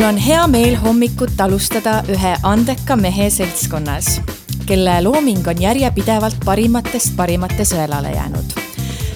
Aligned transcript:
mul 0.00 0.08
on 0.08 0.16
hea 0.16 0.46
meel 0.48 0.76
hommikut 0.80 1.40
alustada 1.44 1.98
ühe 2.08 2.30
andeka 2.48 2.94
mehe 2.96 3.26
seltskonnas, 3.30 4.06
kelle 4.66 4.94
looming 5.04 5.48
on 5.48 5.60
järjepidevalt 5.60 6.38
parimatest 6.44 7.12
parimate 7.16 7.66
sõelale 7.68 8.14
jäänud. 8.14 8.54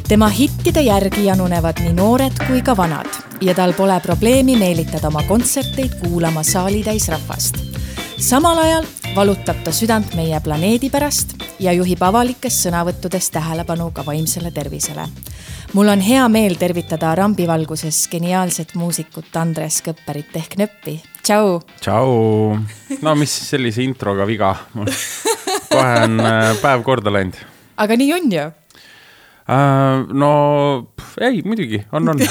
tema 0.09 0.29
hittide 0.29 0.83
järgi 0.85 1.25
janunevad 1.25 1.81
nii 1.81 1.93
noored 1.97 2.37
kui 2.47 2.61
ka 2.63 2.77
vanad 2.77 3.09
ja 3.41 3.55
tal 3.55 3.73
pole 3.73 3.97
probleemi 4.01 4.59
meelitada 4.61 5.09
oma 5.09 5.23
kontserteid 5.23 5.95
kuulama 6.03 6.43
saalitäis 6.43 7.09
rahvast. 7.09 7.57
samal 8.19 8.59
ajal 8.59 8.85
valutab 9.17 9.65
ta 9.65 9.73
südant 9.73 10.15
meie 10.15 10.41
planeedi 10.41 10.91
pärast 10.91 11.33
ja 11.61 11.73
juhib 11.73 12.03
avalikes 12.03 12.61
sõnavõttudes 12.67 13.31
tähelepanu 13.31 13.91
ka 13.91 14.07
vaimsele 14.07 14.51
tervisele 14.51 15.09
mul 15.75 15.89
on 15.91 16.03
hea 16.05 16.23
meel 16.31 16.55
tervitada 16.59 17.15
rambivalguses 17.19 18.05
geniaalset 18.13 18.77
muusikut 18.79 19.35
Andres 19.41 19.81
Kõpperit 19.83 20.37
ehk 20.39 20.55
Nöppi. 20.61 21.01
tšau. 21.23 21.57
tšau. 21.83 22.13
no 23.03 23.15
mis 23.19 23.33
sellise 23.49 23.83
introga 23.83 24.27
viga 24.27 24.53
mul 24.75 24.87
kohe 25.73 25.97
on 26.05 26.21
äh, 26.23 26.53
päev 26.63 26.85
korda 26.87 27.11
läinud. 27.11 27.41
aga 27.77 27.97
nii 27.99 28.13
on 28.15 28.31
ju 28.37 28.45
uh,? 28.47 30.05
no 30.15 30.31
ei, 31.19 31.43
muidugi 31.43 31.83
on, 31.93 32.09
on 32.15 32.23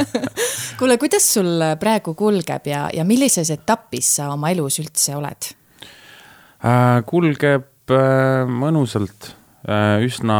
kuule, 0.80 0.96
kuidas 0.96 1.28
sul 1.34 1.60
praegu 1.80 2.16
kulgeb 2.16 2.72
ja, 2.72 2.86
ja 2.94 3.04
millises 3.04 3.52
etapis 3.52 4.14
sa 4.16 4.32
oma 4.32 4.48
elus 4.54 4.80
üldse 4.80 5.18
oled 5.20 5.52
uh,? 5.52 7.04
kulgeb 7.04 7.68
uh, 7.92 8.48
mõnusalt 8.48 9.34
üsna 9.62 10.36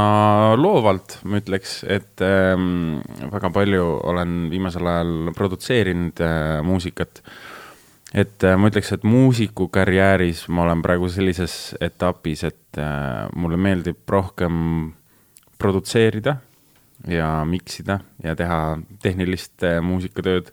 loovalt, 0.58 1.20
ma 1.30 1.38
ütleks, 1.38 1.82
et 1.86 2.22
ähm, 2.26 2.98
väga 3.30 3.52
palju 3.54 3.84
olen 4.10 4.48
viimasel 4.50 4.88
ajal 4.90 5.30
produtseerinud 5.36 6.22
äh, 6.26 6.58
muusikat. 6.66 7.22
et 8.12 8.44
äh, 8.44 8.56
ma 8.58 8.68
ütleks, 8.68 8.90
et 8.92 9.04
muusikukarjääris 9.04 10.48
ma 10.48 10.66
olen 10.66 10.82
praegu 10.82 11.08
sellises 11.08 11.76
etapis, 11.80 12.42
et 12.44 12.78
äh, 12.82 13.28
mulle 13.36 13.56
meeldib 13.56 14.02
rohkem 14.10 14.92
produtseerida 15.58 16.36
ja 17.06 17.44
miksida 17.46 18.00
ja 18.24 18.34
teha 18.34 18.78
tehnilist 19.02 19.62
äh, 19.62 19.78
muusikatööd, 19.80 20.50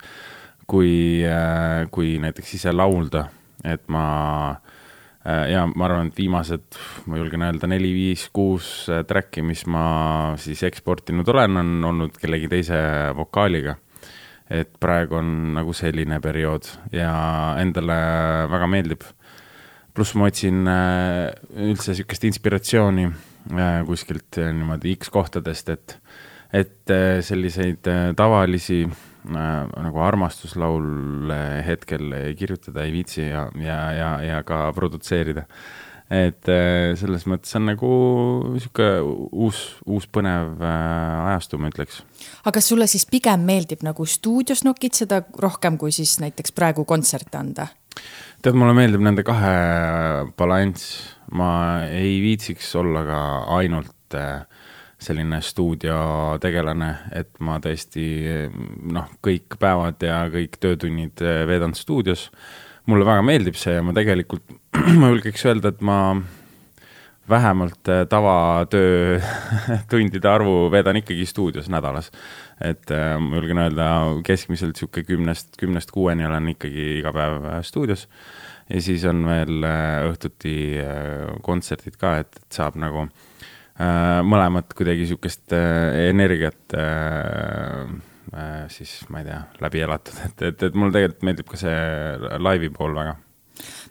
kui 0.69 1.25
äh,, 1.25 1.89
kui 1.89 2.19
näiteks 2.21 2.53
ise 2.53 2.71
laulda, 2.71 3.31
et 3.65 3.89
ma 3.89 4.05
äh, 4.51 4.57
Äh, 4.59 4.68
ja 5.49 5.65
ma 5.67 5.87
arvan, 5.87 6.09
et 6.09 6.17
viimased, 6.19 6.77
ma 7.09 7.19
julgen 7.19 7.43
öelda, 7.45 7.69
neli, 7.71 7.91
viis, 7.95 8.27
kuus 8.33 8.87
äh, 8.91 9.03
track'i, 9.07 9.43
mis 9.45 9.65
ma 9.69 9.83
siis 10.41 10.63
eksportinud 10.67 11.27
olen, 11.33 11.59
on 11.61 11.91
olnud 11.91 12.19
kellegi 12.21 12.49
teise 12.51 12.79
vokaaliga. 13.17 13.77
et 14.49 14.71
praegu 14.81 15.13
on 15.13 15.27
nagu 15.53 15.73
selline 15.77 16.17
periood 16.19 16.65
ja 16.91 17.11
endale 17.61 17.97
väga 18.49 18.67
meeldib. 18.67 19.03
pluss 19.93 20.15
ma 20.15 20.29
otsin 20.31 20.65
äh, 20.67 21.29
üldse 21.67 21.93
sihukest 21.93 22.25
inspiratsiooni 22.31 23.09
kuskilt 23.85 24.37
niimoodi 24.37 24.95
X 24.97 25.09
kohtadest, 25.09 25.69
et, 25.69 25.95
et 26.53 26.91
selliseid 27.25 27.87
tavalisi 28.17 28.83
Äh, 28.83 29.08
nagu 29.27 30.01
armastuslaule 30.05 31.39
hetkel 31.67 32.13
kirjutada 32.39 32.85
ei 32.85 32.93
viitsi 32.93 33.25
ja, 33.27 33.49
ja, 33.59 33.79
ja, 33.95 34.09
ja 34.23 34.41
ka 34.47 34.69
produtseerida. 34.75 35.45
et 36.09 36.47
äh, 36.49 36.95
selles 36.97 37.27
mõttes 37.29 37.53
on 37.59 37.67
nagu 37.69 37.89
sihuke 38.57 38.87
uus, 39.03 39.59
uus 39.85 40.07
põnev 40.09 40.55
äh, 40.57 41.27
ajastu, 41.33 41.59
ma 41.61 41.69
ütleks. 41.69 42.01
aga 42.41 42.55
kas 42.57 42.71
sulle 42.71 42.87
siis 42.89 43.05
pigem 43.05 43.43
meeldib 43.45 43.83
nagu 43.85 44.05
stuudios 44.09 44.63
nokitseda 44.65 45.21
rohkem 45.37 45.77
kui 45.77 45.93
siis 45.93 46.17
näiteks 46.23 46.55
praegu 46.55 46.85
kontserte 46.89 47.37
anda? 47.37 47.67
tead, 48.41 48.55
mulle 48.55 48.73
meeldib 48.77 49.03
nende 49.03 49.25
kahe 49.27 49.53
balanss, 50.39 50.95
ma 51.35 51.51
ei 51.91 52.17
viitsiks 52.23 52.71
olla 52.79 53.03
ka 53.05 53.21
ainult 53.59 54.17
äh, 54.17 54.47
selline 54.99 55.39
stuudiotegelane, 55.43 56.89
et 57.15 57.31
ma 57.45 57.57
tõesti 57.63 58.05
noh, 58.91 59.07
kõik 59.23 59.55
päevad 59.59 60.03
ja 60.03 60.25
kõik 60.31 60.59
töötunnid 60.59 61.23
eh, 61.23 61.45
veedan 61.47 61.75
stuudios. 61.75 62.29
mulle 62.89 63.05
väga 63.05 63.21
meeldib 63.21 63.55
see 63.55 63.75
ja 63.75 63.83
ma 63.85 63.93
tegelikult, 63.93 64.43
ma 64.99 65.11
julgeks 65.13 65.45
öelda, 65.45 65.71
et 65.71 65.81
ma 65.81 66.19
vähemalt 67.29 67.91
eh, 67.93 68.03
tavatöö 68.11 69.21
tundide 69.91 70.29
arvu 70.29 70.67
veedan 70.71 70.99
ikkagi 70.99 71.25
stuudios 71.25 71.69
nädalas. 71.69 72.11
et 72.59 72.91
eh, 72.91 73.15
ma 73.23 73.39
julgen 73.39 73.63
öelda, 73.63 73.87
keskmiselt 74.25 74.75
sihuke 74.75 75.03
kümnest, 75.07 75.55
kümnest 75.57 75.95
kuueni 75.95 76.27
olen 76.27 76.51
ikkagi 76.57 76.99
iga 76.99 77.15
päev 77.15 77.49
stuudios. 77.63 78.09
ja 78.69 78.81
siis 78.81 79.05
on 79.05 79.23
veel 79.25 79.63
õhtuti 80.11 80.59
kontserdid 81.41 81.95
ka, 81.95 82.17
et, 82.19 82.35
et 82.35 82.59
saab 82.59 82.75
nagu 82.75 83.07
Äh, 83.07 83.28
mõlemat 83.79 84.73
kuidagi 84.75 85.07
sihukest 85.07 85.53
äh, 85.55 86.09
energiat 86.09 86.75
äh, 86.75 87.87
siis 88.67 88.99
ma 89.09 89.23
ei 89.23 89.29
tea, 89.29 89.39
läbi 89.63 89.81
elatud, 89.85 90.19
et, 90.27 90.45
et, 90.51 90.67
et 90.69 90.75
mulle 90.75 90.93
tegelikult 90.95 91.25
meeldib 91.29 91.49
ka 91.49 91.59
see 91.63 92.37
laivi 92.43 92.69
pool 92.75 92.95
väga. 92.97 93.15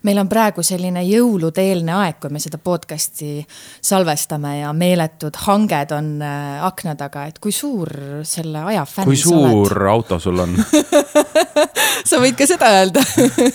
Meil 0.06 0.16
on 0.22 0.28
praegu 0.30 0.62
selline 0.64 1.02
jõulude-eelne 1.04 1.92
aeg, 1.92 2.16
kui 2.22 2.30
me 2.32 2.40
seda 2.40 2.56
podcast'i 2.62 3.42
salvestame 3.84 4.54
ja 4.62 4.70
meeletud 4.72 5.36
hanged 5.44 5.92
on 5.92 6.22
akna 6.22 6.94
taga, 6.96 7.26
et 7.28 7.40
kui 7.42 7.52
suur 7.52 7.90
selle 8.24 8.62
aja 8.70 8.86
fänn 8.88 9.04
sa 9.04 9.34
oled? 9.34 9.50
kui 9.50 9.66
suur 9.66 9.88
auto 9.92 10.20
sul 10.22 10.40
on? 10.44 10.56
Sa 12.08 12.22
võid 12.22 12.38
ka 12.38 12.46
seda 12.48 12.70
öelda. 12.78 13.02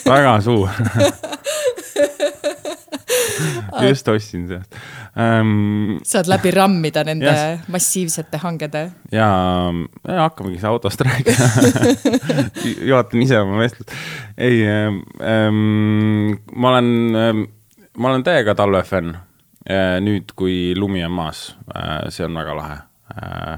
Väga 0.05 0.35
suur 0.45 0.69
just 3.89 4.07
ostsin 4.07 4.47
sealt 4.47 4.77
ähm,. 5.19 5.97
saad 6.07 6.29
läbi 6.31 6.51
rammida 6.51 7.03
nende 7.07 7.29
yes. 7.31 7.67
massiivsete 7.67 8.39
hangede. 8.43 8.83
ja, 9.11 9.29
ja 10.07 10.21
hakkamegi 10.21 10.59
siis 10.59 10.69
autost 10.69 11.01
rääkima 11.01 11.49
juhatan 12.89 13.25
ise 13.25 13.39
oma 13.39 13.59
vestlust. 13.61 13.93
ei 14.37 14.63
ähm,, 14.67 16.37
ma 16.55 16.73
olen 16.75 17.47
ma 17.97 18.09
olen 18.09 18.23
täiega 18.23 18.55
talvefänn 18.55 19.15
äh,. 19.15 19.97
nüüd, 20.03 20.35
kui 20.35 20.73
lumi 20.77 21.05
on 21.05 21.15
maas 21.15 21.45
äh,, 21.75 22.09
see 22.09 22.25
on 22.25 22.37
väga 22.41 22.57
lahe 22.57 22.77
äh, 23.17 23.57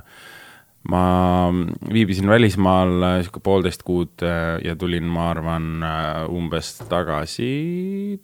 ma 0.90 1.50
viibisin 1.94 2.28
välismaal 2.30 3.04
äh, 3.04 3.16
sihuke 3.24 3.42
poolteist 3.44 3.84
kuud 3.86 4.22
äh, 4.26 4.60
ja 4.66 4.76
tulin, 4.78 5.08
ma 5.10 5.30
arvan, 5.32 5.70
äh, 5.86 6.20
umbes 6.30 6.76
tagasi, 6.90 7.50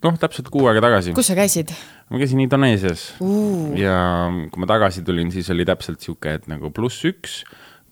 noh, 0.02 0.20
täpselt 0.20 0.50
kuu 0.52 0.68
aega 0.70 0.84
tagasi. 0.84 1.14
kus 1.16 1.32
sa 1.32 1.38
käisid? 1.38 1.74
ma 2.12 2.22
käisin 2.22 2.44
Indoneesias 2.44 3.08
uh. 3.24 3.74
ja 3.78 3.96
kui 4.52 4.62
ma 4.62 4.70
tagasi 4.70 5.02
tulin, 5.06 5.32
siis 5.34 5.50
oli 5.54 5.66
täpselt 5.66 6.04
sihuke, 6.04 6.38
et 6.38 6.48
nagu 6.50 6.70
pluss 6.74 7.02
üks, 7.08 7.42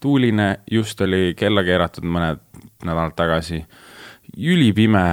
tuuline, 0.01 0.53
just 0.71 1.03
oli 1.03 1.35
kella 1.37 1.65
keeratud 1.67 2.07
mõned 2.07 2.41
nädalad 2.87 3.17
tagasi. 3.17 3.65
ülipime, 4.31 5.05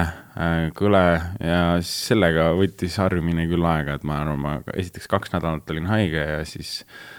kõle 0.77 1.05
ja 1.43 1.61
sellega 1.83 2.53
võttis 2.55 2.95
harjumine 3.01 3.43
küll 3.51 3.65
aega, 3.67 3.97
et 3.99 4.07
ma 4.07 4.21
arvan, 4.23 4.39
ma 4.39 4.57
esiteks 4.71 5.09
kaks 5.11 5.33
nädalat 5.35 5.73
olin 5.73 5.89
haige 5.91 6.23
ja 6.23 6.43
siis 6.47 6.85
äh, 6.85 7.18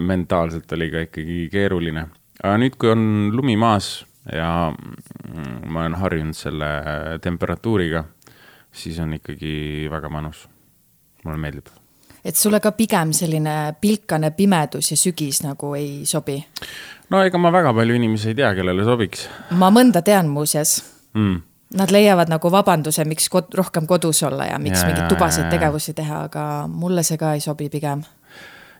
mentaalselt 0.00 0.72
oli 0.72 0.90
ka 0.90 1.02
ikkagi 1.04 1.48
keeruline. 1.52 2.06
aga 2.42 2.54
nüüd, 2.62 2.78
kui 2.80 2.88
on 2.88 3.02
lumi 3.36 3.56
maas 3.60 4.06
ja 4.32 4.72
mm, 4.72 5.68
ma 5.72 5.84
olen 5.84 5.98
harjunud 6.00 6.36
selle 6.36 6.70
temperatuuriga, 7.22 8.04
siis 8.72 8.98
on 9.00 9.14
ikkagi 9.18 9.88
väga 9.90 10.08
mõnus. 10.12 10.46
mulle 11.24 11.36
meeldib. 11.36 11.68
et 12.24 12.36
sulle 12.36 12.60
ka 12.60 12.72
pigem 12.72 13.12
selline 13.12 13.74
pilkane 13.80 14.30
pimedus 14.30 14.90
ja 14.90 14.96
sügis 14.96 15.42
nagu 15.42 15.74
ei 15.74 16.06
sobi? 16.06 16.40
no 17.10 17.22
ega 17.22 17.38
ma 17.38 17.52
väga 17.52 17.74
palju 17.74 17.94
inimesi 17.94 18.32
ei 18.32 18.34
tea, 18.34 18.54
kellele 18.54 18.84
sobiks. 18.84 19.28
ma 19.50 19.70
mõnda 19.70 20.02
tean 20.02 20.28
muuseas 20.28 20.80
mm 21.14 21.46
Nad 21.70 21.92
leiavad 21.94 22.26
nagu 22.26 22.50
vabanduse, 22.50 23.04
miks 23.06 23.28
kod 23.30 23.52
rohkem 23.54 23.84
kodus 23.86 24.24
olla 24.26 24.48
ja 24.48 24.56
miks 24.58 24.80
ja, 24.80 24.88
mingeid 24.88 25.06
tubaseid 25.06 25.52
tegevusi 25.52 25.92
teha, 25.94 26.24
aga 26.26 26.66
mulle 26.66 27.04
see 27.06 27.14
ka 27.14 27.36
ei 27.38 27.44
sobi 27.44 27.68
pigem 27.70 28.02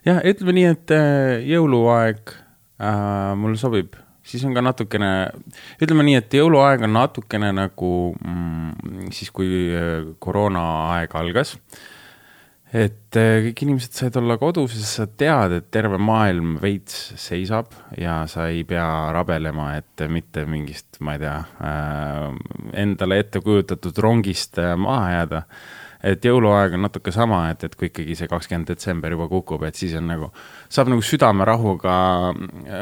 jah, 0.07 0.21
ütleme 0.27 0.55
nii, 0.57 0.69
et 0.75 0.93
äh, 0.95 1.35
jõuluaeg 1.51 2.33
äh, 2.33 3.31
mulle 3.39 3.59
sobib, 3.61 3.95
siis 4.25 4.43
on 4.47 4.55
ka 4.57 4.63
natukene, 4.65 5.13
ütleme 5.81 6.05
nii, 6.07 6.19
et 6.21 6.37
jõuluaeg 6.39 6.85
on 6.87 6.95
natukene 6.97 7.51
nagu 7.55 7.93
mm, 8.17 9.09
siis, 9.15 9.31
kui 9.35 9.71
äh, 9.77 10.13
koroonaaeg 10.23 11.17
algas. 11.21 11.57
et 12.71 13.17
äh, 13.19 13.41
kõik 13.49 13.65
inimesed 13.65 13.97
said 13.99 14.15
olla 14.15 14.37
kodus 14.39 14.77
ja 14.77 14.85
sa 14.87 15.05
tead, 15.05 15.57
et 15.57 15.69
terve 15.75 15.99
maailm 15.99 16.55
veits 16.61 17.11
seisab 17.19 17.73
ja 17.99 18.21
sa 18.31 18.47
ei 18.47 18.63
pea 18.63 19.11
rabelema, 19.11 19.73
et 19.75 20.05
mitte 20.07 20.45
mingist, 20.47 21.01
ma 21.03 21.17
ei 21.17 21.25
tea 21.25 21.37
äh,, 21.67 22.25
endale 22.85 23.19
ette 23.21 23.43
kujutatud 23.43 23.99
rongist 24.01 24.57
maha 24.79 25.13
jääda 25.17 25.45
et 26.03 26.25
jõuluaeg 26.25 26.75
on 26.77 26.85
natuke 26.87 27.13
sama, 27.13 27.43
et, 27.51 27.63
et 27.67 27.75
kui 27.77 27.89
ikkagi 27.91 28.15
see 28.17 28.29
kakskümmend 28.31 28.71
detsember 28.71 29.13
juba 29.13 29.27
kukub, 29.31 29.63
et 29.67 29.77
siis 29.77 29.93
on 29.99 30.07
nagu, 30.09 30.31
saab 30.71 30.89
nagu 30.91 31.03
südamerahuga 31.05 31.93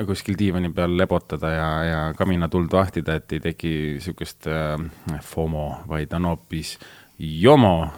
kuskil 0.07 0.37
diivani 0.39 0.71
peal 0.75 0.95
lebotada 0.97 1.51
ja, 1.53 1.69
ja 1.83 1.99
kaminatuld 2.17 2.71
vahtida, 2.71 3.19
et 3.19 3.37
ei 3.37 3.43
teki 3.49 3.73
sihukest 4.03 4.49
äh, 4.51 5.19
FOMO, 5.33 5.67
vaid 5.89 6.13
on 6.15 6.31
hoopis 6.31 6.77
JOMO 7.19 7.89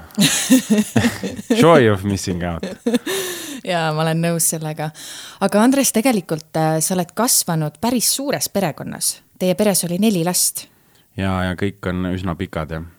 Joy 1.61 1.91
of 1.91 2.03
missing 2.03 2.41
out 2.47 2.65
ja 3.67 3.89
ma 3.93 4.01
olen 4.05 4.23
nõus 4.23 4.47
sellega. 4.55 4.89
aga 5.45 5.61
Andres, 5.61 5.93
tegelikult 5.93 6.57
äh, 6.57 6.79
sa 6.81 6.95
oled 6.97 7.13
kasvanud 7.13 7.77
päris 7.81 8.09
suures 8.15 8.49
perekonnas. 8.49 9.19
Teie 9.41 9.53
peres 9.57 9.85
oli 9.85 9.99
neli 10.01 10.25
last. 10.25 10.65
ja, 11.17 11.35
ja 11.45 11.53
kõik 11.59 11.85
on 11.89 12.09
üsna 12.15 12.35
pikad, 12.39 12.73
jah 12.77 12.89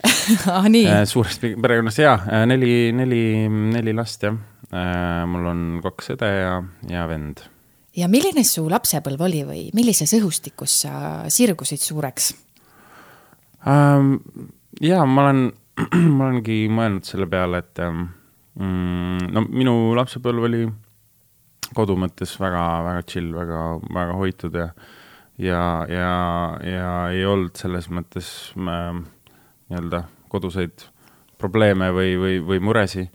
ah, 0.54 0.66
nii 0.70 0.86
äh,? 0.88 1.04
suures 1.08 1.38
perekonnas 1.40 1.98
jaa, 2.00 2.16
äh, 2.26 2.44
neli, 2.48 2.90
neli, 2.96 3.22
neli 3.48 3.94
last, 3.96 4.24
jah 4.24 4.36
äh,. 4.72 5.24
mul 5.28 5.48
on 5.50 5.64
kaks 5.84 6.14
õde 6.16 6.30
ja, 6.30 6.54
ja 6.90 7.06
vend. 7.10 7.42
ja 7.96 8.08
milline 8.12 8.44
su 8.46 8.66
lapsepõlv 8.70 9.26
oli 9.28 9.42
või 9.48 9.64
millises 9.76 10.14
õhustikus 10.18 10.80
sa 10.84 10.94
sirgusid 11.32 11.82
suureks 11.82 12.32
ähm,? 13.68 14.16
jaa, 14.80 15.04
ma 15.06 15.28
olen, 15.28 15.50
ma 16.16 16.30
olengi 16.30 16.62
mõelnud 16.72 17.08
selle 17.08 17.28
peale, 17.30 17.64
et 17.64 17.82
ähm, 17.84 18.06
mm, 18.60 19.28
no 19.34 19.44
minu 19.48 19.76
lapsepõlv 19.98 20.48
oli 20.48 20.64
kodu 21.76 21.94
mõttes 21.98 22.32
väga, 22.40 22.64
väga 22.86 23.04
chill, 23.06 23.34
väga, 23.36 23.60
väga 23.94 24.16
hoitud 24.18 24.56
ja 24.58 24.72
ja, 25.40 25.86
ja, 25.88 26.10
ja 26.66 26.90
ei 27.14 27.24
olnud 27.24 27.56
selles 27.56 27.88
mõttes 27.92 28.28
äh, 28.56 29.00
nii-öelda 29.70 30.04
koduseid 30.30 30.86
probleeme 31.40 31.90
või, 31.94 32.14
või, 32.20 32.38
või 32.44 32.60
muresi 32.62 33.06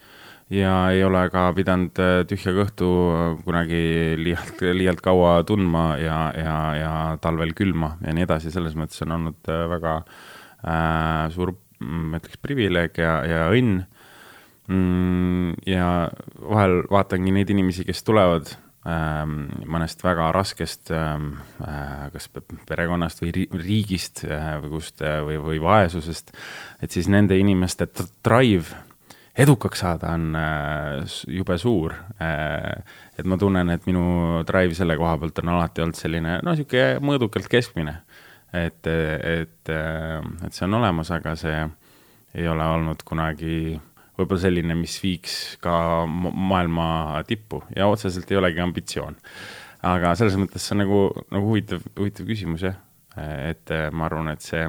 ja 0.54 0.74
ei 0.94 1.04
ole 1.04 1.26
ka 1.34 1.48
pidanud 1.58 2.00
äh, 2.02 2.20
tühja 2.30 2.54
kõhtu 2.56 2.90
kunagi 3.46 4.16
liialt, 4.20 4.62
liialt 4.78 5.02
kaua 5.06 5.40
tundma 5.48 5.96
ja, 6.02 6.20
ja, 6.38 6.58
ja 6.78 6.94
talvel 7.22 7.56
külma 7.58 7.96
ja 8.06 8.14
nii 8.14 8.28
edasi, 8.28 8.54
selles 8.54 8.78
mõttes 8.78 9.02
on 9.06 9.16
olnud 9.18 9.50
äh, 9.50 9.66
väga 9.72 9.96
äh, 10.02 11.26
suur, 11.34 11.56
ma 11.82 12.22
ütleks, 12.22 12.42
privileeg 12.42 13.02
ja, 13.02 13.18
ja 13.26 13.48
õnn 13.54 13.82
mm,. 14.70 15.58
ja 15.70 15.90
vahel 16.42 16.84
vaatangi 16.92 17.34
neid 17.34 17.50
inimesi, 17.54 17.88
kes 17.88 18.06
tulevad 18.06 18.54
mõnest 18.86 20.04
väga 20.06 20.28
raskest 20.36 20.92
ähm, 20.94 21.32
äh, 21.66 22.10
kas 22.14 22.28
perekonnast 22.70 23.24
või 23.24 23.48
riigist 23.50 24.22
äh, 24.28 24.60
või 24.62 24.76
kust 24.76 25.02
äh, 25.02 25.24
või, 25.26 25.40
või 25.42 25.62
vaesusest, 25.64 26.30
et 26.86 26.94
siis 26.94 27.10
nende 27.10 27.38
inimeste 27.42 27.88
drive 28.26 28.78
edukaks 29.36 29.82
saada 29.82 30.14
on 30.14 30.38
äh, 30.38 31.18
jube 31.34 31.58
suur 31.58 31.96
äh,. 32.22 32.84
et 33.18 33.26
ma 33.26 33.40
tunnen, 33.42 33.74
et 33.74 33.90
minu 33.90 34.44
drive 34.48 34.78
selle 34.78 35.00
koha 35.02 35.18
pealt 35.18 35.42
on 35.42 35.56
alati 35.56 35.82
olnud 35.82 35.98
selline, 35.98 36.38
no 36.46 36.54
sihuke 36.56 37.00
mõõdukalt 37.02 37.50
keskmine. 37.50 37.98
et, 38.54 38.86
et, 38.88 39.74
et 39.74 40.54
see 40.54 40.68
on 40.70 40.78
olemas, 40.78 41.10
aga 41.12 41.34
see 41.36 41.58
ei 42.36 42.48
ole 42.48 42.64
olnud 42.78 43.02
kunagi 43.08 43.80
võib-olla 44.18 44.42
selline, 44.42 44.78
mis 44.80 44.96
viiks 45.04 45.36
ka 45.64 46.06
maailma 46.08 47.22
tippu. 47.28 47.62
Ja 47.76 47.90
otseselt 47.92 48.32
ei 48.32 48.42
olegi 48.42 48.64
ambitsioon. 48.64 49.20
aga 49.86 50.16
selles 50.18 50.38
mõttes 50.42 50.64
see 50.66 50.74
on 50.74 50.82
nagu, 50.82 51.00
nagu 51.30 51.50
huvitav, 51.52 51.84
huvitav 52.00 52.26
küsimus 52.26 52.64
jah, 52.66 52.78
et 53.22 53.70
ma 53.94 54.08
arvan, 54.08 54.32
et 54.32 54.42
see, 54.42 54.64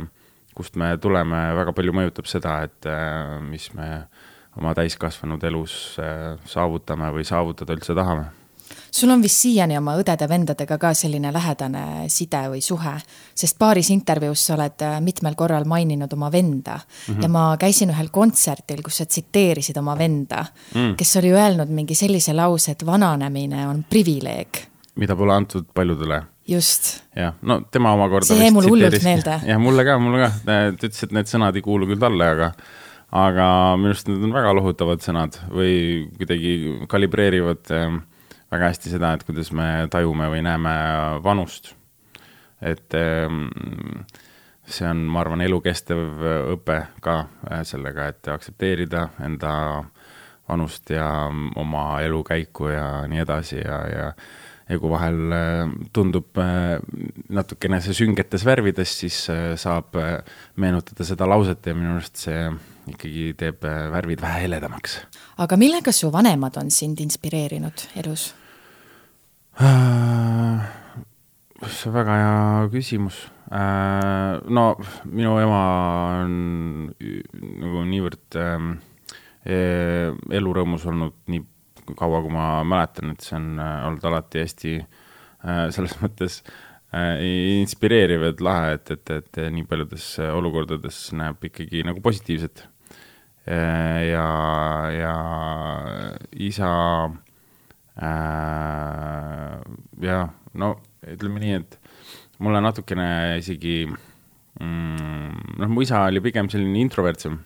kust 0.57 0.77
me 0.77 0.91
tuleme, 1.01 1.39
väga 1.57 1.73
palju 1.77 1.95
mõjutab 1.97 2.29
seda, 2.29 2.59
et 2.69 2.89
mis 3.49 3.71
me 3.79 3.89
oma 4.57 4.75
täiskasvanud 4.77 5.43
elus 5.49 5.97
saavutame 6.49 7.09
või 7.17 7.25
saavutada 7.29 7.77
üldse 7.77 7.97
tahame 7.97 8.29
sul 8.97 9.11
on 9.13 9.23
vist 9.23 9.43
siiani 9.45 9.77
oma 9.79 9.97
õdede-vendadega 10.01 10.79
ka 10.81 10.93
selline 10.97 11.33
lähedane 11.35 12.07
side 12.13 12.43
või 12.53 12.63
suhe, 12.65 12.95
sest 13.37 13.59
paaris 13.61 13.91
intervjuus 13.93 14.47
sa 14.49 14.55
oled 14.57 14.85
äh, 14.87 14.95
mitmel 15.05 15.37
korral 15.39 15.67
maininud 15.69 16.13
oma 16.17 16.31
venda 16.33 16.79
mm 16.79 17.15
-hmm. 17.15 17.23
ja 17.23 17.29
ma 17.29 17.45
käisin 17.61 17.93
ühel 17.93 18.09
kontserdil, 18.13 18.83
kus 18.85 19.03
sa 19.03 19.07
tsiteerisid 19.07 19.77
oma 19.77 19.99
venda 19.99 20.45
mm., 20.75 20.97
kes 20.97 21.17
oli 21.21 21.33
öelnud 21.33 21.69
mingi 21.69 21.95
sellise 21.95 22.33
lause, 22.33 22.73
et 22.73 22.87
vananemine 22.87 23.67
on 23.69 23.85
privileeg. 23.91 24.65
mida 24.97 25.17
pole 25.17 25.35
antud 25.35 25.67
paljudele 25.75 26.23
just. 26.49 27.03
jah, 27.17 27.35
no 27.43 27.61
tema 27.71 27.93
omakorda. 27.93 28.27
see 28.27 28.41
jäi 28.45 28.51
mulle 28.51 28.69
hullult 28.69 29.03
meelde. 29.03 29.41
jah, 29.47 29.61
mulle 29.61 29.85
ka, 29.85 29.99
mulle 29.99 30.25
ka, 30.25 30.33
ta 30.45 30.59
ütles, 30.71 31.03
et 31.03 31.13
need 31.13 31.27
sõnad 31.27 31.57
ei 31.57 31.63
kuulu 31.63 31.87
küll 31.87 32.01
talle, 32.01 32.29
aga 32.29 32.53
aga 33.13 33.77
minu 33.77 33.93
arust 33.93 34.09
need 34.09 34.25
on 34.25 34.33
väga 34.35 34.53
lohutavad 34.57 35.03
sõnad 35.05 35.37
või 35.53 36.09
kuidagi 36.19 36.53
kalibreerivad 36.89 37.71
äh, 37.71 37.99
väga 38.57 38.73
hästi 38.73 38.95
seda, 38.95 39.13
et 39.17 39.25
kuidas 39.27 39.53
me 39.53 39.87
tajume 39.93 40.31
või 40.33 40.43
näeme 40.47 40.73
vanust. 41.25 41.75
et 42.61 42.95
ehm, 42.97 43.51
see 44.65 44.89
on, 44.89 45.05
ma 45.13 45.21
arvan, 45.21 45.45
elukestev 45.45 46.25
õpe 46.57 46.79
ka 47.05 47.19
äh, 47.51 47.63
sellega, 47.69 48.09
et 48.11 48.33
aktsepteerida 48.33 49.11
enda 49.27 49.53
vanust 50.49 50.91
ja 50.95 51.07
oma 51.59 52.01
elukäiku 52.07 52.71
ja 52.73 52.89
nii 53.11 53.25
edasi 53.27 53.61
ja, 53.61 53.81
ja 53.93 54.11
ja 54.67 54.81
kui 54.83 54.91
vahel 54.91 55.21
äh, 55.31 55.75
tundub 55.95 56.41
äh, 56.43 56.81
natukene 57.31 57.79
see 57.85 57.95
süngetes 57.95 58.43
värvides, 58.47 58.97
siis 59.05 59.21
saab 59.63 59.95
meenutada 60.59 61.07
seda 61.07 61.29
lauset 61.29 61.69
ja 61.69 61.75
minu 61.77 61.93
arust 61.95 62.25
see 62.25 62.49
ikkagi 62.91 63.29
teeb 63.39 63.63
värvid 63.93 64.25
vähe 64.25 64.47
heledamaks. 64.47 64.99
aga 65.45 65.61
millega 65.61 65.95
su 65.95 66.11
vanemad 66.11 66.59
on 66.59 66.73
sind 66.75 67.05
inspireerinud 67.05 67.87
elus? 68.03 68.33
Äh, 69.57 70.67
see 71.87 71.93
on 71.93 71.95
väga 71.95 72.15
hea 72.19 72.69
küsimus. 72.73 73.17
Äh, 73.47 74.43
no 74.51 74.75
minu 75.07 75.37
ema 75.39 75.63
on 76.25 76.33
nagu 77.63 77.83
niivõrd 77.87 78.39
ähm, 78.43 78.73
e, 79.47 79.59
elurõõmus 80.35 80.87
olnud 80.91 81.15
nii 81.31 81.45
kaua, 81.95 82.23
kui 82.25 82.33
ma 82.35 82.65
mäletan, 82.67 83.13
et 83.15 83.23
see 83.23 83.37
on 83.39 83.61
äh, 83.63 83.85
olnud 83.87 84.07
alati 84.11 84.43
hästi 84.43 84.79
selles 85.47 85.93
mõttes 86.03 86.41
inspireeriv, 86.97 88.25
et 88.27 88.41
lahe, 88.43 88.73
et, 88.79 88.91
et, 88.91 89.11
et 89.21 89.39
nii 89.53 89.67
paljudes 89.69 90.07
olukordades 90.33 91.13
näeb 91.15 91.45
ikkagi 91.47 91.85
nagu 91.87 92.01
positiivset. 92.03 92.65
ja, 93.47 94.27
ja 94.91 95.13
isa 96.49 96.71
äh,. 98.01 99.61
jah, 100.03 100.33
no 100.55 100.73
ütleme 101.13 101.43
nii, 101.43 101.61
et 101.61 101.79
mulle 102.43 102.63
natukene 102.65 103.09
isegi 103.41 103.85
mm,, 103.87 105.59
noh, 105.61 105.71
mu 105.73 105.85
isa 105.85 106.05
oli 106.09 106.23
pigem 106.25 106.51
selline 106.53 106.83
introvertsem. 106.85 107.39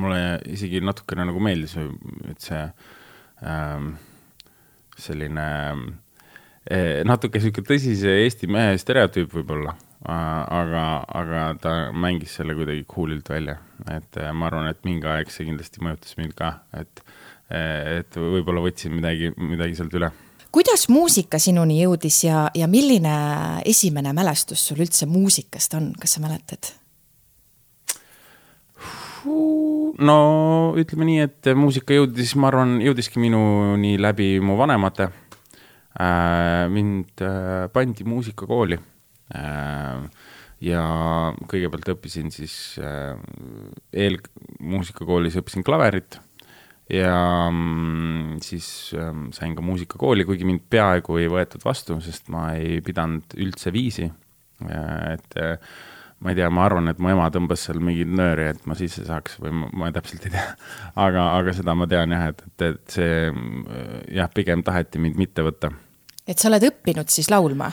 mulle 0.00 0.40
isegi 0.48 0.80
natukene 0.80 1.26
nagu 1.28 1.40
meeldis, 1.44 1.76
et 2.30 2.40
see 2.40 2.62
ähm, 3.44 3.94
selline 4.96 5.48
äh, 6.70 7.02
natuke 7.04 7.42
sihuke 7.42 7.64
tõsise 7.66 8.14
Eesti 8.22 8.48
mehe 8.48 8.78
stereotüüp 8.80 9.34
võib-olla 9.34 9.74
aga, 10.04 11.04
aga 11.08 11.44
ta 11.60 11.72
mängis 11.92 12.34
selle 12.36 12.54
kuidagi 12.56 12.84
cool'ilt 12.88 13.28
välja, 13.30 13.56
et 13.88 14.18
äh, 14.20 14.32
ma 14.32 14.50
arvan, 14.50 14.68
et 14.68 14.84
mingi 14.84 15.08
aeg 15.08 15.32
see 15.32 15.46
kindlasti 15.48 15.80
mõjutas 15.84 16.18
mind 16.20 16.36
ka, 16.38 16.58
et 16.76 17.04
et 17.54 18.16
võib-olla 18.16 18.62
võtsin 18.64 18.94
midagi, 18.96 19.28
midagi 19.36 19.76
sealt 19.76 19.92
üle. 19.94 20.08
Kuidas 20.54 20.86
muusika 20.88 21.40
sinuni 21.42 21.80
jõudis 21.80 22.20
ja, 22.28 22.46
ja 22.54 22.68
milline 22.70 23.14
esimene 23.66 24.12
mälestus 24.14 24.62
sul 24.68 24.84
üldse 24.84 25.08
muusikast 25.10 25.74
on, 25.74 25.92
kas 25.98 26.16
sa 26.16 26.22
mäletad? 26.22 26.70
no 30.04 30.16
ütleme 30.78 31.06
nii, 31.08 31.20
et 31.24 31.48
muusika 31.56 31.96
jõudis, 31.96 32.34
ma 32.36 32.50
arvan, 32.50 32.76
jõudiski 32.84 33.22
minuni 33.22 33.94
läbi 34.00 34.36
mu 34.44 34.58
vanemate. 34.58 35.08
Äh, 35.94 36.66
mind 36.74 37.22
äh, 37.22 37.64
pandi 37.72 38.04
muusikakooli. 38.04 38.78
Äh, 39.38 40.04
ja 40.64 40.84
kõigepealt 41.50 41.88
õppisin 41.94 42.30
siis 42.32 42.54
eelmuusikakoolis 43.92 45.36
õppisin 45.40 45.64
klaverit 45.66 46.18
ja 46.92 47.48
mm, 47.50 48.40
siis 48.44 48.92
ähm, 48.98 49.28
sain 49.32 49.54
ka 49.56 49.64
muusikakooli, 49.64 50.26
kuigi 50.28 50.44
mind 50.48 50.66
peaaegu 50.70 51.18
ei 51.20 51.30
võetud 51.32 51.64
vastu, 51.64 51.96
sest 52.04 52.28
ma 52.32 52.50
ei 52.58 52.80
pidanud 52.84 53.36
üldse 53.40 53.72
viisi. 53.72 54.10
et 54.64 55.38
äh, 55.40 55.56
ma 56.20 56.32
ei 56.32 56.38
tea, 56.38 56.50
ma 56.52 56.64
arvan, 56.64 56.88
et 56.88 57.00
mu 57.02 57.10
ema 57.12 57.26
tõmbas 57.32 57.64
seal 57.66 57.80
mingeid 57.84 58.12
nööri, 58.16 58.46
et 58.54 58.66
ma 58.68 58.76
sisse 58.78 59.04
saaks 59.04 59.38
või 59.42 59.54
ma, 59.62 59.70
ma 59.72 59.90
täpselt 59.92 60.28
ei 60.28 60.36
tea. 60.36 60.44
aga, 61.06 61.30
aga 61.38 61.56
seda 61.56 61.74
ma 61.76 61.88
tean 61.90 62.14
jah, 62.14 62.28
et, 62.32 62.44
et, 62.50 62.66
et 62.70 62.98
see 62.98 63.16
äh, 63.30 63.96
jah, 64.20 64.30
pigem 64.34 64.64
taheti 64.66 65.02
mind 65.02 65.20
mitte 65.20 65.46
võtta. 65.46 65.72
et 66.26 66.38
sa 66.38 66.50
oled 66.52 66.68
õppinud 66.70 67.12
siis 67.12 67.32
laulma? 67.32 67.72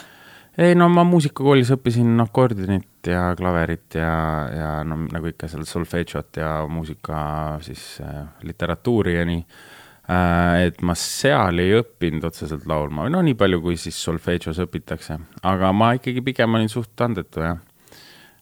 ei 0.60 0.75
no 0.75 0.89
ma 0.91 1.06
muusikakoolis 1.08 1.72
õppisin 1.77 2.20
akordionit 2.24 2.88
ja 3.08 3.31
klaverit 3.38 3.96
ja, 3.98 4.13
ja 4.53 4.70
no 4.88 4.98
nagu 5.12 5.31
ikka 5.31 5.50
seal 5.51 5.65
solfedžot 5.67 6.38
ja 6.41 6.51
muusika 6.70 7.22
siis 7.65 7.84
äh, 8.03 8.25
literatuuri 8.46 9.15
ja 9.15 9.25
nii 9.27 9.41
äh,. 9.41 10.67
et 10.67 10.81
ma 10.86 10.96
seal 10.98 11.62
ei 11.63 11.75
õppinud 11.79 12.27
otseselt 12.29 12.67
laulma, 12.70 13.08
no 13.10 13.24
nii 13.25 13.38
palju, 13.39 13.62
kui 13.63 13.79
siis 13.79 13.98
solfedžos 14.03 14.62
õpitakse, 14.65 15.17
aga 15.48 15.72
ma 15.74 15.93
ikkagi 15.98 16.24
pigem 16.25 16.60
olin 16.60 16.72
suht 16.72 17.05
andetu 17.05 17.46
jah 17.46 17.58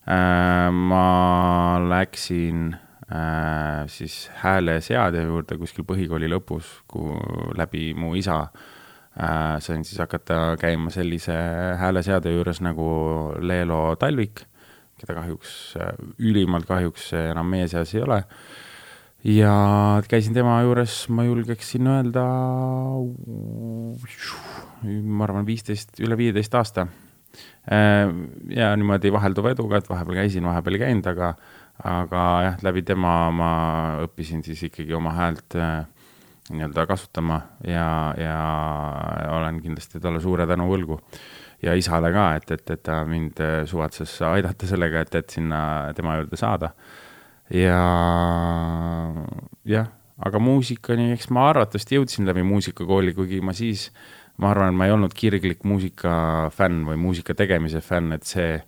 äh,. 0.10 0.68
ma 0.74 1.80
läksin 1.90 2.74
äh, 3.12 3.86
siis 3.88 4.28
hääleseadja 4.44 5.24
juurde 5.28 5.60
kuskil 5.62 5.88
põhikooli 5.88 6.32
lõpus, 6.32 6.80
kui 6.90 7.16
läbi 7.58 7.94
mu 7.98 8.16
isa 8.20 8.42
äh, 8.44 9.58
sain 9.60 9.84
siis 9.86 10.00
hakata 10.00 10.56
käima 10.60 10.92
sellise 10.94 11.36
hääleseade 11.80 12.32
juures 12.32 12.62
nagu 12.66 12.90
Leelo 13.42 13.96
Talvik, 14.00 14.46
keda 15.02 15.18
kahjuks, 15.20 15.54
äh, 15.80 15.94
ülimalt 16.20 16.68
kahjuks 16.70 17.12
enam 17.18 17.50
meie 17.52 17.68
seas 17.72 17.94
ei 17.96 18.04
ole. 18.06 18.24
ja 19.24 19.54
käisin 20.08 20.34
tema 20.34 20.62
juures, 20.64 21.02
ma 21.12 21.26
julgeksin 21.28 21.88
öelda, 21.92 22.24
ma 25.04 25.28
arvan, 25.28 25.48
viisteist, 25.48 25.98
üle 26.00 26.18
viieteist 26.20 26.56
aasta. 26.56 26.88
Äh, 27.70 28.08
ja 28.56 28.72
niimoodi 28.80 29.12
vahelduva 29.14 29.52
eduga, 29.54 29.78
et 29.80 29.90
vahepeal 29.90 30.24
käisin, 30.24 30.48
vahepeal 30.48 30.80
ei 30.80 30.84
käinud, 30.86 31.10
aga, 31.12 31.34
aga 31.86 32.26
jah, 32.48 32.60
läbi 32.66 32.84
tema 32.88 33.14
ma 33.36 33.52
õppisin 34.08 34.42
siis 34.46 34.64
ikkagi 34.70 34.96
oma 34.98 35.14
häält 35.18 35.60
äh, 35.60 35.84
nii-öelda 36.50 36.86
kasutama 36.90 37.42
ja, 37.68 38.14
ja 38.18 38.38
olen 39.38 39.62
kindlasti 39.62 40.02
talle 40.02 40.22
suure 40.24 40.48
tänu 40.50 40.66
võlgu. 40.72 41.00
Ja 41.64 41.76
isale 41.76 42.12
ka, 42.16 42.26
et, 42.40 42.52
et, 42.56 42.74
et 42.76 42.84
ta 42.84 43.02
mind 43.08 43.42
suvatses 43.70 44.14
aidata 44.28 44.68
sellega, 44.70 45.04
et, 45.06 45.16
et 45.20 45.38
sinna 45.40 45.62
tema 45.96 46.18
juurde 46.20 46.40
saada. 46.40 46.72
ja 47.54 47.80
jah, 49.68 49.90
aga 50.22 50.42
muusikani, 50.44 51.12
eks 51.16 51.30
ma 51.36 51.50
arvatavasti 51.50 51.98
jõudsin 51.98 52.30
läbi 52.30 52.46
muusikakooli, 52.48 53.16
kuigi 53.18 53.42
ma 53.42 53.56
siis, 53.58 53.90
ma 54.40 54.54
arvan, 54.54 54.78
ma 54.78 54.88
ei 54.88 54.96
olnud 54.96 55.16
kirglik 55.18 55.66
muusikafänn 55.68 56.86
või 56.88 57.00
muusika 57.02 57.36
tegemise 57.36 57.82
fänn, 57.84 58.16
et 58.16 58.28
see 58.30 58.60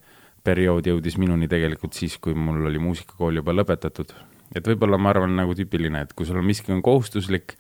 periood 0.43 0.87
jõudis 0.89 1.19
minuni 1.21 1.47
tegelikult 1.47 1.93
siis, 1.93 2.17
kui 2.17 2.33
mul 2.33 2.65
oli 2.67 2.81
muusikakool 2.81 3.39
juba 3.39 3.53
lõpetatud 3.55 4.13
et 4.51 4.67
võib-olla 4.67 4.97
ma 4.99 5.13
arvan 5.13 5.35
nagu 5.37 5.55
tüüpiline, 5.55 6.03
et 6.03 6.13
kui 6.17 6.27
sul 6.27 6.41
on 6.41 6.47
miski 6.47 6.73
on 6.75 6.81
kohustuslik, 6.83 7.55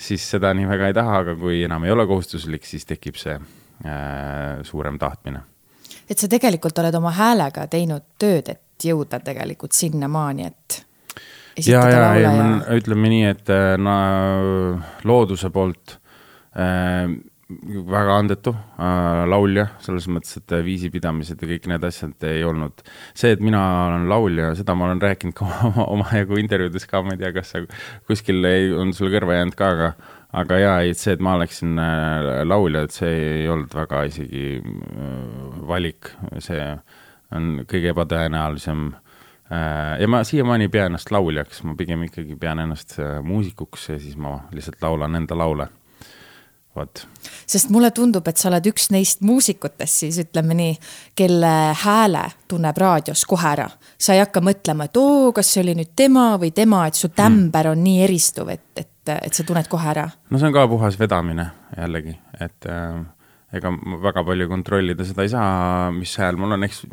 siis 0.00 0.24
seda 0.24 0.54
nii 0.56 0.68
väga 0.70 0.88
ei 0.88 0.96
taha, 0.96 1.18
aga 1.24 1.34
kui 1.36 1.60
enam 1.66 1.84
ei 1.84 1.92
ole 1.92 2.06
kohustuslik, 2.08 2.64
siis 2.64 2.88
tekib 2.88 3.18
see 3.20 3.36
äh, 3.36 3.59
suurem 4.62 4.98
tahtmine. 4.98 5.40
et 6.10 6.18
sa 6.18 6.28
tegelikult 6.28 6.78
oled 6.82 6.94
oma 6.94 7.14
häälega 7.16 7.66
teinud 7.70 8.04
tööd, 8.18 8.48
et 8.52 8.84
jõuda 8.84 9.20
tegelikult 9.24 9.72
sinnamaani, 9.72 10.46
et 10.46 10.84
ja, 11.66 11.88
ja, 11.90 12.04
ja, 12.18 12.30
ja 12.36 12.76
ütleme 12.78 13.10
nii, 13.12 13.24
et 13.34 13.50
äh, 13.52 13.74
no, 13.80 13.96
looduse 15.08 15.50
poolt 15.54 15.96
äh, 16.54 17.10
väga 17.90 18.16
andetu 18.20 18.52
äh, 18.54 19.24
laulja, 19.30 19.66
selles 19.82 20.06
mõttes, 20.12 20.38
et 20.38 20.54
viisipidamised 20.64 21.40
ja 21.42 21.50
kõik 21.50 21.66
need 21.72 21.86
asjad 21.86 22.28
ei 22.30 22.44
olnud. 22.46 22.84
see, 23.14 23.34
et 23.34 23.42
mina 23.44 23.62
olen 23.88 24.06
laulja, 24.10 24.52
seda 24.58 24.76
ma 24.78 24.88
olen 24.88 25.02
rääkinud 25.02 25.36
ka 25.36 25.48
oma, 25.70 25.88
omajagu 25.98 26.38
intervjuudes 26.42 26.86
ka, 26.90 27.02
ma 27.06 27.16
ei 27.16 27.22
tea, 27.24 27.34
kas 27.36 27.54
sa 27.54 27.64
kuskil 28.08 28.44
ei, 28.48 28.70
on 28.72 28.94
sulle 28.96 29.12
kõrva 29.16 29.40
jäänud 29.40 29.58
ka, 29.58 29.74
aga 29.76 29.92
aga 30.36 30.58
jaa, 30.60 30.78
ei, 30.86 30.94
see, 30.94 31.16
et 31.16 31.22
ma 31.24 31.34
oleksin 31.38 31.78
äh, 31.82 32.30
laulja, 32.46 32.84
et 32.86 32.94
see 32.94 33.12
ei 33.40 33.48
olnud 33.50 33.74
väga 33.74 34.04
isegi 34.10 34.44
äh, 34.60 35.62
valik, 35.70 36.12
see 36.38 36.66
on 37.34 37.64
kõige 37.70 37.92
ebatõenäolisem 37.94 38.86
äh, 38.92 39.96
ja 40.02 40.10
ma 40.10 40.22
siiamaani 40.26 40.68
ei 40.68 40.72
pea 40.72 40.86
ennast 40.90 41.10
lauljaks, 41.14 41.64
ma 41.66 41.76
pigem 41.78 42.06
ikkagi 42.06 42.38
pean 42.40 42.62
ennast 42.62 42.98
muusikuks 43.26 43.90
ja 43.92 43.98
siis 44.02 44.18
ma 44.20 44.38
lihtsalt 44.54 44.82
laulan 44.86 45.18
enda 45.18 45.38
laule 45.38 45.70
vot. 46.80 47.04
sest 47.46 47.70
mulle 47.70 47.90
tundub, 47.94 48.26
et 48.28 48.40
sa 48.40 48.48
oled 48.50 48.66
üks 48.72 48.90
neist 48.94 49.22
muusikutest 49.26 50.04
siis 50.04 50.18
ütleme 50.24 50.56
nii, 50.56 50.74
kelle 51.18 51.52
hääle 51.84 52.24
tunneb 52.48 52.78
raadios 52.80 53.24
kohe 53.28 53.52
ära. 53.52 53.68
sa 53.98 54.16
ei 54.16 54.24
hakka 54.24 54.42
mõtlema, 54.44 54.88
et 54.88 55.00
oo, 55.00 55.30
kas 55.36 55.52
see 55.54 55.64
oli 55.64 55.76
nüüd 55.78 55.94
tema 55.96 56.32
või 56.40 56.52
tema, 56.56 56.86
et 56.88 56.98
su 56.98 57.12
tämber 57.14 57.72
on 57.74 57.84
nii 57.84 58.02
eristuv, 58.08 58.52
et, 58.56 58.66
et, 58.76 59.14
et 59.14 59.32
sa 59.34 59.46
tunned 59.46 59.70
kohe 59.70 59.90
ära. 59.94 60.08
no 60.30 60.38
see 60.40 60.50
on 60.50 60.56
ka 60.56 60.66
puhas 60.70 60.98
vedamine 61.00 61.50
jällegi, 61.76 62.16
et 62.40 62.70
äh, 62.70 63.00
ega 63.56 63.72
väga 64.02 64.24
palju 64.26 64.48
kontrollida 64.50 65.06
seda 65.06 65.26
ei 65.26 65.32
saa, 65.32 65.90
mis 65.94 66.14
hääl 66.20 66.38
mul 66.40 66.56
on, 66.56 66.68
eks 66.68 66.84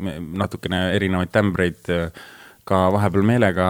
natukene 0.42 0.88
erinevaid 0.96 1.32
tämbreid 1.34 1.94
äh, 1.94 2.26
ka 2.68 2.78
vahepeal 2.92 3.24
meelega 3.26 3.66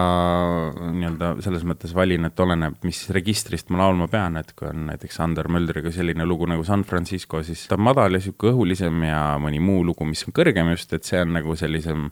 nii-öelda 0.91 1.31
selles 1.43 1.63
mõttes 1.67 1.93
valin, 1.95 2.27
et 2.27 2.41
oleneb, 2.43 2.75
mis 2.87 3.01
registrist 3.15 3.71
ma 3.71 3.83
laulma 3.83 4.09
pean, 4.11 4.35
et 4.41 4.51
kui 4.57 4.67
on 4.69 4.87
näiteks 4.89 5.19
Sander 5.21 5.47
Möldriga 5.51 5.91
selline 5.95 6.27
lugu 6.27 6.47
nagu 6.49 6.65
San 6.67 6.83
Francisco, 6.87 7.41
siis 7.45 7.65
ta 7.69 7.77
on 7.77 7.85
madal 7.87 8.17
ja 8.17 8.23
sihuke 8.23 8.51
õhulisem 8.51 9.05
ja 9.07 9.21
mõni 9.41 9.61
muu 9.63 9.85
lugu, 9.87 10.07
mis 10.09 10.25
on 10.27 10.35
kõrgem 10.35 10.71
just, 10.73 10.91
et 10.95 11.07
see 11.07 11.21
on 11.23 11.31
nagu 11.37 11.55
sellisem 11.59 12.09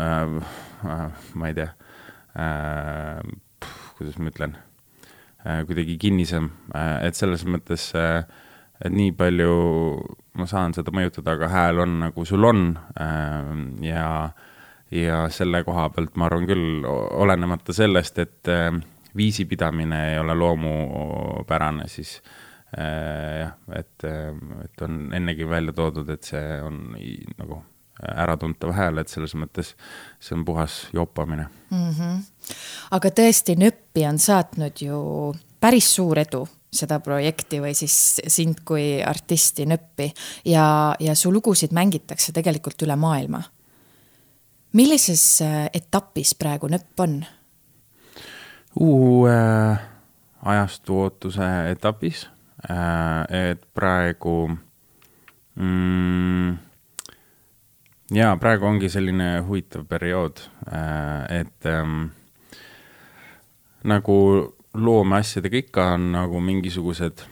äh,, 0.00 0.54
äh, 0.88 1.26
ma 1.36 1.50
ei 1.50 1.58
tea 1.58 1.68
äh,, 2.40 3.20
kuidas 3.98 4.16
ma 4.20 4.32
ütlen 4.32 4.56
äh,, 5.44 5.60
kuidagi 5.68 5.98
kinnisem 6.00 6.48
äh,, 6.72 7.02
et 7.10 7.18
selles 7.18 7.44
mõttes 7.44 7.90
äh, 7.98 8.22
et 8.82 8.94
nii 8.94 9.12
palju 9.18 9.52
ma 10.40 10.48
saan 10.48 10.72
seda 10.74 10.94
mõjutada, 10.96 11.36
aga 11.36 11.52
hääl 11.52 11.84
on 11.84 12.00
nagu 12.06 12.24
sul 12.26 12.48
on 12.48 12.72
äh, 12.96 13.52
ja 13.84 14.06
äh, 14.30 14.48
ja 14.92 15.24
selle 15.32 15.62
koha 15.64 15.88
pealt 15.94 16.16
ma 16.20 16.28
arvan 16.28 16.46
küll, 16.48 16.84
olenemata 16.84 17.74
sellest, 17.76 18.18
et 18.22 18.52
äh, 18.52 18.70
viisipidamine 19.16 20.00
ei 20.12 20.18
ole 20.20 20.36
loomupärane, 20.36 21.88
siis 21.88 22.18
äh, 22.76 23.42
jah, 23.42 23.52
et, 23.76 24.06
äh, 24.08 24.32
et 24.64 24.82
on 24.84 25.04
ennegi 25.14 25.48
välja 25.48 25.72
toodud, 25.76 26.08
et 26.12 26.32
see 26.32 26.58
on 26.62 26.82
nagu 27.38 27.62
äratuntav 28.02 28.72
hääl, 28.74 28.98
et 28.98 29.12
selles 29.12 29.34
mõttes 29.38 29.74
see 30.20 30.34
on 30.34 30.44
puhas 30.44 30.86
jopamine 30.92 31.46
mm. 31.70 31.90
-hmm. 31.90 32.22
aga 32.90 33.08
tõesti, 33.20 33.56
Nöppi 33.56 34.06
on 34.08 34.18
saatnud 34.18 34.80
ju 34.80 34.98
päris 35.60 35.94
suur 35.94 36.18
edu 36.18 36.46
seda 36.72 36.98
projekti 37.00 37.60
või 37.60 37.74
siis 37.76 38.20
sind 38.26 38.64
kui 38.64 39.02
artisti 39.04 39.66
Nöppi 39.66 40.12
ja, 40.44 40.94
ja 41.00 41.14
su 41.14 41.32
lugusid 41.32 41.72
mängitakse 41.72 42.32
tegelikult 42.32 42.82
üle 42.82 42.96
maailma 42.96 43.42
millises 44.72 45.24
äh, 45.44 45.68
etapis 45.74 46.34
praegu 46.38 46.70
nõpp 46.72 47.04
on? 47.04 47.22
uue 48.80 49.32
äh, 49.32 49.82
ajastu 50.42 50.98
ootuse 51.04 51.48
etapis 51.70 52.26
äh,, 52.70 53.50
et 53.50 53.66
praegu 53.74 54.36
mm, 55.54 56.56
jaa, 58.16 58.32
praegu 58.40 58.66
ongi 58.70 58.88
selline 58.92 59.34
huvitav 59.46 59.84
periood 59.90 60.40
äh,, 60.66 61.40
et 61.42 61.68
ähm, 61.68 62.08
nagu 63.84 64.16
loomeasjadega 64.74 65.62
ikka 65.66 65.86
on 65.98 66.12
nagu 66.14 66.40
mingisugused 66.40 67.26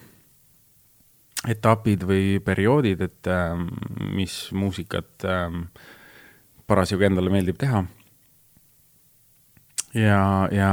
etapid 1.49 2.05
või 2.05 2.37
perioodid, 2.45 3.01
et 3.01 3.29
ähm, 3.33 3.71
mis 4.13 4.51
muusikat 4.53 5.25
ähm, 5.25 5.63
parasjagu 6.71 7.09
endale 7.09 7.33
meeldib 7.33 7.59
teha. 7.61 7.83
ja, 9.99 10.25
ja 10.55 10.73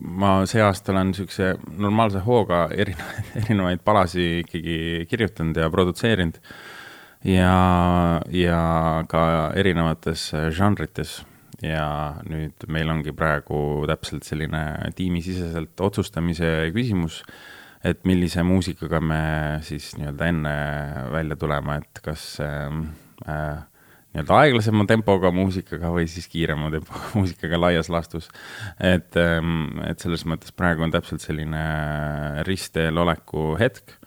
ma 0.00 0.32
see 0.46 0.62
aasta 0.62 0.94
olen 0.94 1.10
niisuguse 1.10 1.54
normaalse 1.82 2.22
hooga 2.26 2.66
erinevaid, 2.82 3.30
erinevaid 3.42 3.84
palasi 3.84 4.26
ikkagi 4.44 5.06
kirjutanud 5.10 5.62
ja 5.62 5.70
produtseerinud. 5.70 6.38
ja, 7.24 7.54
ja 8.30 8.60
ka 9.10 9.24
erinevates 9.58 10.30
žanrites 10.54 11.18
ja 11.64 12.16
nüüd 12.28 12.66
meil 12.72 12.90
ongi 12.92 13.14
praegu 13.16 13.58
täpselt 13.88 14.26
selline 14.28 14.92
tiimisiseselt 14.96 15.80
otsustamise 15.80 16.70
küsimus, 16.74 17.22
et 17.86 18.02
millise 18.08 18.42
muusikaga 18.46 19.00
me 19.00 19.22
siis 19.64 19.94
nii-öelda 19.96 20.28
enne 20.32 20.56
välja 21.14 21.38
tuleme, 21.40 21.80
et 21.82 22.02
kas 22.04 22.26
äh, 22.44 23.64
nii-öelda 24.16 24.38
aeglasema 24.40 24.86
tempoga 24.88 25.30
muusikaga 25.34 25.90
või 25.92 26.06
siis 26.08 26.28
kiirema 26.32 26.70
tempoga 26.72 27.10
muusikaga 27.18 27.60
laias 27.60 27.90
laastus. 27.92 28.30
et, 28.80 29.16
ähm, 29.20 29.78
et 29.84 30.00
selles 30.00 30.24
mõttes 30.24 30.54
praegu 30.56 30.86
on 30.86 30.94
täpselt 30.94 31.20
selline 31.24 31.62
ristteel 32.48 32.98
oleku 32.98 33.54
hetk, 33.60 33.98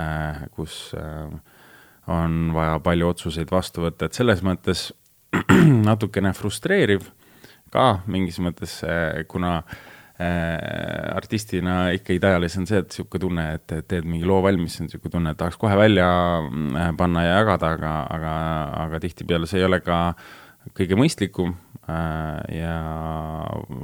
äh, 0.00 0.44
kus 0.52 0.92
äh, 0.98 1.32
on 2.12 2.52
vaja 2.54 2.78
palju 2.84 3.08
otsuseid 3.14 3.50
vastu 3.50 3.86
võtta, 3.86 4.06
et 4.06 4.20
selles 4.20 4.44
mõttes 4.44 4.90
natukene 5.88 6.34
frustreeriv 6.36 7.08
ka 7.72 8.04
mingis 8.06 8.38
mõttes, 8.44 8.82
äh, 8.84 9.24
kuna 9.28 9.56
äh, 9.62 9.93
artistina 11.14 11.90
ikka 11.94 12.14
ideaalis 12.16 12.56
on 12.60 12.68
see, 12.68 12.80
et 12.82 12.88
niisugune 12.90 13.22
tunne, 13.22 13.44
et 13.58 13.74
teed 13.90 14.06
mingi 14.08 14.26
loo 14.28 14.40
valmis, 14.44 14.78
on 14.80 14.88
niisugune 14.88 15.12
tunne, 15.16 15.34
et 15.34 15.40
tahaks 15.40 15.58
kohe 15.60 15.76
välja 15.78 16.08
äh, 16.44 16.90
panna 16.98 17.24
ja 17.26 17.38
jagada, 17.40 17.74
aga, 17.78 17.94
aga, 18.16 18.34
aga 18.86 19.00
tihtipeale 19.04 19.48
see 19.50 19.62
ei 19.62 19.68
ole 19.68 19.80
ka 19.84 20.00
kõige 20.76 20.96
mõistlikum 20.96 21.52
ja 21.84 22.76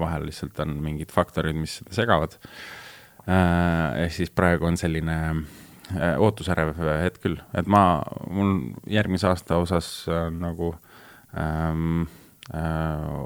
vahel 0.00 0.24
lihtsalt 0.28 0.60
on 0.64 0.78
mingid 0.80 1.10
faktorid, 1.12 1.58
mis 1.58 1.74
seda 1.80 1.96
segavad. 1.98 2.36
ehk 3.26 4.14
siis 4.14 4.32
praegu 4.32 4.64
on 4.64 4.78
selline 4.80 5.16
ootusärev 6.16 6.72
hetk 7.02 7.20
küll, 7.20 7.36
et 7.52 7.68
ma, 7.68 8.00
mul 8.30 8.72
järgmise 8.88 9.28
aasta 9.28 9.58
osas 9.60 10.08
nagu 10.32 10.72
ähm, 11.36 12.06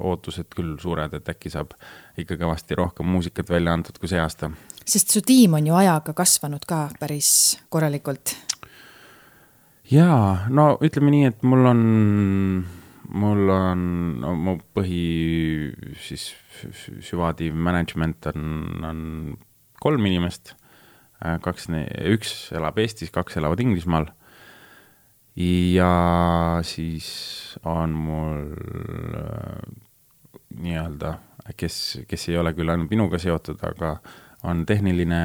ootused 0.02 0.50
küll 0.56 0.74
suured, 0.82 1.14
et 1.14 1.28
äkki 1.28 1.52
saab 1.52 1.76
ikka 2.20 2.38
kõvasti 2.40 2.78
rohkem 2.78 3.08
muusikat 3.10 3.50
välja 3.50 3.74
antud 3.74 3.98
kui 3.98 4.10
see 4.10 4.20
aasta. 4.22 4.50
sest 4.84 5.14
su 5.14 5.22
tiim 5.24 5.56
on 5.58 5.66
ju 5.66 5.74
ajaga 5.74 6.14
kasvanud 6.16 6.64
ka 6.68 6.88
päris 7.00 7.58
korralikult. 7.68 8.36
jaa, 9.90 10.46
no 10.48 10.74
ütleme 10.84 11.14
nii, 11.14 11.30
et 11.32 11.42
mul 11.42 11.70
on, 11.70 11.84
mul 13.08 13.54
on 13.54 13.86
no,, 14.22 14.34
mu 14.34 14.58
põhi 14.76 15.04
siis 16.00 16.32
süvatiiv 17.04 17.54
management 17.54 18.30
on, 18.32 18.44
on 18.84 19.00
kolm 19.82 20.06
inimest, 20.06 20.54
kaks, 21.20 21.66
üks 22.14 22.36
elab 22.54 22.78
Eestis, 22.78 23.10
kaks 23.12 23.40
elavad 23.40 23.60
Inglismaal 23.60 24.12
ja 25.36 26.60
siis 26.62 27.08
on 27.64 27.90
mul 27.90 28.52
äh, 29.18 29.74
nii-öelda, 30.60 31.14
kes, 31.56 31.78
kes 32.08 32.28
ei 32.30 32.38
ole 32.40 32.54
küll 32.56 32.72
ainult 32.72 32.92
minuga 32.92 33.20
seotud, 33.20 33.60
aga 33.66 33.98
on 34.44 34.64
tehniline 34.68 35.20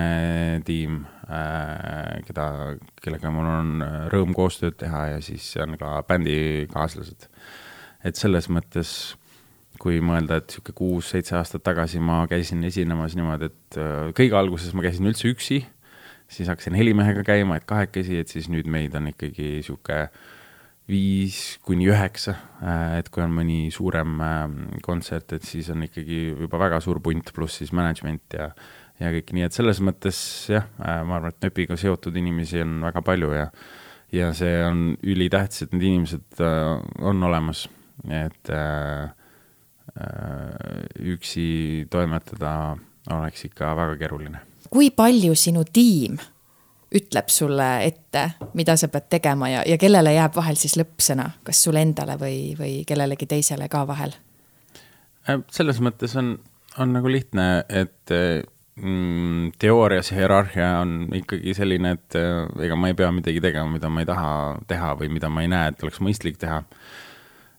tiim 0.68 1.02
äh,, 1.28 2.20
keda, 2.28 2.76
kellega 3.04 3.32
mul 3.36 3.48
on 3.52 3.88
rõõm 4.12 4.36
koostööd 4.36 4.78
teha 4.80 5.06
ja 5.16 5.24
siis 5.24 5.52
on 5.64 5.78
ka 5.80 6.00
bändikaaslased. 6.08 7.28
et 8.04 8.16
selles 8.16 8.48
mõttes, 8.52 9.16
kui 9.80 10.00
mõelda, 10.04 10.40
et 10.40 10.56
sihuke 10.56 10.76
kuus-seitse 10.76 11.36
aastat 11.40 11.64
tagasi 11.64 12.00
ma 12.00 12.26
käisin 12.32 12.64
esinemas 12.68 13.16
niimoodi, 13.16 13.52
et 13.52 13.80
äh, 13.80 14.14
kõige 14.16 14.40
alguses 14.40 14.76
ma 14.76 14.84
käisin 14.88 15.08
üldse 15.12 15.32
üksi 15.32 15.64
siis 16.30 16.50
hakkasin 16.50 16.74
helimehega 16.78 17.24
käima, 17.24 17.58
et 17.58 17.66
kahekesi, 17.66 18.20
et 18.22 18.28
siis 18.28 18.50
nüüd 18.54 18.70
meid 18.70 18.96
on 18.98 19.10
ikkagi 19.12 19.60
sihuke 19.66 20.08
viis 20.90 21.60
kuni 21.66 21.88
üheksa, 21.90 22.34
et 22.98 23.10
kui 23.14 23.22
on 23.24 23.34
mõni 23.36 23.60
suurem 23.74 24.20
ähm, 24.26 24.56
kontsert, 24.86 25.36
et 25.38 25.46
siis 25.46 25.70
on 25.74 25.86
ikkagi 25.86 26.32
juba 26.32 26.60
väga 26.62 26.80
suur 26.84 27.02
punt, 27.04 27.30
pluss 27.36 27.62
siis 27.62 27.74
management 27.76 28.38
ja 28.38 28.50
ja 29.00 29.14
kõik, 29.14 29.30
nii 29.32 29.46
et 29.46 29.56
selles 29.56 29.80
mõttes 29.86 30.18
jah, 30.52 30.66
äh, 30.84 31.04
ma 31.08 31.20
arvan, 31.20 31.32
et 31.32 31.46
nööpiga 31.46 31.78
seotud 31.80 32.18
inimesi 32.20 32.60
on 32.66 32.82
väga 32.84 33.04
palju 33.06 33.32
ja 33.38 33.46
ja 34.12 34.32
see 34.34 34.58
on 34.66 34.98
ülitähtis, 35.06 35.64
et 35.64 35.76
need 35.76 35.86
inimesed 35.92 36.42
äh, 36.44 36.82
on 37.06 37.24
olemas, 37.24 37.68
et 38.10 38.52
äh, 38.54 39.12
äh, 39.94 41.14
üksi 41.14 41.88
toimetada 41.92 42.78
oleks 43.14 43.46
ikka 43.50 43.74
väga 43.78 43.98
keeruline. 44.02 44.44
Kui 44.70 44.92
palju 44.94 45.38
sinu 45.38 45.64
tiim 45.66 46.20
ütleb 46.96 47.30
sulle 47.30 47.68
ette, 47.86 48.24
mida 48.58 48.76
sa 48.80 48.88
pead 48.90 49.10
tegema 49.10 49.50
ja, 49.52 49.64
ja 49.68 49.78
kellele 49.78 50.14
jääb 50.16 50.36
vahel 50.36 50.58
siis 50.58 50.78
lõppsõna, 50.80 51.28
kas 51.46 51.64
sulle 51.64 51.84
endale 51.86 52.18
või, 52.22 52.56
või 52.60 52.80
kellelegi 52.88 53.28
teisele 53.30 53.70
ka 53.70 53.86
vahel? 53.88 54.16
Äh, 55.30 55.44
selles 55.54 55.82
mõttes 55.86 56.16
on, 56.18 56.38
on 56.78 56.96
nagu 56.96 57.12
lihtne, 57.12 57.50
et 57.70 58.16
mm, 58.82 59.52
teoorias 59.60 60.12
hierarhia 60.12 60.70
on 60.82 61.08
ikkagi 61.16 61.54
selline, 61.58 61.94
et 61.98 62.18
äh, 62.18 62.46
ega 62.66 62.78
ma 62.80 62.92
ei 62.92 62.98
pea 62.98 63.12
midagi 63.14 63.42
tegema, 63.44 63.72
mida 63.76 63.92
ma 63.92 64.04
ei 64.04 64.10
taha 64.10 64.32
teha 64.70 64.94
või 65.00 65.12
mida 65.14 65.30
ma 65.34 65.44
ei 65.44 65.52
näe, 65.52 65.72
et 65.72 65.84
oleks 65.86 66.02
mõistlik 66.04 66.40
teha. 66.42 66.64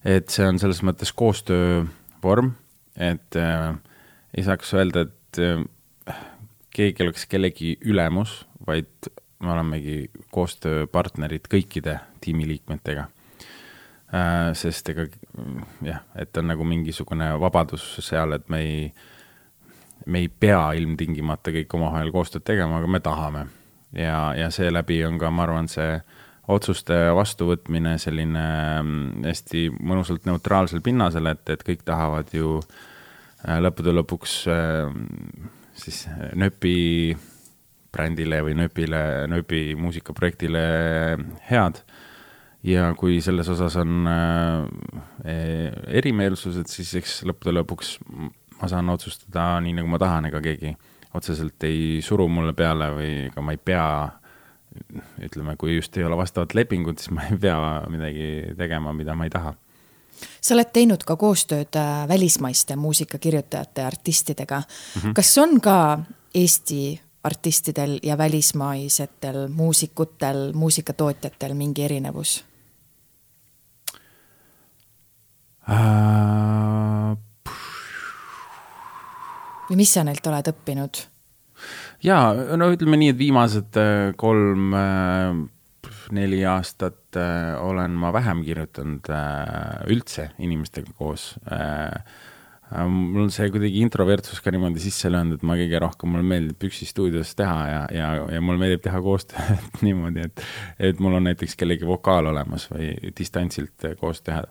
et 0.05 0.33
see 0.33 0.47
on 0.49 0.59
selles 0.59 0.81
mõttes 0.87 1.13
koostöövorm, 1.13 2.55
et 2.97 3.37
äh, 3.37 3.75
ei 4.37 4.45
saaks 4.47 4.73
öelda, 4.75 5.05
et 5.09 5.41
äh, 5.45 6.21
keegi 6.75 7.05
oleks 7.05 7.27
kellegi 7.29 7.75
ülemus, 7.85 8.45
vaid 8.67 9.11
me 9.41 9.53
olemegi 9.55 10.11
koostööpartnerid 10.35 11.49
kõikide 11.51 11.97
tiimiliikmetega. 12.21 13.07
Äh, 14.11 14.51
sest 14.59 14.89
ega 14.91 15.07
jah, 15.87 16.03
et 16.19 16.37
on 16.41 16.50
nagu 16.50 16.67
mingisugune 16.67 17.31
vabadus 17.41 17.85
seal, 18.03 18.35
et 18.35 18.49
me 18.50 18.61
ei, 18.65 18.81
me 20.07 20.25
ei 20.25 20.29
pea 20.29 20.73
ilmtingimata 20.81 21.55
kõik 21.55 21.76
omavahel 21.79 22.11
koostööd 22.15 22.45
tegema, 22.47 22.81
aga 22.81 22.91
me 22.91 23.00
tahame. 23.00 23.47
ja, 23.95 24.35
ja 24.37 24.50
seeläbi 24.50 25.05
on 25.07 25.19
ka, 25.19 25.31
ma 25.31 25.47
arvan, 25.47 25.69
see 25.71 26.00
otsuste 26.50 26.95
vastuvõtmine 27.15 27.97
selline 28.03 28.45
mm, 28.83 29.25
hästi 29.26 29.69
mõnusalt 29.79 30.26
neutraalsel 30.26 30.83
pinnasel, 30.83 31.31
et, 31.31 31.47
et 31.55 31.63
kõik 31.67 31.85
tahavad 31.87 32.35
ju 32.35 32.59
äh, 32.59 33.61
lõppude 33.63 33.95
lõpuks 33.95 34.37
äh, 34.50 34.91
siis 35.79 36.05
Nööpi 36.35 37.17
brändile 37.93 38.41
või 38.47 38.55
Nööpile, 38.59 39.03
Nööpi 39.31 39.75
muusikaprojektile 39.79 40.63
head. 41.50 41.83
ja 42.63 42.91
kui 42.99 43.21
selles 43.25 43.49
osas 43.49 43.76
on 43.81 44.07
äh, 44.07 45.35
erimeelsused, 45.89 46.69
siis 46.69 46.95
eks 47.00 47.21
lõppude 47.29 47.57
lõpuks 47.57 47.97
ma 48.61 48.69
saan 48.69 48.93
otsustada 48.93 49.55
nii, 49.65 49.79
nagu 49.79 49.89
ma 49.89 49.99
tahan, 50.00 50.29
ega 50.29 50.43
keegi 50.45 50.75
otseselt 51.17 51.65
ei 51.67 52.00
suru 52.05 52.29
mulle 52.29 52.53
peale 52.55 52.91
või 52.95 53.13
ega 53.31 53.43
ma 53.43 53.57
ei 53.57 53.63
pea, 53.65 53.87
ütleme, 55.25 55.57
kui 55.59 55.75
just 55.79 55.97
ei 55.97 56.05
ole 56.07 56.19
vastavat 56.21 56.55
lepingut, 56.55 57.00
siis 57.00 57.11
ma 57.17 57.26
ei 57.26 57.41
pea 57.41 57.59
midagi 57.91 58.55
tegema, 58.59 58.95
mida 58.95 59.17
ma 59.19 59.26
ei 59.26 59.35
taha 59.35 59.57
sa 60.41 60.55
oled 60.55 60.69
teinud 60.75 61.05
ka 61.09 61.17
koostööd 61.21 61.76
äh, 61.81 62.03
välismaiste 62.09 62.76
muusikakirjutajate 62.76 63.81
ja 63.81 63.87
artistidega 63.87 64.59
mm. 64.61 65.00
-hmm. 65.00 65.15
kas 65.17 65.39
on 65.39 65.61
ka 65.61 66.00
Eesti 66.35 67.00
artistidel 67.25 67.99
ja 68.02 68.19
välismaisetel 68.19 69.49
muusikutel, 69.49 70.52
muusikatootjatel 70.54 71.54
mingi 71.54 71.85
erinevus 71.85 72.45
uh...? 75.69 77.17
või 79.71 79.78
mis 79.78 79.93
sa 79.95 80.04
neilt 80.04 80.26
oled 80.26 80.52
õppinud? 80.54 81.04
jaa, 82.02 82.35
no 82.56 82.73
ütleme 82.73 83.00
nii, 83.00 83.15
et 83.15 83.21
viimased 83.21 83.80
äh, 83.80 84.11
kolm 84.17 84.75
neli 86.13 86.45
aastat 86.47 87.17
äh, 87.17 87.54
olen 87.63 87.95
ma 87.99 88.13
vähem 88.13 88.43
kirjutanud 88.47 89.11
äh, 89.15 89.87
üldse 89.91 90.30
inimestega 90.39 90.93
koos 90.99 91.35
äh,. 91.52 92.04
Äh 92.71 92.91
mul 92.91 93.26
on 93.26 93.33
see 93.35 93.50
kuidagi 93.52 93.83
introvertsus 93.85 94.41
ka 94.45 94.52
niimoodi 94.54 94.83
sisse 94.83 95.11
löönud, 95.11 95.39
et 95.39 95.47
ma 95.47 95.56
kõige 95.59 95.80
rohkem, 95.83 96.13
mulle 96.15 96.26
meeldib 96.26 96.69
üksi 96.71 96.89
stuudios 96.89 97.35
teha 97.39 97.59
ja, 97.71 97.80
ja, 97.95 98.11
ja 98.37 98.45
mulle 98.45 98.63
meeldib 98.63 98.85
teha 98.87 99.00
koostööd 99.04 99.67
niimoodi, 99.87 100.28
et, 100.28 100.45
et 100.91 101.02
mul 101.02 101.19
on 101.19 101.28
näiteks 101.30 101.59
kellegi 101.61 101.89
vokaal 101.89 102.30
olemas 102.33 102.69
või 102.73 102.93
distantsilt 103.17 103.91
koos 104.00 104.23
teha. 104.26 104.45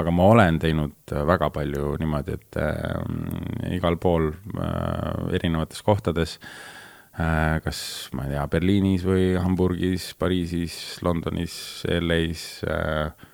aga 0.00 0.14
ma 0.14 0.32
olen 0.34 0.58
teinud 0.62 1.16
väga 1.32 1.50
palju 1.54 1.94
niimoodi, 2.02 2.36
et 2.40 2.60
äh, 2.60 3.72
igal 3.78 4.00
pool 4.02 4.32
äh, 4.32 5.34
erinevates 5.38 5.82
kohtades 5.86 6.38
äh, 6.40 6.76
Äh, 7.20 7.58
kas 7.64 8.08
ma 8.14 8.24
ei 8.24 8.36
tea, 8.36 8.44
Berliinis 8.48 9.02
või 9.04 9.34
Hamburgis, 9.34 10.12
Pariisis, 10.16 11.00
Londonis, 11.02 11.82
LA-s, 11.90 12.44
äh, 12.64 13.26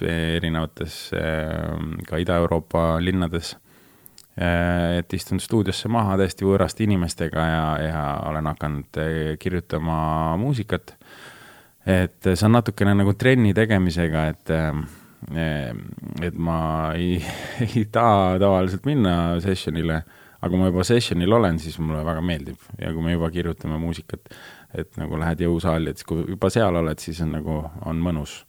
erinevates 0.00 1.12
äh, 1.14 1.78
ka 2.08 2.18
Ida-Euroopa 2.20 2.98
linnades. 3.00 3.54
Et 4.40 5.12
istun 5.12 5.40
stuudiosse 5.42 5.90
maha 5.92 6.14
täiesti 6.16 6.46
võõraste 6.48 6.86
inimestega 6.86 7.42
ja, 7.44 7.64
ja 7.84 8.04
olen 8.30 8.46
hakanud 8.48 9.00
kirjutama 9.38 9.98
muusikat. 10.40 10.94
et 11.84 12.22
see 12.24 12.46
on 12.46 12.56
natukene 12.56 12.94
nagu 12.96 13.12
trenni 13.20 13.52
tegemisega, 13.54 14.26
et 14.32 14.54
et 16.24 16.38
ma 16.40 16.60
ei, 16.96 17.20
ei 17.66 17.84
taha 17.92 18.38
tavaliselt 18.40 18.88
minna 18.88 19.14
sessionile 19.44 20.00
aga 20.40 20.48
kui 20.48 20.60
ma 20.60 20.70
juba 20.70 20.86
sessionil 20.88 21.36
olen, 21.36 21.58
siis 21.60 21.76
mulle 21.82 22.00
väga 22.06 22.22
meeldib 22.24 22.64
ja 22.80 22.92
kui 22.94 23.04
me 23.04 23.14
juba 23.14 23.28
kirjutame 23.32 23.76
muusikat, 23.80 24.32
et 24.76 24.96
nagu 25.00 25.18
lähed 25.20 25.44
jõusaali, 25.44 25.92
et 25.92 26.04
kui 26.08 26.24
juba 26.24 26.50
seal 26.52 26.80
oled, 26.80 27.00
siis 27.02 27.20
on 27.24 27.34
nagu, 27.36 27.60
on 27.88 28.00
mõnus 28.04 28.40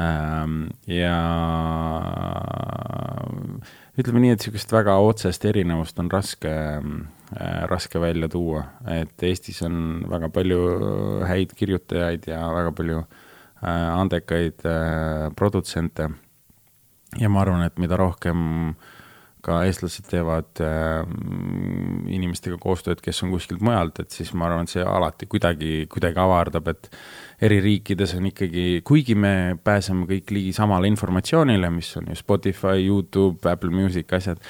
ähm,. 0.00 0.62
ja 0.88 1.18
ütleme 3.98 4.22
nii, 4.22 4.34
et 4.34 4.44
niisugust 4.44 4.72
väga 4.72 4.96
otsest 5.02 5.44
erinevust 5.48 5.98
on 6.02 6.10
raske 6.12 6.52
äh,, 6.52 7.62
raske 7.70 8.00
välja 8.02 8.28
tuua, 8.30 8.64
et 8.90 9.26
Eestis 9.26 9.62
on 9.66 10.04
väga 10.10 10.30
palju 10.34 10.60
häid 11.28 11.54
kirjutajaid 11.58 12.30
ja 12.30 12.44
väga 12.54 12.72
palju 12.76 13.02
äh, 13.02 13.90
andekaid 13.96 14.66
äh, 14.66 15.28
produtsente. 15.36 16.10
ja 17.18 17.28
ma 17.28 17.42
arvan, 17.42 17.66
et 17.66 17.78
mida 17.78 17.98
rohkem 17.98 18.70
äh, 18.70 18.99
ka 19.44 19.60
eestlased 19.66 20.08
teevad 20.10 20.60
äh, 20.64 21.02
inimestega 22.12 22.58
koostööd, 22.60 23.02
kes 23.04 23.22
on 23.24 23.32
kuskilt 23.34 23.62
mujalt, 23.64 24.02
et 24.02 24.14
siis 24.14 24.32
ma 24.34 24.48
arvan, 24.48 24.68
et 24.68 24.74
see 24.74 24.84
alati 24.84 25.28
kuidagi, 25.30 25.72
kuidagi 25.92 26.20
avardab, 26.22 26.70
et 26.72 26.90
eri 27.48 27.60
riikides 27.64 28.16
on 28.18 28.28
ikkagi, 28.30 28.66
kuigi 28.86 29.16
me 29.18 29.34
pääseme 29.64 30.08
kõik 30.10 30.34
ligi 30.36 30.54
samale 30.56 30.90
informatsioonile, 30.90 31.70
mis 31.74 31.92
on 32.00 32.10
ju 32.12 32.18
Spotify, 32.20 32.76
Youtube, 32.84 33.40
Apple 33.48 33.72
Music, 33.74 34.12
asjad, 34.16 34.42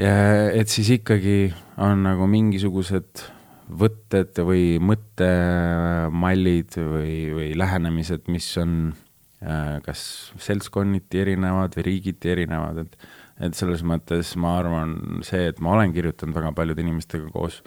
et 0.00 0.72
siis 0.72 0.90
ikkagi 0.96 1.52
on 1.82 2.06
nagu 2.06 2.26
mingisugused 2.30 3.28
võtted 3.70 4.40
või 4.42 4.80
mõttemallid 4.82 6.74
või, 6.80 7.14
või 7.36 7.52
lähenemised, 7.58 8.26
mis 8.32 8.48
on 8.58 8.74
äh, 8.90 9.09
kas 9.40 10.00
seltskonniti 10.36 11.22
erinevad 11.22 11.72
või 11.78 11.86
riigiti 11.86 12.32
erinevad, 12.34 12.84
et 12.84 13.10
et 13.40 13.56
selles 13.56 13.80
mõttes 13.86 14.34
ma 14.40 14.58
arvan, 14.60 14.96
see, 15.24 15.46
et 15.48 15.60
ma 15.64 15.72
olen 15.72 15.94
kirjutanud 15.96 16.36
väga 16.36 16.52
paljude 16.56 16.84
inimestega 16.84 17.30
koos, 17.32 17.60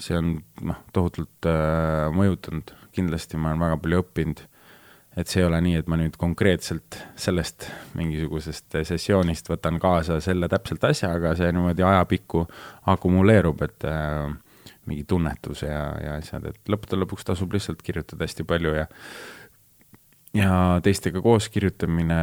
see 0.00 0.16
on 0.18 0.32
noh, 0.66 0.80
tohutult 0.96 1.48
äh, 1.48 2.08
mõjutanud, 2.16 2.72
kindlasti 2.96 3.38
ma 3.38 3.52
olen 3.52 3.62
väga 3.62 3.78
palju 3.84 4.02
õppinud. 4.04 4.46
et 5.18 5.26
see 5.26 5.40
ei 5.42 5.46
ole 5.46 5.58
nii, 5.60 5.74
et 5.80 5.88
ma 5.90 5.96
nüüd 5.98 6.14
konkreetselt 6.16 6.96
sellest 7.18 7.66
mingisugusest 7.98 8.76
sessioonist 8.86 9.48
võtan 9.50 9.80
kaasa 9.82 10.20
selle 10.22 10.48
täpselt 10.48 10.84
asja, 10.86 11.10
aga 11.18 11.34
see 11.36 11.50
niimoodi 11.50 11.82
ajapikku 11.82 12.44
akumuleerub, 12.90 13.62
et 13.66 13.86
äh, 13.90 14.30
mingi 14.86 15.04
tunnetus 15.10 15.64
ja, 15.66 15.82
ja 16.02 16.14
asjad, 16.18 16.46
et 16.50 16.70
lõppude 16.70 16.98
lõpuks 17.02 17.26
tasub 17.26 17.52
lihtsalt 17.54 17.82
kirjutada 17.86 18.26
hästi 18.26 18.46
palju 18.48 18.74
ja 18.78 18.86
ja 20.34 20.80
teistega 20.82 21.22
koos 21.22 21.48
kirjutamine, 21.48 22.20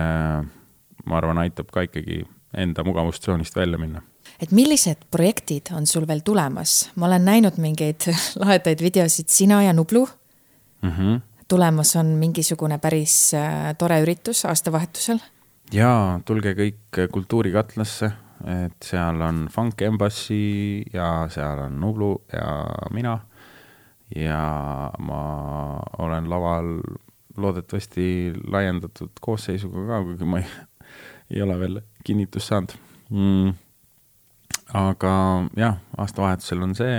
ma 1.05 1.17
arvan, 1.17 1.41
aitab 1.43 1.71
ka 1.73 1.83
ikkagi 1.87 2.23
enda 2.57 2.83
mugavustsoonist 2.83 3.55
välja 3.55 3.77
minna. 3.77 4.01
et 4.41 4.51
millised 4.51 5.07
projektid 5.11 5.71
on 5.75 5.87
sul 5.87 6.07
veel 6.07 6.21
tulemas? 6.25 6.91
ma 6.95 7.05
olen 7.05 7.25
näinud 7.25 7.57
mingeid 7.57 8.07
lahedaid 8.41 8.81
videosid, 8.81 9.29
sina 9.29 9.63
ja 9.63 9.73
Nublu 9.73 10.07
mm. 10.81 10.89
-hmm. 10.91 11.21
tulemas 11.47 11.95
on 11.95 12.05
mingisugune 12.05 12.77
päris 12.77 13.33
äh, 13.33 13.75
tore 13.77 14.01
üritus 14.01 14.45
aastavahetusel. 14.45 15.19
jaa, 15.73 16.19
tulge 16.25 16.53
kõik 16.53 17.07
Kultuurikatlasse, 17.11 18.11
et 18.65 18.83
seal 18.83 19.21
on 19.21 19.47
Funk 19.51 19.81
Embassy 19.81 20.81
ja 20.93 21.27
seal 21.29 21.59
on 21.59 21.79
Nublu 21.79 22.21
ja 22.33 22.65
mina. 22.91 23.19
ja 24.15 24.91
ma 24.99 25.79
olen 25.97 26.29
laval 26.29 26.79
loodetavasti 27.37 28.33
laiendatud 28.51 29.21
koosseisuga 29.21 29.85
ka, 29.87 30.01
kuigi 30.09 30.29
ma 30.29 30.41
ei, 30.41 30.49
ei 31.35 31.41
ole 31.45 31.59
veel 31.59 31.81
kinnitust 32.05 32.51
saanud. 32.51 32.75
Mm.. 33.09 33.53
aga 34.75 35.11
jah, 35.55 35.77
aastavahetusel 35.97 36.63
on 36.65 36.73
see, 36.75 36.97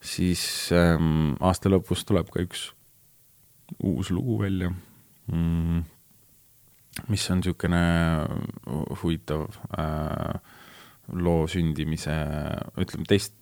siis 0.00 0.42
ähm, 0.76 1.32
aasta 1.42 1.72
lõpus 1.72 2.04
tuleb 2.06 2.30
ka 2.30 2.44
üks 2.44 2.68
uus 3.82 4.12
lugu 4.14 4.38
välja. 4.42 4.70
Mm,, 5.32 5.82
mis 7.08 7.26
on 7.30 7.40
niisugune 7.40 7.82
huvitav 9.02 9.46
äh, 9.78 10.40
loo 11.12 11.46
sündimise, 11.50 12.14
ütleme 12.78 13.06
teist, 13.08 13.34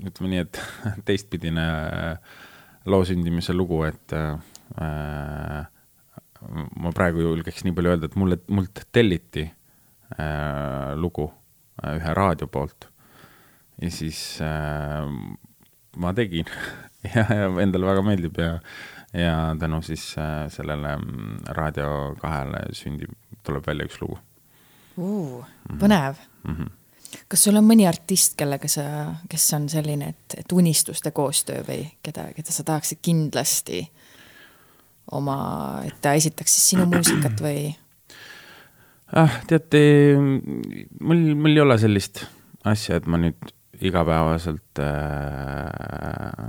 ütleme 0.00 0.32
nii, 0.32 0.44
et 0.44 0.60
teistpidine 1.08 1.64
äh, 1.64 2.34
loo 2.90 3.04
sündimise 3.08 3.56
lugu, 3.56 3.82
et 3.88 4.16
äh, 4.16 4.36
ma 6.82 6.92
praegu 6.94 7.22
julgeks 7.24 7.64
nii 7.64 7.74
palju 7.76 7.92
öelda, 7.94 8.10
et 8.10 8.18
mulle, 8.20 8.38
mult 8.52 8.84
telliti 8.92 9.44
äh, 9.46 10.92
lugu 10.98 11.28
äh, 11.82 11.96
ühe 11.98 12.14
raadio 12.16 12.48
poolt. 12.52 12.88
ja 13.82 13.90
siis 13.90 14.20
äh, 14.44 15.08
ma 15.96 16.12
tegin 16.14 16.46
ja, 17.14 17.24
ja 17.24 17.48
endale 17.62 17.88
väga 17.90 18.04
meeldib 18.06 18.38
ja, 18.38 18.52
ja 19.16 19.34
tänu 19.60 19.82
siis 19.82 20.12
äh, 20.18 20.46
sellele 20.52 20.96
mm, 20.98 21.42
Raadio 21.56 22.14
kahele 22.20 22.66
sündib, 22.76 23.14
tuleb 23.42 23.66
välja 23.66 23.88
üks 23.88 24.00
lugu 24.02 24.18
uh,. 24.96 25.44
põnev 25.80 26.18
mm. 26.44 26.56
-hmm 26.56 26.80
kas 27.30 27.44
sul 27.46 27.56
on 27.56 27.66
mõni 27.66 27.84
artist, 27.86 28.34
kellega 28.38 28.68
sa, 28.68 28.84
kes 29.30 29.44
on 29.54 29.68
selline, 29.70 30.08
et, 30.14 30.34
et 30.40 30.52
unistuste 30.52 31.12
koostöö 31.14 31.62
või 31.66 31.84
keda, 32.02 32.26
keda 32.34 32.52
sa 32.52 32.64
tahaksid 32.66 32.98
kindlasti 33.02 33.84
oma, 35.12 35.36
et 35.84 35.96
ta 36.02 36.14
esitaks 36.16 36.54
siis 36.56 36.70
sinu 36.74 36.86
muusikat 36.90 37.40
või? 37.44 37.74
ah, 39.14 39.40
teate, 39.50 39.82
mul, 40.18 41.26
mul 41.36 41.52
ei 41.52 41.62
ole 41.62 41.78
sellist 41.80 42.24
asja, 42.64 42.98
et 42.98 43.08
ma 43.10 43.20
nüüd 43.20 43.52
igapäevaselt 43.84 44.80
äh, 44.80 46.46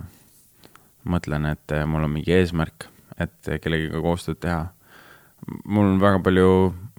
mõtlen, 1.10 1.50
et 1.52 1.76
mul 1.90 2.08
on 2.08 2.14
mingi 2.16 2.34
eesmärk, 2.36 2.88
et 3.22 3.52
kellegiga 3.64 4.02
koostööd 4.04 4.40
teha. 4.44 4.64
mul 5.66 5.92
on 5.92 6.00
väga 6.02 6.20
palju 6.26 6.50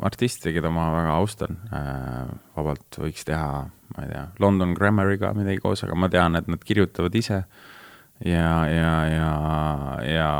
artiste, 0.06 0.52
keda 0.54 0.70
ma 0.70 0.90
väga 0.92 1.14
austan 1.16 1.56
äh,, 1.72 2.28
vabalt 2.56 2.98
võiks 3.00 3.24
teha, 3.26 3.64
ma 3.96 4.04
ei 4.04 4.12
tea, 4.12 4.26
London 4.38 4.74
Grammariga 4.76 5.32
midagi 5.34 5.62
koos, 5.64 5.82
aga 5.84 5.96
ma 5.98 6.10
tean, 6.12 6.36
et 6.36 6.48
nad 6.48 6.62
kirjutavad 6.62 7.14
ise 7.16 7.42
ja, 8.24 8.52
ja, 8.70 8.92
ja, 9.12 9.32
ja 10.08 10.30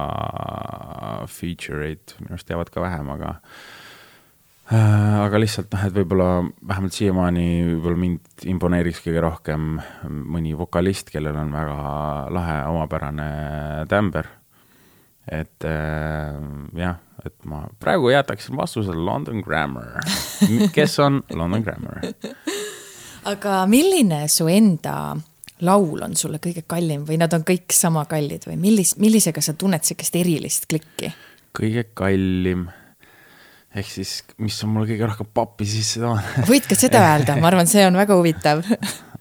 feature 1.28 1.90
eid 1.90 2.16
minu 2.20 2.36
arust 2.36 2.48
teevad 2.48 2.70
ka 2.72 2.84
vähem, 2.84 3.10
aga 3.16 3.36
Äh, 4.66 5.18
aga 5.22 5.38
lihtsalt 5.38 5.70
noh, 5.70 5.82
et 5.86 5.94
võib-olla 5.94 6.28
vähemalt 6.66 6.94
siiamaani 6.96 7.42
võib-olla 7.68 7.98
mind 8.02 8.46
imponeeriks 8.50 8.98
kõige 9.04 9.20
rohkem 9.22 9.76
mõni 10.10 10.56
vokalist, 10.58 11.12
kellel 11.14 11.38
on 11.38 11.52
väga 11.54 11.76
lahe 12.34 12.56
omapärane 12.72 13.28
tämber. 13.86 14.26
et 15.30 15.64
äh, 15.66 16.34
jah, 16.74 16.98
et 17.22 17.36
ma 17.46 17.62
praegu 17.78 18.10
jätaksin 18.10 18.58
vastuse 18.58 18.90
London 18.90 19.38
Grammar. 19.40 20.02
kes 20.74 20.98
on 20.98 21.22
London 21.30 21.62
Grammar? 21.62 22.02
aga 23.32 23.62
milline 23.70 24.24
su 24.26 24.48
enda 24.50 25.14
laul 25.64 26.02
on 26.04 26.16
sulle 26.18 26.40
kõige 26.42 26.66
kallim 26.68 27.06
või 27.08 27.18
nad 27.20 27.32
on 27.36 27.44
kõik 27.46 27.72
sama 27.72 28.04
kallid 28.10 28.44
või 28.48 28.58
millis, 28.60 28.96
millisega 29.00 29.44
sa 29.44 29.56
tunned 29.56 29.86
sihukest 29.86 30.18
erilist 30.20 30.68
klikki? 30.70 31.12
kõige 31.56 31.86
kallim 31.96 32.66
ehk 33.76 33.88
siis, 33.88 34.18
mis 34.40 34.56
on 34.64 34.74
mulle 34.74 34.90
kõige 34.90 35.08
rohkem 35.08 35.30
pappi 35.36 35.68
sisse 35.68 36.02
toonud 36.02 36.48
võid 36.50 36.68
ka 36.68 36.78
seda 36.78 37.02
öelda, 37.12 37.38
ma 37.40 37.50
arvan, 37.52 37.70
see 37.70 37.86
on 37.88 37.96
väga 37.98 38.18
huvitav 38.18 38.66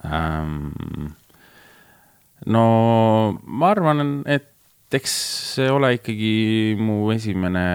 um,. 0.03 1.13
no 2.55 2.65
ma 3.41 3.71
arvan, 3.71 4.21
et 4.29 4.51
eks 4.95 5.13
see 5.55 5.67
ole 5.71 5.95
ikkagi 5.97 6.75
mu 6.79 7.09
esimene 7.13 7.65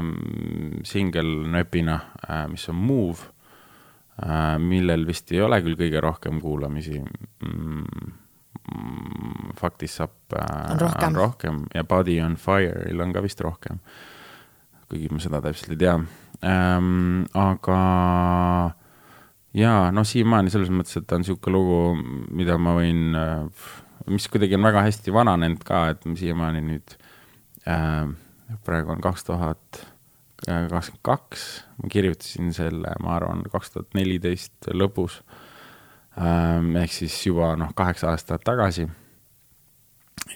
mm, 0.00 0.84
singel 0.88 1.28
nööpina, 1.52 1.98
äh, 2.26 2.46
mis 2.50 2.66
on 2.72 2.78
Move, 2.80 3.28
millel 4.62 5.04
vist 5.08 5.32
ei 5.32 5.42
ole 5.44 5.58
küll 5.64 5.76
kõige 5.76 6.00
rohkem 6.00 6.40
kuulamisi 6.40 6.96
mm, 6.96 8.14
faktis 9.60 9.98
saab 10.00 10.32
äh, 10.32 10.72
on 10.72 10.80
rohkem. 10.80 11.08
on 11.08 11.16
rohkem 11.20 11.58
ja 11.74 11.84
Body 11.84 12.20
on 12.24 12.36
Fire'il 12.40 13.00
on 13.00 13.12
ka 13.12 13.22
vist 13.24 13.40
rohkem 13.44 13.80
kuigi 14.88 15.10
ma 15.12 15.20
seda 15.22 15.42
täpselt 15.44 15.74
ei 15.74 15.80
tea 15.82 15.94
ähm,. 16.46 17.26
aga 17.34 17.80
jaa, 19.56 19.90
noh, 19.94 20.06
siiamaani 20.06 20.52
selles 20.52 20.70
mõttes, 20.72 20.98
et 20.98 21.06
ta 21.08 21.16
on 21.16 21.24
niisugune 21.24 21.54
lugu, 21.56 21.80
mida 22.36 22.58
ma 22.60 22.76
võin, 22.76 23.16
äh, 23.16 23.68
mis 24.12 24.28
kuidagi 24.32 24.58
on 24.58 24.66
väga 24.66 24.84
hästi 24.86 25.14
vananenud 25.14 25.64
ka, 25.66 25.86
et 25.94 26.06
siiamaani 26.06 26.62
nüüd 26.66 26.96
äh,, 27.68 28.08
praegu 28.66 28.94
on 28.96 29.04
kaks 29.04 29.28
tuhat 29.28 29.84
kakskümmend 30.44 31.02
kaks, 31.06 31.46
ma 31.80 31.90
kirjutasin 31.92 32.52
selle, 32.56 32.92
ma 33.02 33.16
arvan, 33.16 33.44
kaks 33.52 33.72
tuhat 33.74 33.96
neliteist 33.96 34.70
lõpus 34.72 35.22
ähm,. 36.20 36.74
ehk 36.82 36.92
siis 36.92 37.16
juba 37.26 37.54
noh, 37.56 37.72
kaheksa 37.76 38.12
aastat 38.12 38.44
tagasi 38.44 38.88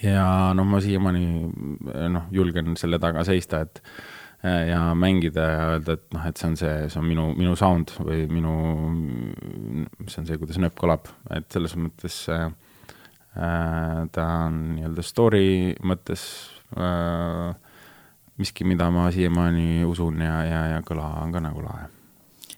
ja 0.02 0.24
noh, 0.56 0.66
ma 0.66 0.80
siiamaani 0.80 1.26
noh, 2.16 2.32
julgen 2.32 2.76
selle 2.80 2.98
taga 3.02 3.26
seista, 3.28 3.60
et 3.66 3.84
Äh, 4.44 4.68
ja 4.68 4.94
mängida 4.94 5.40
ja 5.40 5.64
öelda, 5.74 5.98
et 5.98 6.14
noh, 6.16 6.22
et 6.24 6.38
see 6.40 6.48
on 6.48 6.54
see, 6.56 6.76
see 6.88 6.96
on 6.96 7.04
minu, 7.04 7.26
minu 7.36 7.52
sound 7.60 7.90
või 8.00 8.22
minu, 8.32 8.52
see 10.08 10.22
on 10.22 10.28
see, 10.30 10.38
kuidas 10.40 10.56
nööp 10.62 10.78
kõlab, 10.80 11.10
et 11.36 11.44
selles 11.52 11.74
mõttes 11.76 12.16
äh, 12.32 12.46
ta 13.36 14.24
on 14.46 14.56
nii-öelda 14.78 15.04
story 15.04 15.74
mõttes 15.84 16.24
äh, 16.72 17.52
miski, 18.40 18.64
mida 18.64 18.90
ma 18.90 19.10
siiamaani 19.12 19.84
usun 19.88 20.20
ja, 20.24 20.36
ja, 20.48 20.60
ja 20.74 20.84
kõla 20.86 21.08
on 21.22 21.34
ka 21.34 21.42
nagu 21.44 21.64
lahe. 21.64 21.88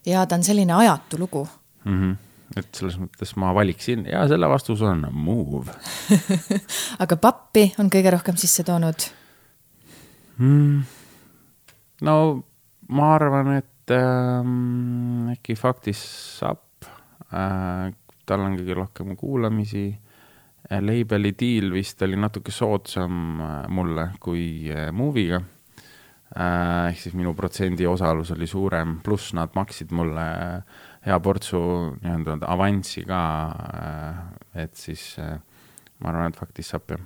ja 0.06 0.26
ta 0.26 0.38
on 0.38 0.46
selline 0.46 0.76
ajatu 0.78 1.18
lugu 1.22 1.46
mm. 1.84 1.98
-hmm 2.02 2.20
et 2.52 2.68
selles 2.76 2.98
mõttes 3.00 3.30
ma 3.40 3.54
valiksin 3.56 4.04
ja 4.04 4.26
selle 4.28 4.48
vastus 4.48 4.82
on 4.84 5.06
move 5.16 5.72
aga 7.02 7.16
pappi 7.16 7.70
on 7.80 7.88
kõige 7.92 8.12
rohkem 8.12 8.36
sisse 8.36 8.64
toonud 8.68 9.06
mm.? 10.36 10.82
no 12.08 12.16
ma 12.92 13.14
arvan, 13.14 13.54
et 13.56 13.94
ähm, 13.96 15.30
äkki 15.32 15.56
faktis 15.56 16.02
saab 16.40 16.88
äh,, 17.32 17.92
tal 18.26 18.44
on 18.44 18.58
kõige 18.60 18.78
rohkem 18.82 19.16
kuulamisi 19.16 19.86
äh,. 19.88 20.80
Label'i 20.80 21.34
deal 21.36 21.72
vist 21.74 22.00
oli 22.06 22.16
natuke 22.16 22.52
soodsam 22.54 23.40
äh, 23.40 23.56
mulle 23.68 24.12
kui 24.20 24.70
äh, 24.72 24.90
Movie'ga 24.94 25.40
äh,. 25.40 25.61
Ehk 26.32 27.00
siis 27.00 27.14
minu 27.18 27.34
protsendi 27.36 27.86
osalus 27.86 28.30
oli 28.32 28.46
suurem, 28.46 28.98
pluss 29.04 29.34
nad 29.36 29.52
maksid 29.54 29.92
mulle 29.92 30.26
äh, 30.32 30.82
hea 31.06 31.18
portsu 31.20 31.62
nii-öelda 32.02 32.48
avanssi 32.48 33.04
ka 33.08 33.22
äh,. 33.52 34.20
et 34.64 34.76
siis 34.76 35.16
äh, 35.18 35.38
ma 35.98 36.12
arvan, 36.12 36.30
et 36.30 36.38
faktis 36.38 36.72
saab 36.72 36.94
jah 36.94 37.02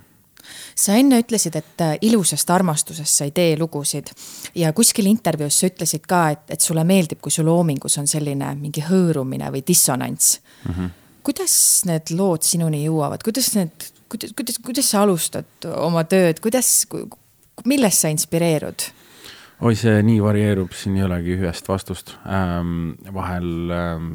sa 0.77 0.95
enne 0.95 1.19
ütlesid, 1.19 1.57
et 1.59 1.83
äh, 1.83 1.95
ilusast 2.07 2.49
armastusest 2.53 3.19
sa 3.19 3.27
ei 3.27 3.33
tee 3.35 3.57
lugusid 3.59 4.13
ja 4.55 4.71
kuskil 4.75 5.09
intervjuus 5.09 5.59
sa 5.59 5.71
ütlesid 5.71 6.05
ka, 6.07 6.21
et, 6.35 6.45
et 6.55 6.63
sulle 6.63 6.85
meeldib, 6.87 7.19
kui 7.23 7.33
su 7.33 7.45
loomingus 7.45 7.97
on 8.01 8.07
selline 8.07 8.53
mingi 8.59 8.85
hõõrumine 8.85 9.51
või 9.53 9.63
dissonants 9.67 10.37
mm. 10.39 10.73
-hmm. 10.73 10.93
kuidas 11.27 11.57
need 11.89 12.13
lood 12.15 12.47
sinuni 12.47 12.85
jõuavad, 12.85 13.25
kuidas 13.25 13.51
need, 13.57 13.89
kuidas, 14.07 14.35
kuidas, 14.37 14.61
kuidas 14.63 14.93
sa 14.93 15.03
alustad 15.03 15.67
oma 15.75 16.05
tööd, 16.07 16.39
kuidas, 16.39 16.85
millest 17.65 18.05
sa 18.05 18.13
inspireerud? 18.13 18.91
Oi, 19.61 19.73
see 19.75 20.01
nii 20.05 20.21
varieerub, 20.21 20.73
siin 20.77 20.97
ei 20.99 21.05
olegi 21.07 21.37
ühest 21.37 21.69
vastust 21.69 22.15
ähm,. 22.29 22.95
vahel 23.13 23.73
ähm, 23.73 24.09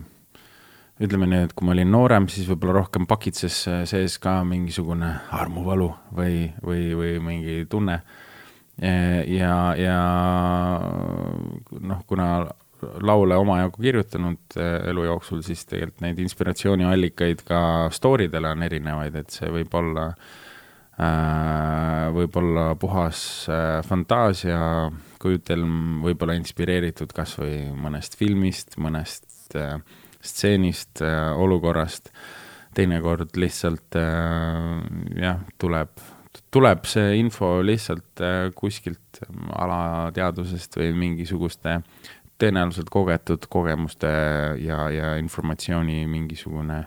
ütleme 1.02 1.26
nii, 1.26 1.46
et 1.48 1.54
kui 1.56 1.66
ma 1.66 1.74
olin 1.74 1.90
noorem, 1.90 2.28
siis 2.30 2.46
võib-olla 2.50 2.76
rohkem 2.82 3.08
pakitses 3.10 3.56
sees 3.90 4.18
ka 4.22 4.42
mingisugune 4.46 5.08
armuvalu 5.34 5.88
või, 6.14 6.44
või, 6.62 6.92
või 6.94 7.16
mingi 7.24 7.56
tunne. 7.70 7.96
ja, 8.78 9.56
ja 9.76 9.96
noh, 11.80 12.04
kuna 12.06 12.28
laule 13.02 13.36
omajagu 13.36 13.82
kirjutanud 13.82 14.56
eh, 14.56 14.90
elu 14.90 15.04
jooksul, 15.06 15.42
siis 15.46 15.64
tegelikult 15.66 16.04
neid 16.04 16.22
inspiratsiooniallikaid 16.22 17.44
ka 17.46 17.60
story 17.94 18.28
dele 18.32 18.52
on 18.54 18.62
erinevaid, 18.66 19.16
et 19.22 19.34
see 19.34 19.50
võib 19.52 19.74
olla 19.78 20.08
äh,, 20.12 22.08
võib 22.14 22.36
olla 22.42 22.72
puhas 22.80 23.24
äh, 23.50 23.80
fantaasia 23.86 24.60
kujutelm, 25.22 26.00
võib-olla 26.04 26.36
inspireeritud 26.38 27.12
kas 27.16 27.36
või 27.40 27.58
mõnest 27.78 28.16
filmist, 28.20 28.78
mõnest 28.82 29.56
äh, 29.58 29.78
stseenist, 30.22 31.02
äh, 31.02 31.32
olukorrast. 31.38 32.12
teinekord 32.72 33.36
lihtsalt 33.36 33.96
äh, 34.00 34.80
jah, 35.20 35.42
tuleb, 35.60 35.90
tuleb 36.50 36.86
see 36.88 37.18
info 37.18 37.60
lihtsalt 37.62 38.22
äh, 38.24 38.48
kuskilt 38.56 39.20
alateadvusest 39.52 40.80
või 40.80 40.92
mingisuguste 40.96 41.82
tõenäoliselt 42.42 42.90
kogetud 42.90 43.46
kogemuste 43.50 44.10
ja, 44.62 44.86
ja 44.90 45.14
informatsiooni 45.20 46.06
mingisugune 46.10 46.78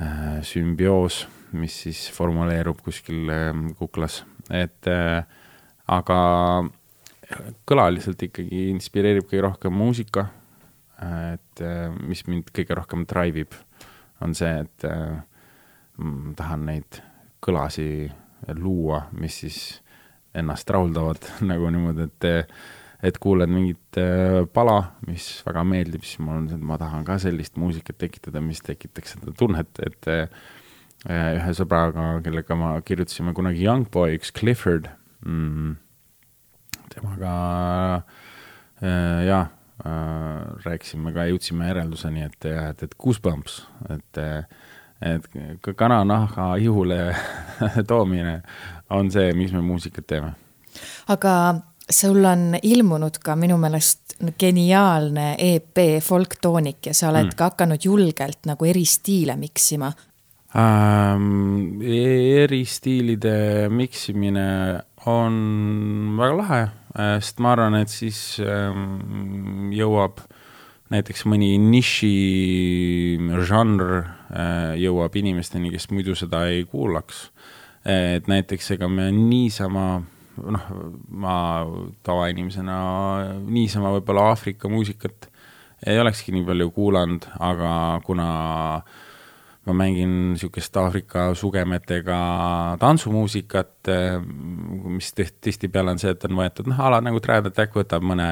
äh, 0.00 0.38
sümbioos, 0.46 1.24
mis 1.56 1.76
siis 1.84 2.06
formuleerub 2.14 2.80
kuskil 2.84 3.30
äh, 3.30 3.52
kuklas, 3.78 4.24
et 4.50 4.90
äh, 4.90 5.22
aga 5.86 6.18
kõlaliselt 7.66 8.22
ikkagi 8.28 8.68
inspireerib 8.72 9.26
kõige 9.26 9.44
rohkem 9.46 9.74
muusika. 9.74 10.28
Et 11.02 11.62
äh, 11.64 11.88
mis 12.08 12.22
mind 12.28 12.52
kõige 12.56 12.76
rohkem 12.78 13.04
drive 13.08 13.44
ib, 13.44 13.56
on 14.24 14.32
see, 14.36 14.62
et 14.64 14.86
äh, 14.88 15.18
tahan 16.38 16.64
neid 16.70 17.02
kõlasi 17.44 18.08
luua, 18.56 19.06
mis 19.16 19.42
siis 19.42 19.60
ennast 20.36 20.70
rahuldavad 20.72 21.30
nagu 21.50 21.70
niimoodi, 21.72 22.10
et 22.10 22.50
et 23.06 23.18
kuuled 23.20 23.50
mingit 23.52 23.98
äh, 24.00 24.40
pala, 24.56 24.96
mis 25.06 25.28
väga 25.44 25.66
meeldib, 25.68 26.04
siis 26.06 26.22
mul 26.24 26.40
on 26.40 26.46
see, 26.48 26.56
et 26.56 26.64
ma 26.64 26.78
tahan 26.80 27.04
ka 27.06 27.18
sellist 27.22 27.58
muusikat 27.60 27.98
tekitada, 28.00 28.40
mis 28.40 28.62
tekitaks 28.64 29.18
seda 29.18 29.34
tunnet, 29.36 29.82
et 29.84 30.08
ühe 31.06 31.52
sõbraga, 31.54 32.06
kellega 32.24 32.56
ma 32.58 32.70
kirjutasime 32.82 33.34
kunagi 33.36 33.66
Young 33.66 33.84
Boy, 33.92 34.16
üks 34.16 34.32
Clifford 34.34 34.88
mm,, 35.28 35.76
temaga 36.96 37.36
äh, 38.82 39.22
jaa, 39.28 39.44
Äh, 39.84 40.56
rääkisime 40.64 41.12
ka, 41.12 41.26
jõudsime 41.28 41.66
järelduseni, 41.68 42.22
et, 42.24 42.46
et, 42.48 42.82
et 42.86 42.94
goosebumps, 42.96 43.58
et, 43.92 44.20
et 45.04 45.26
ka 45.60 45.74
kananaha 45.76 46.54
ihule 46.64 46.96
toomine 47.90 48.38
on 48.96 49.10
see, 49.12 49.34
miks 49.36 49.52
me 49.52 49.60
muusikat 49.60 50.06
teeme. 50.08 50.32
aga 51.12 51.34
sul 51.92 52.24
on 52.24 52.56
ilmunud 52.56 53.20
ka 53.20 53.36
minu 53.36 53.60
meelest 53.60 54.16
geniaalne 54.40 55.34
EP 55.44 55.82
Folktoonik 56.00 56.88
ja 56.88 56.96
sa 56.96 57.10
oled 57.12 57.28
mm. 57.28 57.36
ka 57.36 57.50
hakanud 57.52 57.84
julgelt 57.84 58.48
nagu 58.48 58.64
eri 58.64 58.86
stiile 58.88 59.36
miksima 59.36 59.92
ähm,. 60.56 61.84
eristiilide 61.84 63.68
miksimine 63.68 64.48
on 65.04 65.36
väga 66.16 66.40
lahe 66.40 66.64
sest 66.96 67.40
ma 67.44 67.52
arvan, 67.52 67.76
et 67.82 67.92
siis 67.92 68.38
ähm, 68.40 69.70
jõuab 69.74 70.22
näiteks 70.92 71.24
mõni 71.28 71.56
niši 71.60 72.12
žanr 73.48 73.86
äh, 73.96 74.74
jõuab 74.80 75.16
inimesteni, 75.18 75.72
kes 75.74 75.90
muidu 75.92 76.16
seda 76.18 76.46
ei 76.52 76.64
kuulaks. 76.68 77.30
et 77.86 78.26
näiteks 78.26 78.72
ega 78.74 78.88
me 78.90 79.12
niisama, 79.14 80.00
noh, 80.42 80.62
ma 81.22 81.36
tavainimesena 82.02 82.78
niisama 83.46 83.92
võib-olla 83.94 84.32
Aafrika 84.32 84.68
muusikat 84.68 85.28
ei 85.86 86.00
olekski 86.00 86.32
nii 86.34 86.42
palju 86.48 86.72
kuulanud, 86.74 87.28
aga 87.38 87.70
kuna 88.02 88.30
äh, 88.80 89.05
ma 89.66 89.72
mängin 89.74 90.12
niisugust 90.32 90.76
Aafrika 90.76 91.34
sugemetega 91.34 92.18
tantsumuusikat, 92.78 93.90
mis 94.84 95.12
tihtipeale 95.40 95.90
on 95.90 95.98
see, 95.98 96.12
et 96.14 96.26
on 96.28 96.36
võetud, 96.38 96.70
noh, 96.70 96.82
ala 96.86 97.00
nagu 97.02 97.20
Trad 97.22 97.48
Attack 97.50 97.74
võtab 97.74 98.06
mõne 98.06 98.28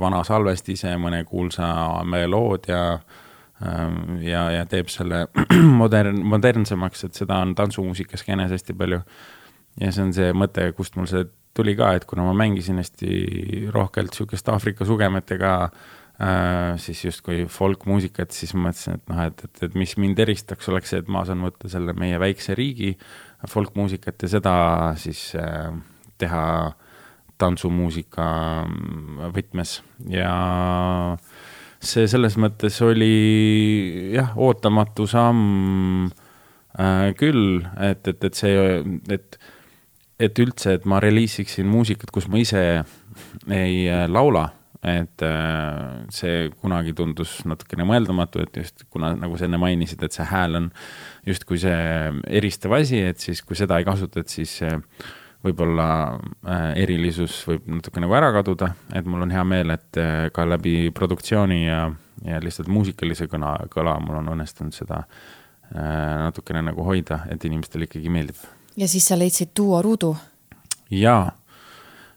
vana 0.00 0.20
salvestise, 0.28 0.92
mõne 1.00 1.22
kuulsa 1.28 1.70
meloodia 2.04 2.82
ja, 4.22 4.44
ja 4.52 4.66
teeb 4.68 4.92
selle 4.92 5.24
modern, 5.82 6.20
modernsemaks, 6.28 7.08
et 7.08 7.24
seda 7.24 7.40
on 7.44 7.56
tantsumuusikas 7.58 8.24
skeenes 8.24 8.52
hästi 8.52 8.76
palju. 8.76 9.00
ja 9.80 9.92
see 9.94 10.04
on 10.04 10.12
see 10.12 10.34
mõte, 10.36 10.68
kust 10.76 11.00
mul 11.00 11.08
see 11.08 11.24
tuli 11.56 11.72
ka, 11.78 11.94
et 11.96 12.04
kuna 12.06 12.26
ma 12.28 12.36
mängisin 12.36 12.76
hästi 12.78 13.70
rohkelt 13.74 14.12
niisugust 14.12 14.52
Aafrika 14.52 14.84
sugemetega 14.84 15.54
Äh, 15.68 15.97
siis 16.82 17.04
justkui 17.04 17.44
folkmuusikat, 17.46 18.32
siis 18.34 18.50
ma 18.56 18.68
mõtlesin, 18.68 18.98
et 18.98 19.10
noh, 19.12 19.20
et, 19.28 19.42
et, 19.46 19.60
et 19.68 19.74
mis 19.78 19.92
mind 20.02 20.18
eristaks, 20.18 20.66
oleks 20.70 20.90
see, 20.90 21.02
et 21.04 21.10
ma 21.14 21.22
saan 21.28 21.44
võtta 21.46 21.70
selle 21.70 21.94
meie 21.94 22.18
väikse 22.18 22.56
riigi 22.58 22.96
folkmuusikat 23.46 24.24
ja 24.24 24.30
seda 24.32 24.54
siis 24.98 25.30
äh, 25.38 25.70
teha 26.18 26.44
tantsumuusika 27.38 28.26
mm, 28.66 29.30
võtmes. 29.36 29.76
Ja 30.10 30.32
see 31.78 32.08
selles 32.10 32.34
mõttes 32.40 32.80
oli 32.82 33.12
jah, 34.16 34.34
ootamatu 34.34 35.06
samm 35.06 36.08
äh, 36.74 37.14
küll, 37.18 37.62
et, 37.78 38.10
et, 38.10 38.26
et 38.26 38.42
see, 38.42 38.82
et, 39.14 39.38
et 40.18 40.42
üldse, 40.42 40.80
et 40.80 40.90
ma 40.90 40.98
reliisiksin 41.04 41.70
muusikat, 41.70 42.10
kus 42.10 42.26
ma 42.26 42.42
ise 42.42 42.64
ei 43.46 43.84
äh, 43.86 44.08
laula 44.10 44.48
et 44.82 45.22
äh, 45.26 46.06
see 46.14 46.50
kunagi 46.62 46.92
tundus 46.94 47.40
natukene 47.48 47.86
mõeldamatu, 47.88 48.42
et 48.44 48.60
just 48.60 48.84
kuna, 48.92 49.10
nagu 49.18 49.38
sa 49.38 49.48
enne 49.48 49.58
mainisid, 49.58 50.02
et 50.06 50.14
see 50.14 50.26
hääl 50.28 50.58
on 50.60 50.68
justkui 51.26 51.58
see 51.62 51.78
eristav 52.38 52.76
asi, 52.78 53.00
et 53.10 53.18
siis 53.18 53.42
kui 53.42 53.58
seda 53.58 53.80
ei 53.80 53.86
kasuta, 53.88 54.22
et 54.22 54.30
siis 54.30 54.54
võib-olla 55.42 55.88
äh, 56.14 56.68
erilisus 56.84 57.40
võib 57.48 57.66
natuke 57.74 58.02
nagu 58.02 58.14
ära 58.18 58.30
kaduda, 58.36 58.70
et 58.94 59.08
mul 59.08 59.26
on 59.26 59.34
hea 59.34 59.42
meel, 59.46 59.74
et 59.74 59.98
äh, 59.98 60.28
ka 60.34 60.46
läbi 60.46 60.92
produktsiooni 60.94 61.64
ja, 61.64 61.82
ja 62.26 62.38
lihtsalt 62.44 62.70
muusikalise 62.70 63.26
kõna, 63.30 63.56
kõla 63.74 63.98
mul 64.04 64.22
on 64.22 64.34
õnnestunud 64.36 64.76
seda 64.76 65.04
natukene 65.68 66.62
nagu 66.64 66.80
hoida, 66.80 67.26
et 67.28 67.42
inimestele 67.44 67.84
ikkagi 67.84 68.08
meeldib. 68.08 68.38
ja 68.80 68.86
siis 68.88 69.04
sa 69.10 69.18
leidsid 69.20 69.50
duo 69.52 69.82
Ruudu? 69.84 70.14
jaa 70.88 71.26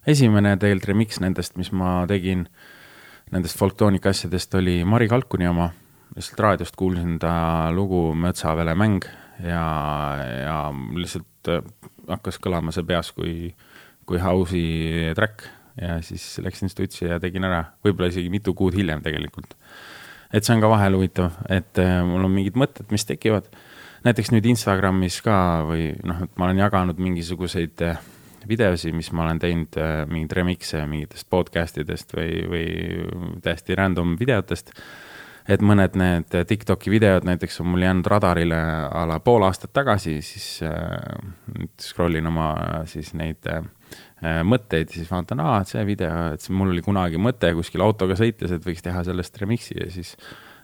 esimene 0.07 0.55
tegelikult 0.57 0.91
remix 0.91 1.19
nendest, 1.21 1.57
mis 1.59 1.71
ma 1.75 2.01
tegin, 2.09 2.45
nendest 3.31 3.59
folktoonika 3.59 4.11
asjadest 4.11 4.55
oli 4.59 4.81
Mari 4.87 5.07
Kalkuni 5.11 5.47
oma, 5.49 5.69
lihtsalt 6.15 6.43
raadiost 6.43 6.75
kuulsin 6.79 7.19
ta 7.21 7.33
lugu 7.75 8.11
Metsavele 8.17 8.75
mäng 8.75 9.05
ja, 9.43 9.65
ja 10.43 10.57
lihtsalt 10.97 11.51
äh, 11.51 11.63
hakkas 12.09 12.39
kõlama 12.41 12.73
see 12.75 12.85
peas 12.87 13.11
kui, 13.15 13.51
kui 14.09 14.21
house'i 14.21 15.15
track. 15.17 15.47
Ja 15.81 16.01
siis 16.03 16.35
läksin 16.43 16.67
stutsi 16.69 17.05
ja 17.07 17.15
tegin 17.23 17.47
ära, 17.47 17.61
võib-olla 17.85 18.09
isegi 18.11 18.27
mitu 18.29 18.51
kuud 18.53 18.75
hiljem 18.75 18.99
tegelikult. 19.01 19.55
et 20.31 20.43
see 20.43 20.53
on 20.55 20.61
ka 20.63 20.69
vahel 20.71 20.95
huvitav, 20.95 21.31
et 21.51 21.79
äh, 21.79 22.01
mul 22.07 22.27
on 22.27 22.33
mingid 22.33 22.57
mõtted, 22.59 22.89
mis 22.91 23.07
tekivad, 23.07 23.47
näiteks 24.03 24.33
nüüd 24.35 24.45
Instagramis 24.51 25.21
ka 25.23 25.35
või 25.67 25.89
noh, 26.07 26.21
et 26.23 26.35
ma 26.35 26.47
olen 26.47 26.59
jaganud 26.59 26.99
mingisuguseid 26.99 27.83
äh, 27.87 28.03
videosi, 28.47 28.91
mis 28.95 29.11
ma 29.15 29.25
olen 29.25 29.39
teinud, 29.41 29.77
äh, 29.79 30.01
mingeid 30.09 30.35
remix'e 30.39 30.83
mingitest 30.89 31.29
podcast 31.31 31.79
idest 31.81 32.13
või, 32.17 32.43
või 32.51 32.67
täiesti 33.43 33.77
random 33.77 34.17
videotest. 34.19 34.73
et 35.51 35.61
mõned 35.65 35.95
need 35.97 36.35
Tiktoki 36.47 36.91
videod 36.93 37.25
näiteks 37.25 37.59
on 37.63 37.71
mul 37.73 37.81
jäänud 37.81 38.07
radarile 38.07 38.59
a 38.91 39.05
la 39.09 39.19
pool 39.19 39.43
aastat 39.43 39.73
tagasi, 39.73 40.19
siis 40.21 40.61
äh, 40.63 40.99
scroll 41.81 42.15
in 42.15 42.29
oma 42.29 42.51
siis 42.85 43.13
neid 43.13 43.49
äh, 43.49 43.63
mõtteid, 44.45 44.93
siis 44.93 45.09
vaatan, 45.09 45.41
aa, 45.41 45.61
et 45.61 45.73
see 45.73 45.83
video, 45.85 46.29
et 46.35 46.45
mul 46.49 46.75
oli 46.75 46.85
kunagi 46.85 47.17
mõte 47.17 47.53
kuskil 47.57 47.81
autoga 47.81 48.15
sõites, 48.15 48.53
et 48.53 48.65
võiks 48.65 48.85
teha 48.85 49.03
sellest 49.03 49.41
remix'i 49.41 49.81
ja 49.81 49.89
siis, 49.91 50.15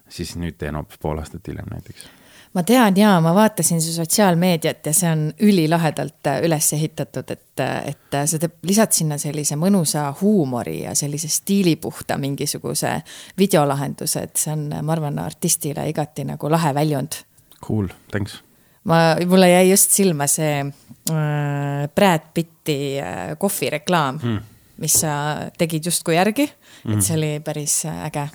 siis 0.07 0.37
nüüd 0.37 0.59
teen 0.61 0.77
hoopis 0.77 1.01
pool 1.01 1.19
aastat 1.19 1.49
hiljem 1.49 1.73
näiteks 1.73 2.07
ma 2.53 2.63
tean 2.63 2.97
ja 2.97 3.15
ma 3.21 3.33
vaatasin 3.35 3.81
su 3.81 3.93
sotsiaalmeediat 3.93 4.85
ja 4.85 4.93
see 4.93 5.11
on 5.11 5.23
ülilahedalt 5.39 6.27
äh, 6.27 6.41
üles 6.47 6.71
ehitatud, 6.73 7.29
et, 7.31 7.59
äh, 7.59 7.77
et 7.91 8.17
äh, 8.17 8.25
sa 8.29 8.39
teeb, 8.41 8.57
lisad 8.67 8.95
sinna 8.95 9.17
sellise 9.21 9.57
mõnusa 9.59 10.07
huumori 10.21 10.81
ja 10.83 10.95
sellise 10.95 11.29
stiilipuhta 11.31 12.17
mingisuguse 12.21 12.97
videolahenduse, 13.37 14.25
et 14.29 14.35
see 14.41 14.53
on, 14.55 14.67
ma 14.81 14.95
arvan, 14.95 15.19
artistile 15.23 15.87
igati 15.89 16.27
nagu 16.27 16.51
lahe 16.51 16.73
väljund. 16.77 17.21
Cool, 17.65 17.89
thanks. 18.11 18.41
ma, 18.83 19.15
mulle 19.25 19.49
jäi 19.51 19.69
just 19.69 19.91
silma 19.91 20.27
see 20.31 20.61
äh, 20.61 21.89
Brad 21.95 22.31
Pitti 22.33 22.79
äh, 23.01 23.35
kohvireklaam 23.37 24.21
mm., 24.23 24.53
mis 24.77 24.93
sa 25.01 25.11
tegid 25.57 25.87
justkui 25.89 26.13
järgi, 26.13 26.43
et 26.45 26.91
hmm. 26.91 27.01
see 27.01 27.15
oli 27.17 27.29
päris 27.41 27.79
äge 27.89 28.27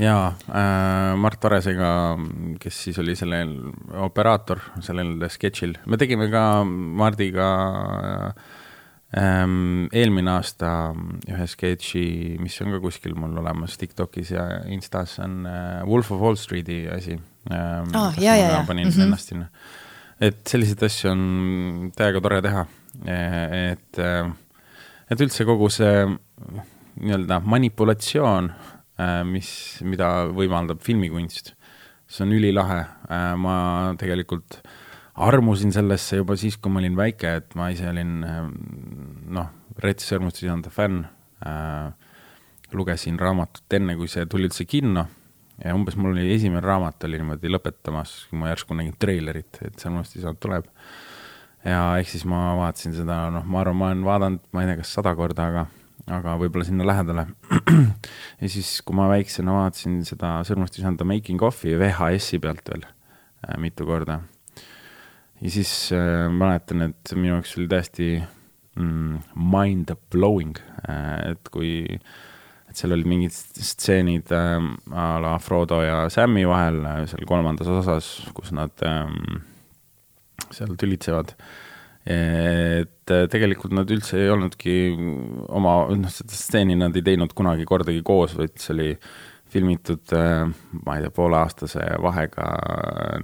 jaa 0.00 0.32
äh,, 0.48 1.16
Mart 1.20 1.42
Varesega, 1.44 1.90
kes 2.60 2.78
siis 2.86 2.98
oli 3.02 3.16
sellel 3.18 3.52
operaator 4.06 4.62
sellel 4.84 5.18
sketšil, 5.32 5.76
me 5.90 5.98
tegime 6.00 6.30
ka 6.32 6.44
Mardiga 6.64 7.48
ähm, 9.16 9.88
eelmine 9.92 10.32
aasta 10.38 10.72
ühe 11.28 11.48
sketši, 11.54 12.06
mis 12.42 12.56
on 12.64 12.76
ka 12.76 12.82
kuskil 12.84 13.16
mul 13.18 13.36
olemas 13.42 13.76
Tiktokis 13.80 14.32
ja 14.36 14.46
Instas, 14.72 15.18
on 15.22 15.44
äh, 15.50 15.84
Wolf 15.88 16.12
of 16.14 16.24
Wall 16.24 16.40
Street'i 16.40 16.82
asi 16.94 17.18
ähm,. 17.50 17.94
Ah, 17.94 18.16
ja, 18.18 18.36
ja, 18.36 18.50
ja. 18.56 18.64
panin 18.66 18.88
mm 18.88 18.94
-hmm. 18.94 19.02
ennast 19.08 19.28
sinna. 19.34 19.46
et 20.20 20.42
selliseid 20.46 20.82
asju 20.82 21.10
on 21.10 21.92
täiega 21.96 22.20
tore 22.20 22.42
teha, 22.42 22.66
et, 23.06 23.98
äh, 23.98 24.32
et 25.10 25.20
üldse 25.20 25.44
kogu 25.44 25.70
see 25.70 26.04
nii-öelda 27.00 27.40
manipulatsioon 27.40 28.52
Äh, 28.52 28.79
mis, 29.26 29.50
mida 29.86 30.28
võimaldab 30.34 30.82
filmikunst. 30.84 31.54
see 32.10 32.24
on 32.24 32.32
ülilahe, 32.34 32.80
äh, 33.06 33.32
ma 33.38 33.94
tegelikult 33.98 34.58
armusin 35.20 35.70
sellesse 35.70 36.18
juba 36.18 36.34
siis, 36.40 36.56
kui 36.58 36.72
ma 36.72 36.80
olin 36.80 36.96
väike, 36.98 37.36
et 37.38 37.54
ma 37.54 37.68
ise 37.70 37.86
olin 37.90 38.24
äh, 38.26 38.40
noh, 39.36 39.50
Rets 39.80 40.08
Sõrmustusisanda 40.10 40.72
fänn 40.74 41.04
äh,. 41.46 41.92
lugesin 42.70 43.16
raamatut 43.18 43.74
enne, 43.74 43.96
kui 43.98 44.06
see 44.10 44.26
tuli 44.30 44.46
üldse 44.46 44.62
kinno 44.68 45.06
ja 45.64 45.74
umbes 45.74 45.96
mul 45.98 46.14
oli 46.14 46.28
esimene 46.34 46.62
raamat 46.64 47.02
oli 47.08 47.18
niimoodi 47.18 47.50
lõpetamas, 47.50 48.12
kui 48.30 48.38
ma 48.38 48.52
järsku 48.52 48.76
nägin 48.78 48.94
treilerit, 48.98 49.58
et 49.66 49.82
Sõrmustusisand 49.82 50.38
tuleb. 50.42 50.68
ja 51.64 51.80
ehk 52.00 52.08
siis 52.08 52.24
ma 52.24 52.54
vaatasin 52.56 52.94
seda, 52.96 53.26
noh, 53.34 53.44
ma 53.44 53.60
arvan, 53.60 53.76
ma 53.76 53.90
olen 53.90 54.06
vaadanud, 54.06 54.46
ma 54.52 54.62
ei 54.62 54.70
tea, 54.70 54.80
kas 54.80 54.94
sada 54.96 55.14
korda, 55.18 55.50
aga 55.50 55.66
aga 56.10 56.34
võib-olla 56.40 56.66
sinna 56.66 56.86
lähedale. 56.86 57.26
ja 58.42 58.50
siis, 58.50 58.78
kui 58.86 58.96
ma 58.98 59.08
väiksena 59.10 59.54
vaatasin 59.54 60.00
seda 60.08 60.38
Sõrmustisanda 60.46 61.06
Making 61.08 61.42
of'i 61.46 61.76
VHS-i 61.78 62.40
pealt 62.42 62.72
veel 62.72 62.84
äh, 62.86 63.56
mitu 63.62 63.86
korda. 63.88 64.20
ja 65.40 65.54
siis 65.54 65.72
äh, 65.96 66.26
mäletan, 66.32 66.88
et 66.90 67.14
minu 67.16 67.36
jaoks 67.36 67.56
oli 67.58 67.70
täiesti 67.70 68.10
mm, 68.20 69.22
mind 69.54 69.94
blowing 70.12 70.58
äh,, 70.88 71.32
et 71.32 71.52
kui, 71.54 71.72
et 72.70 72.76
seal 72.76 72.96
olid 72.96 73.08
mingid 73.10 73.34
stseenid 73.34 74.34
äh, 74.34 74.58
a 74.90 75.08
la 75.22 75.38
Frodo 75.42 75.82
ja 75.84 76.04
Sam'i 76.12 76.46
vahel 76.48 76.82
äh, 76.84 77.00
seal 77.10 77.26
kolmandas 77.28 77.70
osas, 77.70 78.12
kus 78.36 78.54
nad 78.56 78.86
äh, 78.86 79.06
seal 80.50 80.74
tülitsevad 80.80 81.36
äh, 81.36 81.58
et 82.08 83.12
äh, 83.12 83.26
tegelikult 83.28 83.74
nad 83.76 83.90
üldse 83.92 84.16
ei 84.22 84.30
olnudki 84.32 84.76
oma, 85.52 85.74
noh, 85.92 86.12
seda 86.12 86.36
stseeni 86.36 86.78
nad 86.80 86.96
ei 86.96 87.04
teinud 87.04 87.34
kunagi 87.36 87.66
kordagi 87.68 88.00
koos, 88.06 88.32
vaid 88.38 88.56
see 88.60 88.72
oli 88.76 88.88
filmitud, 89.50 90.14
äh, 90.16 90.46
ma 90.86 90.96
ei 90.96 91.04
tea, 91.04 91.12
pooleaastase 91.12 91.84
vahega 92.00 92.46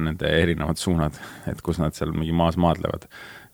nende 0.03 0.29
erinevad 0.43 0.81
suunad, 0.81 1.17
et 1.49 1.63
kus 1.65 1.81
nad 1.81 1.97
seal 1.97 2.13
mingi 2.13 2.37
maas 2.37 2.61
maadlevad. 2.61 3.09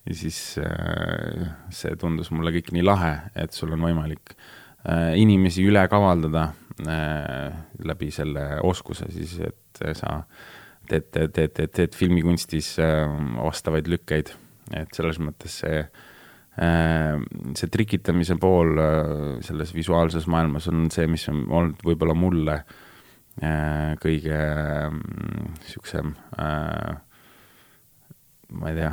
ja 0.09 0.17
siis 0.19 0.59
äh, 0.59 1.47
see 1.71 1.95
tundus 1.97 2.33
mulle 2.35 2.51
kõik 2.57 2.73
nii 2.75 2.83
lahe, 2.83 3.15
et 3.39 3.55
sul 3.55 3.77
on 3.77 3.87
võimalik 3.87 4.35
inimesi 5.15 5.63
üle 5.63 5.85
kavaldada 5.87 6.49
läbi 7.87 8.09
selle 8.11 8.57
oskuse 8.67 9.07
siis, 9.15 9.37
et 9.39 9.83
sa 9.95 10.17
teed, 10.91 11.07
teed, 11.15 11.31
teed, 11.37 11.53
teed, 11.55 11.71
teed 11.71 11.95
filmikunstis 11.95 12.73
vastavaid 12.83 13.87
lükkeid 13.87 14.33
et 14.77 14.97
selles 14.97 15.19
mõttes 15.23 15.59
see, 15.63 15.83
äh, 16.63 17.17
see 17.59 17.73
trikitamise 17.73 18.37
pool 18.41 18.79
äh, 18.81 18.95
selles 19.45 19.75
visuaalses 19.77 20.29
maailmas 20.31 20.69
on 20.73 20.89
see, 20.95 21.09
mis 21.11 21.29
on 21.33 21.45
olnud 21.49 21.85
võib-olla 21.87 22.17
mulle 22.19 22.57
äh, 22.59 23.93
kõige 24.03 24.41
niisugusem, 24.93 26.15
ma 28.53 28.73
ei 28.73 28.77
tea, 28.77 28.93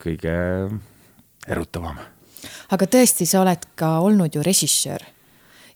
kõige 0.00 0.34
erutavam. 1.48 2.02
aga 2.72 2.90
tõesti, 2.90 3.28
sa 3.28 3.40
oled 3.44 3.72
ka 3.78 3.98
olnud 4.04 4.36
ju 4.36 4.44
režissöör 4.44 5.04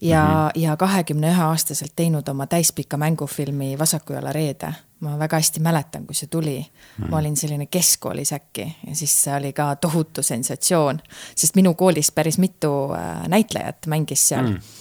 ja 0.05 0.25
mm, 0.25 0.31
-hmm. 0.31 0.63
ja 0.63 0.77
kahekümne 0.77 1.31
ühe 1.31 1.43
aastaselt 1.43 1.93
teinud 1.97 2.29
oma 2.29 2.47
täispika 2.47 2.97
mängufilmi 2.97 3.79
Vasaku 3.79 4.13
jala 4.13 4.33
reede. 4.33 4.75
Ma 5.05 5.17
väga 5.21 5.41
hästi 5.41 5.63
mäletan, 5.65 6.07
kui 6.09 6.17
see 6.19 6.31
tuli 6.33 6.57
mm. 6.61 7.11
ma 7.11 7.21
olin 7.21 7.37
selline 7.39 7.69
keskkoolis 7.73 8.35
äkki 8.37 8.67
ja 8.89 8.97
siis 8.97 9.15
see 9.25 9.35
oli 9.37 9.53
ka 9.57 9.75
tohutu 9.83 10.25
sensatsioon, 10.25 11.01
sest 11.37 11.59
minu 11.59 11.75
koolis 11.79 12.11
päris 12.15 12.41
mitu 12.43 12.73
äh, 12.97 13.27
näitlejat 13.31 13.89
mängis 13.93 14.29
seal 14.33 14.51
mm. 14.55 14.75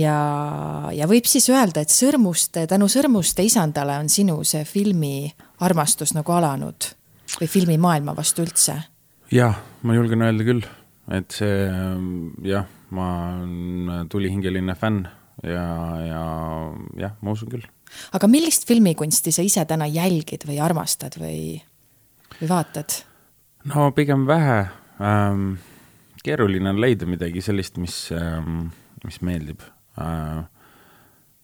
ja, 0.00 0.18
ja 0.94 1.08
võib 1.10 1.28
siis 1.30 1.48
öelda, 1.52 1.84
et 1.84 1.94
Sõrmuste, 1.94 2.66
tänu 2.70 2.88
Sõrmuste 2.92 3.46
isandale 3.46 3.98
on 4.02 4.12
sinu 4.12 4.42
see 4.44 4.64
filmi 4.68 5.32
armastus 5.64 6.14
nagu 6.16 6.36
alanud 6.36 6.92
või 7.40 7.50
filmimaailma 7.50 8.16
vastu 8.16 8.44
üldse? 8.46 8.78
jah, 9.32 9.58
ma 9.82 9.98
julgen 9.98 10.22
öelda 10.22 10.46
küll, 10.46 10.64
et 11.12 11.40
see 11.42 11.68
jah 12.46 12.70
ma 12.94 13.06
olen 13.34 14.08
tulihingeline 14.10 14.74
fänn 14.78 15.06
ja, 15.42 15.66
ja 16.04 16.22
jah, 16.98 17.16
ma 17.20 17.34
usun 17.34 17.50
küll. 17.54 17.66
Aga 18.16 18.30
millist 18.30 18.68
filmikunsti 18.68 19.32
sa 19.34 19.44
ise 19.44 19.64
täna 19.68 19.88
jälgid 19.90 20.46
või 20.48 20.60
armastad 20.62 21.18
või, 21.20 21.60
või 22.40 22.50
vaatad? 22.50 23.02
no 23.70 23.90
pigem 23.96 24.26
vähe 24.30 24.64
ähm,. 25.00 25.54
keeruline 26.24 26.70
on 26.70 26.80
leida 26.80 27.06
midagi 27.06 27.42
sellist, 27.44 27.76
mis 27.76 28.08
ähm,, 28.16 28.68
mis 29.04 29.20
meeldib 29.20 29.64
äh, 30.00 30.44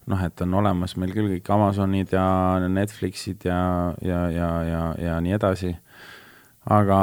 noh, 0.09 0.23
et 0.25 0.41
on 0.41 0.59
olemas 0.61 0.95
meil 0.99 1.13
küll 1.15 1.29
kõik 1.35 1.53
Amazonid 1.53 2.13
ja 2.15 2.25
Netflixid 2.67 3.45
ja, 3.47 3.61
ja, 4.05 4.25
ja, 4.33 4.49
ja, 4.67 4.83
ja 4.99 5.19
nii 5.23 5.37
edasi 5.37 5.75
aga 6.69 6.97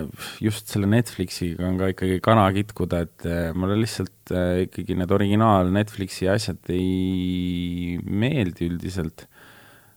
äh, 0.00 0.06
just 0.40 0.70
selle 0.72 0.88
Netflixiga 0.88 1.66
on 1.68 1.76
ka 1.76 1.90
ikkagi 1.92 2.20
kana 2.24 2.46
kitkuda, 2.54 3.02
et 3.04 3.26
äh, 3.28 3.52
mulle 3.52 3.76
lihtsalt 3.82 4.32
äh, 4.32 4.64
ikkagi 4.64 4.96
need 4.96 5.12
originaal 5.12 5.68
Netflixi 5.74 6.30
asjad 6.32 6.72
ei 6.72 7.98
meeldi 8.04 8.70
üldiselt. 8.70 9.28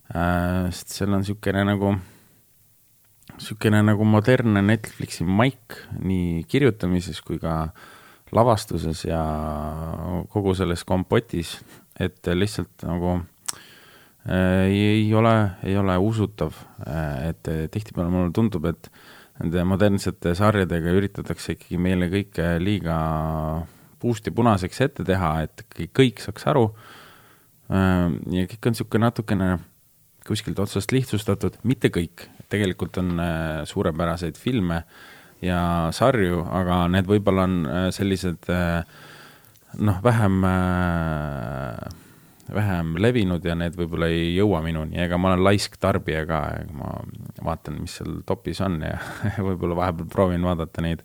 sest 0.07 0.93
seal 0.95 1.11
on 1.11 1.19
niisugune 1.19 1.65
nagu, 1.67 1.89
niisugune 3.33 3.81
nagu 3.83 4.05
modernne 4.07 4.61
Netflixi 4.63 5.25
maik 5.27 5.81
nii 5.99 6.45
kirjutamises 6.47 7.19
kui 7.27 7.41
ka 7.41 7.73
lavastuses 8.31 9.03
ja 9.07 9.19
kogu 10.31 10.55
selles 10.55 10.83
kompotis, 10.87 11.57
et 11.99 12.23
lihtsalt 12.23 12.87
nagu 12.87 13.17
ei 14.27 15.13
ole, 15.15 15.35
ei 15.63 15.77
ole 15.77 15.97
usutav, 16.03 16.55
äh, 16.87 17.29
et 17.29 17.49
tihtipeale 17.71 18.11
mulle 18.11 18.33
tundub, 18.35 18.65
et 18.69 18.89
nende 19.39 19.63
modernsete 19.69 20.33
sarjadega 20.35 20.93
üritatakse 20.97 21.55
ikkagi 21.55 21.79
meile 21.81 22.09
kõike 22.11 22.55
liiga 22.59 22.97
puust 24.01 24.27
ja 24.27 24.33
punaseks 24.35 24.81
ette 24.85 25.05
teha, 25.07 25.31
et 25.45 25.65
kõik 25.95 26.21
saaks 26.23 26.47
aru. 26.51 26.69
Äh, 27.71 28.07
ja 28.35 28.47
kõik 28.51 28.69
on 28.69 28.77
niisugune 28.77 29.07
natukene 29.07 29.51
kuskilt 30.27 30.59
otsast 30.59 30.91
lihtsustatud, 30.91 31.55
mitte 31.63 31.87
kõik, 31.93 32.25
tegelikult 32.51 32.97
on 32.99 33.15
suurepäraseid 33.67 34.35
filme 34.39 34.81
ja 35.43 35.59
sarju, 35.95 36.41
aga 36.51 36.81
need 36.91 37.07
võib-olla 37.07 37.45
on 37.47 37.55
sellised 37.95 38.49
noh, 39.79 40.01
vähem 40.03 40.43
äh, 40.47 42.06
vähem 42.53 42.95
levinud 43.01 43.45
ja 43.45 43.55
need 43.59 43.75
võib-olla 43.77 44.09
ei 44.11 44.35
jõua 44.35 44.61
minuni, 44.65 44.97
ega 45.03 45.17
ma 45.19 45.33
olen 45.33 45.43
laisk 45.43 45.75
tarbija 45.81 46.23
ka, 46.29 46.43
ma 46.75 46.93
vaatan, 47.43 47.81
mis 47.83 47.97
seal 47.99 48.21
topis 48.27 48.61
on 48.65 48.79
ja 48.85 48.95
võib-olla 49.47 49.81
vahepeal 49.81 50.09
proovin 50.13 50.47
vaadata 50.47 50.85
neid 50.85 51.03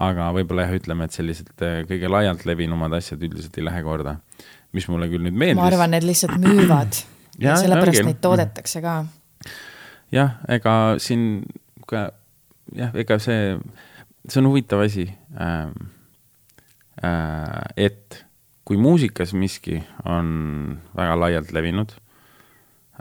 aga 0.00 0.30
võib-olla 0.36 0.66
jah, 0.66 0.74
ütleme, 0.78 1.06
et 1.08 1.16
sellised 1.16 1.64
äh, 1.64 1.82
kõige 1.88 2.10
laialt 2.10 2.46
levinumad 2.48 2.94
asjad 2.96 3.22
üldiselt 3.26 3.58
ei 3.58 3.66
lähe 3.66 3.82
korda. 3.84 4.16
mis 4.72 4.86
mulle 4.88 5.08
küll 5.12 5.20
nüüd 5.20 5.36
meeldis. 5.36 5.60
ma 5.60 5.68
arvan, 5.68 5.92
need 5.92 6.06
lihtsalt 6.08 6.38
müüvad 6.40 6.96
ja, 7.38 7.50
ja 7.50 7.56
sellepärast 7.60 8.06
neid 8.08 8.20
toodetakse 8.24 8.82
ka. 8.84 8.98
jah, 10.12 10.38
ega 10.48 10.76
siin 11.02 11.44
ka 11.86 12.10
jah, 12.76 12.94
ega 12.96 13.18
see, 13.20 13.58
see 14.28 14.44
on 14.44 14.52
huvitav 14.52 14.86
asi 14.86 15.10
äh,. 15.36 15.66
Äh, 17.02 17.88
et 17.88 18.20
kui 18.68 18.78
muusikas 18.78 19.34
miski 19.34 19.80
on 20.08 20.78
väga 20.96 21.16
laialt 21.18 21.52
levinud 21.54 21.94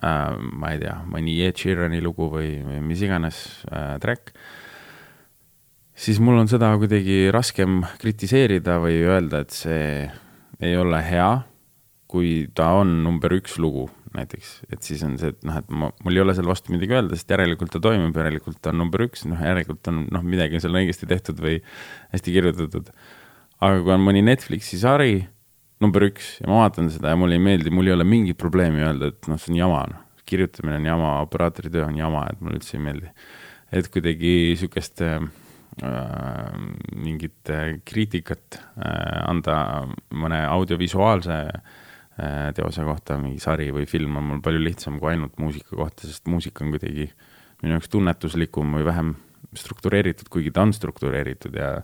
äh,, 0.01 0.33
ma 0.37 0.73
ei 0.73 0.81
tea, 0.81 0.97
mõni 1.11 1.37
Ed 1.45 1.61
Sheerani 1.61 2.01
lugu 2.03 2.31
või, 2.33 2.55
või 2.65 2.81
mis 2.89 3.03
iganes 3.05 3.43
äh, 3.69 3.95
track, 4.01 4.33
siis 5.93 6.19
mul 6.23 6.41
on 6.41 6.49
seda 6.51 6.73
kuidagi 6.81 7.29
raskem 7.33 7.81
kritiseerida 8.01 8.79
või 8.81 9.01
öelda, 9.05 9.45
et 9.45 9.55
see 9.55 9.87
ei 10.61 10.77
ole 10.77 11.01
hea, 11.05 11.31
kui 12.11 12.49
ta 12.57 12.73
on 12.81 13.01
number 13.05 13.33
üks 13.37 13.57
lugu 13.61 13.87
näiteks, 14.15 14.49
et 14.73 14.83
siis 14.83 15.01
on 15.07 15.13
see, 15.19 15.31
et 15.31 15.45
noh, 15.47 15.57
et 15.61 15.69
ma, 15.71 15.87
mul 16.03 16.17
ei 16.17 16.23
ole 16.23 16.33
selle 16.35 16.51
vastu 16.51 16.73
midagi 16.73 16.97
öelda, 16.97 17.15
sest 17.15 17.31
järelikult 17.31 17.71
ta 17.71 17.79
toimib, 17.83 18.17
järelikult 18.17 18.59
ta 18.59 18.73
on 18.73 18.81
number 18.81 19.05
üks, 19.05 19.23
noh, 19.29 19.39
järelikult 19.39 19.87
on 19.87 20.01
noh, 20.11 20.25
midagi 20.25 20.59
seal 20.59 20.75
õigesti 20.75 21.07
tehtud 21.07 21.39
või 21.43 21.61
hästi 22.11 22.33
kirjutatud. 22.35 22.91
aga 23.61 23.79
kui 23.85 23.93
on 23.95 24.03
mõni 24.03 24.23
Netflixi 24.25 24.81
sari 24.81 25.21
number 25.81 26.05
üks 26.05 26.37
ja 26.41 26.49
ma 26.49 26.63
vaatan 26.63 26.89
seda 26.93 27.13
ja 27.13 27.19
mulle 27.19 27.37
ei 27.37 27.43
meeldi, 27.43 27.73
mul 27.73 27.89
ei 27.89 27.95
ole 27.95 28.07
mingit 28.07 28.39
probleemi 28.39 28.83
öelda, 28.85 29.11
et 29.11 29.29
noh, 29.31 29.39
see 29.41 29.53
on 29.53 29.61
jama, 29.61 29.83
noh. 29.91 30.07
kirjutamine 30.29 30.77
on 30.79 30.89
jama, 30.91 31.13
operaatori 31.25 31.71
töö 31.73 31.85
on 31.87 31.97
jama, 31.99 32.25
et 32.31 32.41
mulle 32.41 32.59
üldse 32.59 32.77
ei 32.77 32.83
meeldi. 32.85 33.13
et 33.71 33.87
kuidagi 33.91 34.33
sihukest 34.59 35.01
äh, 35.07 35.21
mingit 36.95 37.49
äh, 37.49 37.79
kriitikat 37.87 38.59
äh, 38.59 39.21
anda 39.23 39.87
mõne 40.11 40.41
audiovisuaalse 40.51 41.37
äh, 41.47 42.51
teose 42.55 42.85
kohta, 42.87 43.17
mingi 43.21 43.39
sari 43.39 43.69
või 43.71 43.87
film 43.89 44.19
on 44.19 44.27
mul 44.33 44.41
palju 44.43 44.61
lihtsam 44.61 44.99
kui 44.99 45.13
ainult 45.13 45.39
muusika 45.39 45.75
kohta, 45.75 46.07
sest 46.07 46.27
muusika 46.27 46.65
on 46.65 46.75
kuidagi 46.75 47.09
minu 47.61 47.77
jaoks 47.77 47.91
tunnetuslikum 47.93 48.75
või 48.77 48.87
vähem 48.87 49.15
struktureeritud, 49.57 50.29
kuigi 50.31 50.51
ta 50.51 50.65
on 50.65 50.73
struktureeritud 50.75 51.55
ja 51.55 51.77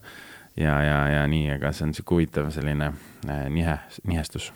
ja, 0.57 0.77
ja, 0.83 1.01
ja 1.15 1.27
nii, 1.29 1.51
aga 1.57 1.71
see 1.75 1.87
on 1.87 1.93
sihuke 1.95 2.17
huvitav 2.17 2.49
selline 2.55 2.91
äh, 3.27 3.45
nihe, 3.53 3.77
nihestus. 4.09 4.51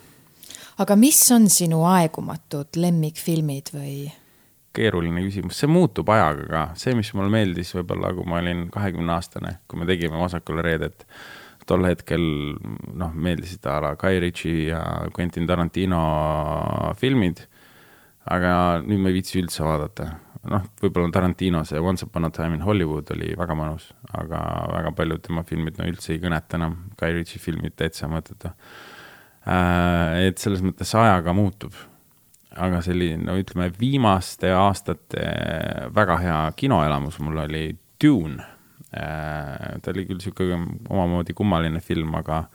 aga 0.81 0.97
mis 0.99 1.21
on 1.33 1.49
sinu 1.49 1.83
aegumatud 1.89 2.79
lemmikfilmid 2.81 3.73
või? 3.75 3.95
keeruline 4.75 5.25
küsimus, 5.25 5.59
see 5.59 5.67
muutub 5.67 6.09
ajaga 6.13 6.47
ka, 6.47 6.63
see, 6.79 6.95
mis 6.95 7.11
mulle 7.17 7.31
meeldis 7.33 7.73
võib-olla, 7.75 8.13
kui 8.15 8.27
ma 8.29 8.39
olin 8.39 8.65
kahekümne 8.71 9.11
aastane, 9.17 9.57
kui 9.67 9.81
me 9.81 9.87
tegime 9.89 10.19
Vasakule 10.21 10.63
reedet, 10.63 11.03
tol 11.67 11.83
hetkel 11.85 12.23
noh, 12.97 13.11
meeldisid 13.11 13.67
a 13.67 13.77
la 13.83 13.91
Guy 13.99 14.21
Ritchie 14.23 14.69
ja 14.69 14.81
Quentin 15.11 15.47
Tarantino 15.49 16.01
filmid, 16.99 17.43
aga 18.31 18.53
nüüd 18.85 19.03
ma 19.03 19.11
ei 19.11 19.19
viitsi 19.19 19.41
üldse 19.41 19.65
vaadata 19.67 20.07
noh, 20.49 20.63
võib-olla 20.81 21.11
Tarantino 21.13 21.61
see 21.67 21.81
Once 21.81 22.05
upon 22.07 22.25
a 22.25 22.31
time 22.33 22.57
in 22.57 22.65
Hollywood 22.65 23.11
oli 23.13 23.33
väga 23.37 23.55
mõnus, 23.57 23.91
aga 24.17 24.39
väga 24.71 24.93
paljud 24.97 25.23
tema 25.27 25.43
filmid 25.47 25.77
no 25.77 25.87
üldse 25.89 26.15
ei 26.15 26.21
kõneta 26.23 26.57
enam, 26.57 26.77
Guy 26.99 27.17
Ritchie 27.17 27.41
filmid 27.41 27.77
täitsa 27.79 28.09
mõttetu 28.11 28.49
äh,. 28.49 30.27
et 30.27 30.41
selles 30.41 30.63
mõttes 30.65 30.95
ajaga 30.97 31.35
muutub. 31.37 31.75
aga 32.51 32.81
selline, 32.83 33.21
no 33.27 33.37
ütleme, 33.39 33.69
viimaste 33.79 34.51
aastate 34.55 35.27
väga 35.93 36.17
hea 36.23 36.41
kinoelamus 36.57 37.19
mul 37.21 37.43
oli 37.45 37.69
Dune 38.01 38.41
äh,. 38.89 39.77
ta 39.81 39.93
oli 39.93 40.07
küll 40.09 40.23
sihuke 40.23 40.49
omamoodi 40.89 41.37
kummaline 41.37 41.79
film, 41.85 42.15
aga 42.17 42.47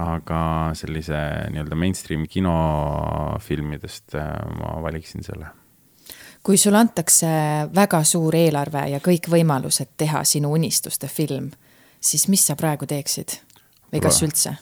aga 0.00 0.38
sellise 0.78 1.18
nii-öelda 1.52 1.76
mainstream 1.76 2.24
kinofilmidest 2.30 4.14
äh, 4.16 4.30
ma 4.56 4.78
valiksin 4.80 5.26
selle 5.26 5.50
kui 6.44 6.58
sulle 6.60 6.78
antakse 6.78 7.28
väga 7.74 8.02
suur 8.04 8.36
eelarve 8.36 8.84
ja 8.92 9.00
kõik 9.04 9.30
võimalused 9.32 9.94
teha 10.00 10.20
sinu 10.28 10.52
unistuste 10.54 11.08
film, 11.08 11.50
siis 12.00 12.28
mis 12.28 12.44
sa 12.46 12.56
praegu 12.60 12.86
teeksid 12.88 13.38
või 13.92 14.00
kas 14.04 14.20
üldse? 14.26 14.56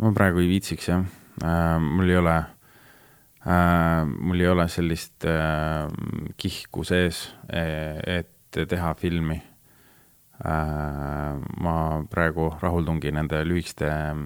ma 0.00 0.10
praegu 0.16 0.42
ei 0.42 0.48
viitsiks 0.50 0.88
jah 0.90 1.04
äh,, 1.44 1.76
mul 1.78 2.08
ei 2.08 2.18
ole 2.18 2.36
äh,, 2.40 4.02
mul 4.08 4.40
ei 4.40 4.48
ole 4.50 4.68
sellist 4.72 5.28
äh, 5.28 5.86
kihku 6.40 6.84
sees, 6.88 7.28
et 7.52 8.32
teha 8.56 8.94
filmi 8.98 9.38
äh,. 10.40 11.36
ma 11.60 11.76
praegu 12.10 12.48
rahuldungi 12.62 13.12
nende 13.12 13.44
lühikeste 13.44 13.92
äh, 13.92 14.16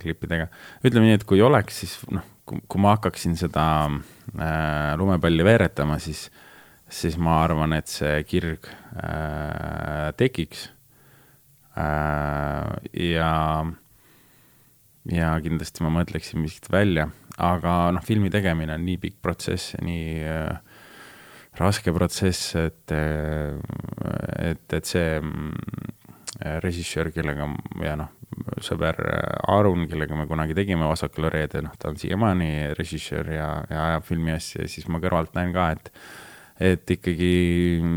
klippidega. 0.00 0.46
ütleme 0.86 1.10
nii, 1.10 1.18
et 1.18 1.26
kui 1.26 1.42
oleks, 1.42 1.82
siis 1.82 1.98
noh, 2.14 2.22
kui 2.46 2.78
ma 2.80 2.94
hakkaksin 2.94 3.34
seda 3.40 3.64
äh, 3.90 4.13
lumepalli 4.98 5.44
veeretama, 5.46 5.98
siis, 6.02 6.26
siis 6.90 7.16
ma 7.20 7.40
arvan, 7.44 7.76
et 7.76 7.90
see 7.90 8.22
kirg 8.28 8.66
äh, 8.98 10.10
tekiks 10.18 10.68
äh,. 11.78 12.72
ja, 13.14 13.32
ja 15.12 15.34
kindlasti 15.44 15.86
ma 15.86 15.92
mõtleksin 16.00 16.42
miskit 16.42 16.70
välja, 16.72 17.08
aga 17.38 17.92
noh, 17.94 18.04
filmi 18.06 18.32
tegemine 18.34 18.76
on 18.78 18.86
nii 18.86 19.00
pikk 19.06 19.20
protsess 19.22 19.76
ja 19.76 19.84
nii 19.86 20.08
äh, 20.26 20.80
raske 21.60 21.94
protsess, 21.94 22.54
et, 22.58 22.90
äh, 22.94 23.54
et, 24.50 24.66
et 24.74 24.90
see 24.90 25.18
äh, 25.20 25.30
režissöör, 26.40 27.10
kellega 27.14 27.46
ja 27.84 27.94
noh, 27.98 28.10
sõber 28.64 28.98
Arun, 29.50 29.86
kellega 29.90 30.16
me 30.18 30.26
kunagi 30.30 30.56
tegime 30.56 30.88
Vasakule 30.90 31.30
reede, 31.32 31.62
noh, 31.62 31.74
ta 31.78 31.92
on 31.92 31.98
siiamaani 32.00 32.74
režissöör 32.78 33.30
ja, 33.36 33.48
ja 33.70 33.86
ajab 33.90 34.08
filmi 34.08 34.34
asja 34.34 34.64
ja 34.64 34.70
siis 34.70 34.88
ma 34.90 35.00
kõrvalt 35.02 35.36
näen 35.38 35.54
ka, 35.54 35.70
et 35.76 35.92
et 36.64 36.90
ikkagi 36.90 37.30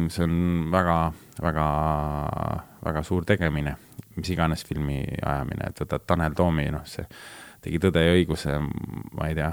see 0.09 0.23
on 0.25 0.37
väga, 0.73 0.97
väga, 1.45 1.65
väga 2.85 3.03
suur 3.05 3.25
tegemine, 3.29 3.75
mis 4.17 4.31
iganes 4.33 4.65
filmi 4.65 5.03
ajamine, 5.21 5.69
et 5.69 5.83
võtad 5.83 6.07
Tanel 6.09 6.37
Toomi, 6.37 6.65
noh, 6.73 6.85
see 6.89 7.05
tegi 7.61 7.81
Tõde 7.81 8.01
ja 8.01 8.15
õiguse, 8.15 8.57
ma 9.17 9.29
ei 9.29 9.37
tea, 9.37 9.51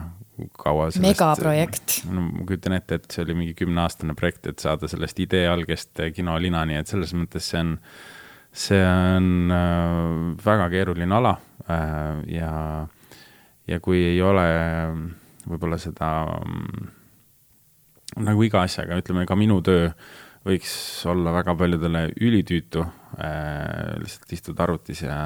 kaua 0.60 0.88
sellest. 0.92 1.04
megaprojekt. 1.04 1.96
no 2.10 2.26
ma 2.28 2.46
kujutan 2.48 2.76
ette, 2.76 3.00
et 3.00 3.08
see 3.10 3.24
oli 3.24 3.36
mingi 3.38 3.56
kümneaastane 3.58 4.16
projekt, 4.18 4.48
et 4.50 4.64
saada 4.64 4.88
sellest 4.90 5.20
idee 5.24 5.46
algest 5.50 6.00
kinolinani, 6.16 6.78
et 6.80 6.90
selles 6.90 7.14
mõttes 7.16 7.48
see 7.52 7.60
on 7.60 7.76
see 8.54 8.82
on 8.86 9.50
äh, 9.50 10.36
väga 10.44 10.68
keeruline 10.70 11.14
ala 11.14 11.34
äh, 11.66 12.20
ja, 12.36 12.52
ja 13.66 13.80
kui 13.82 14.04
ei 14.12 14.20
ole 14.22 14.46
võib-olla 15.44 15.78
seda 15.82 16.10
mm, 16.38 16.92
nagu 18.24 18.46
iga 18.46 18.62
asjaga, 18.62 19.00
ütleme 19.02 19.26
ka 19.26 19.36
minu 19.38 19.58
töö 19.66 19.90
võiks 20.44 20.74
olla 21.10 21.32
väga 21.34 21.54
paljudele 21.58 22.06
ülitüütu 22.20 22.84
äh,. 23.18 23.96
lihtsalt 24.02 24.36
istud 24.36 24.60
arvutis 24.60 25.02
ja, 25.02 25.18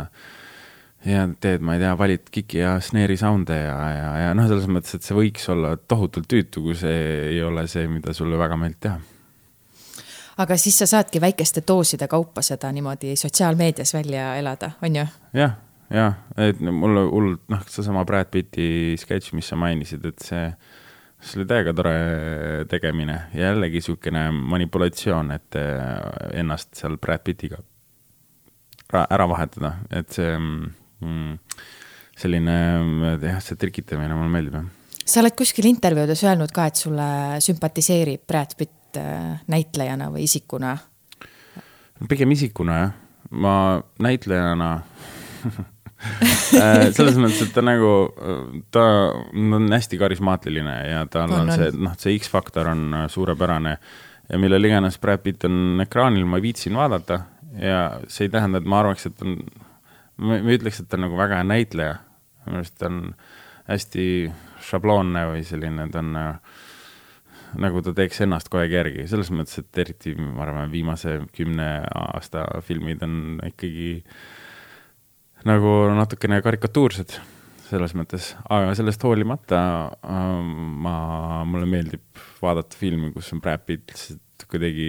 ja 1.05 1.27
teed, 1.41 1.61
ma 1.61 1.77
ei 1.77 1.85
tea, 1.85 1.93
valid 1.99 2.33
kiki 2.33 2.63
ja 2.63 2.79
snare'i 2.81 3.19
sound'e 3.21 3.61
ja, 3.61 3.77
ja, 3.93 4.11
ja 4.25 4.33
noh, 4.39 4.49
selles 4.49 4.71
mõttes, 4.71 4.97
et 4.97 5.05
see 5.05 5.19
võiks 5.19 5.45
olla 5.53 5.77
tohutult 5.77 6.31
tüütu, 6.31 6.65
kui 6.65 6.79
see 6.79 6.99
ei 7.35 7.43
ole 7.45 7.67
see, 7.69 7.85
mida 7.91 8.17
sulle 8.17 8.41
väga 8.41 8.57
meeldib 8.61 8.85
teha 8.89 9.18
aga 10.39 10.57
siis 10.61 10.79
sa 10.79 10.87
saadki 10.87 11.21
väikeste 11.23 11.63
dooside 11.69 12.09
kaupa 12.11 12.43
seda 12.47 12.71
niimoodi 12.73 13.17
sotsiaalmeedias 13.17 13.95
välja 13.95 14.35
elada, 14.39 14.71
on 14.83 14.97
ju? 14.97 15.07
jah, 15.39 15.57
jah, 15.91 16.19
et 16.37 16.61
mulle 16.61 17.07
hullult, 17.11 17.43
noh, 17.53 17.65
seesama 17.71 18.05
Brad 18.09 18.31
Pitti 18.33 18.97
sketš, 19.01 19.33
mis 19.39 19.49
sa 19.51 19.59
mainisid, 19.59 20.05
et 20.09 20.23
see, 20.25 20.45
see 21.19 21.41
oli 21.41 21.49
täiega 21.51 21.75
tore 21.77 21.97
tegemine. 22.71 23.19
Ja 23.35 23.53
jällegi 23.53 23.83
niisugune 23.83 24.29
manipulatsioon, 24.55 25.35
et 25.35 25.59
eh, 25.59 26.39
ennast 26.43 26.75
seal 26.79 26.99
Brad 27.03 27.27
Pittiga 27.27 27.61
ära 28.89 29.27
vahetada, 29.29 29.75
et 29.93 30.15
see 30.17 30.33
mm, 30.39 31.37
selline 32.19 32.59
jah, 33.21 33.43
see 33.45 33.59
trikitamine 33.61 34.17
mulle 34.17 34.33
meeldib, 34.33 34.61
jah. 34.61 34.75
Sa 35.09 35.23
oled 35.23 35.33
kuskil 35.33 35.65
intervjuudes 35.71 36.21
öelnud 36.27 36.51
ka, 36.53 36.67
et 36.69 36.77
sulle 36.77 37.05
sümpatiseerib 37.41 38.27
Brad 38.29 38.53
Pitt 38.59 38.78
näitlejana 39.49 40.11
või 40.15 40.27
isikuna? 40.29 40.77
pigem 42.09 42.31
isikuna 42.35 42.79
jah, 42.79 42.93
ma 43.31 43.55
näitlejana 44.03 44.69
äh, 46.63 46.89
selles 46.95 47.19
mõttes, 47.19 47.43
et 47.49 47.55
ta 47.55 47.65
nagu, 47.65 47.93
ta 48.75 48.85
on 49.35 49.71
hästi 49.73 49.99
karismaatiline 50.01 50.77
ja 50.93 51.07
tal 51.11 51.33
on, 51.33 51.49
on 51.49 51.57
see, 51.57 51.73
noh, 51.75 51.97
see 51.99 52.19
X-faktor 52.21 52.71
on 52.71 53.03
suurepärane 53.11 53.79
ja 54.29 54.39
millal 54.39 54.65
iganes 54.65 54.99
Brad 55.01 55.25
Pitt 55.25 55.47
on 55.49 55.81
ekraanil, 55.85 56.27
ma 56.29 56.41
viitsin 56.43 56.77
vaadata 56.79 57.23
ja 57.59 57.83
see 58.09 58.29
ei 58.29 58.33
tähenda, 58.33 58.61
et 58.61 58.69
ma 58.69 58.83
arvaks, 58.83 59.09
et 59.09 59.25
on, 59.25 59.39
ma 60.23 60.39
ei 60.39 60.59
ütleks, 60.59 60.83
et 60.83 60.89
ta 60.91 60.99
on 60.99 61.07
nagu 61.07 61.19
väga 61.19 61.41
hea 61.41 61.49
näitleja. 61.49 61.99
minu 62.47 62.63
arust 62.63 62.79
ta 62.81 62.89
on 62.91 63.03
hästi 63.69 64.05
šabloonne 64.69 65.25
või 65.33 65.45
selline, 65.45 65.89
ta 65.93 66.03
on 66.05 66.17
äh, 66.17 66.58
nagu 67.57 67.81
ta 67.85 67.95
teeks 67.97 68.21
ennast 68.25 68.51
kogu 68.51 68.65
aeg 68.65 68.77
järgi, 68.77 69.07
selles 69.11 69.31
mõttes, 69.35 69.63
et 69.63 69.81
eriti 69.85 70.15
ma 70.19 70.45
arvan, 70.45 70.71
viimase 70.73 71.21
kümne 71.37 71.69
aasta 71.87 72.45
filmid 72.67 73.03
on 73.07 73.41
ikkagi 73.49 73.91
nagu 75.49 75.75
natukene 75.97 76.41
karikatuursed 76.45 77.19
selles 77.69 77.95
mõttes, 77.97 78.33
aga 78.49 78.73
sellest 78.77 79.03
hoolimata 79.05 79.61
äh, 80.01 80.25
ma, 80.85 80.97
mulle 81.49 81.69
meeldib 81.69 82.23
vaadata 82.41 82.79
filmi, 82.79 83.13
kus 83.15 83.33
on 83.35 83.43
Brad 83.45 83.65
Pitt 83.69 83.93
lihtsalt 83.93 84.49
kuidagi, 84.49 84.89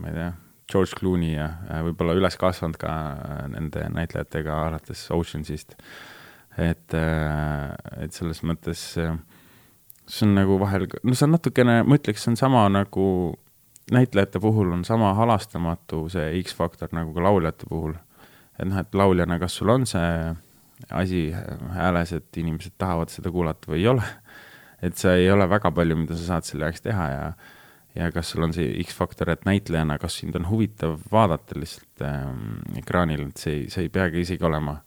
ma 0.00 0.10
ei 0.10 0.16
tea, 0.16 0.28
George 0.68 0.98
Clooney 0.98 1.36
ja 1.36 1.48
võib-olla 1.86 2.16
üles 2.18 2.36
kasvanud 2.40 2.76
ka 2.80 2.92
nende 3.52 3.86
näitlejatega 3.94 4.56
alates 4.66 5.06
Oceansist. 5.14 5.76
et, 6.58 6.94
äh, 6.94 7.74
et 8.02 8.12
selles 8.12 8.42
mõttes 8.42 8.82
see 10.08 10.26
on 10.26 10.34
nagu 10.38 10.56
vahel, 10.60 10.86
no 11.04 11.14
see 11.14 11.26
on 11.26 11.36
natukene, 11.36 11.82
ma 11.84 11.98
ütleks, 11.98 12.24
see 12.24 12.32
on 12.32 12.40
sama 12.40 12.64
nagu 12.72 13.06
näitlejate 13.92 14.40
puhul 14.40 14.72
on 14.72 14.84
sama 14.84 15.14
halastamatu 15.14 16.08
see 16.12 16.42
X-faktor 16.42 16.92
nagu 16.92 17.14
ka 17.14 17.24
lauljate 17.24 17.68
puhul. 17.68 17.94
et 18.58 18.66
noh, 18.66 18.80
et 18.80 18.94
lauljana, 18.94 19.38
kas 19.38 19.54
sul 19.54 19.70
on 19.70 19.86
see 19.86 20.34
asi 20.90 21.28
hääles, 21.74 22.12
et 22.12 22.36
inimesed 22.36 22.74
tahavad 22.78 23.10
seda 23.12 23.30
kuulata 23.30 23.70
või 23.70 23.82
ei 23.82 23.86
ole. 23.94 24.02
et 24.82 24.96
see 24.98 25.24
ei 25.24 25.30
ole 25.30 25.48
väga 25.50 25.70
palju, 25.74 25.96
mida 25.96 26.16
sa 26.16 26.34
saad 26.34 26.46
selle 26.46 26.68
jaoks 26.68 26.84
teha 26.84 27.06
ja, 27.10 27.24
ja 27.98 28.10
kas 28.14 28.32
sul 28.34 28.46
on 28.46 28.52
see 28.54 28.74
X-faktor, 28.84 29.30
et 29.32 29.46
näitlejana, 29.48 29.98
kas 29.98 30.18
sind 30.20 30.36
on 30.38 30.48
huvitav 30.50 31.00
vaadata 31.12 31.58
lihtsalt 31.58 32.04
ähm, 32.06 32.60
ekraanil, 32.78 33.28
et 33.28 33.42
see, 33.42 33.64
see 33.72 33.86
ei 33.86 33.92
peagi 33.94 34.22
isegi 34.26 34.44
olema. 34.44 34.78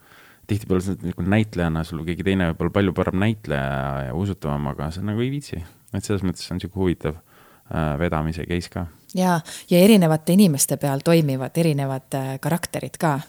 Tihtipeale 0.51 0.85
sa 0.85 0.95
nagu 0.99 1.25
näitlejana, 1.33 1.83
sul 1.87 2.03
keegi 2.07 2.25
teine 2.27 2.51
võib 2.51 2.65
olla 2.65 2.75
palju 2.77 2.95
parem 2.97 3.19
näitleja 3.23 4.07
ja 4.07 4.15
usutavam, 4.17 4.71
aga 4.73 4.91
sa 4.93 5.03
nagu 5.05 5.23
ei 5.23 5.31
viitsi. 5.33 5.61
et 5.91 6.07
selles 6.07 6.23
mõttes 6.23 6.47
on 6.53 6.61
sihuke 6.61 6.79
huvitav 6.79 7.17
äh, 7.17 7.93
vedamise 7.99 8.45
case 8.47 8.71
ka. 8.71 8.85
ja, 9.15 9.39
ja 9.69 9.83
erinevate 9.83 10.35
inimeste 10.37 10.77
peal 10.77 11.03
toimivad 11.03 11.57
erinevad 11.57 12.19
äh, 12.19 12.33
karakterid 12.43 12.99
ka 12.99 13.19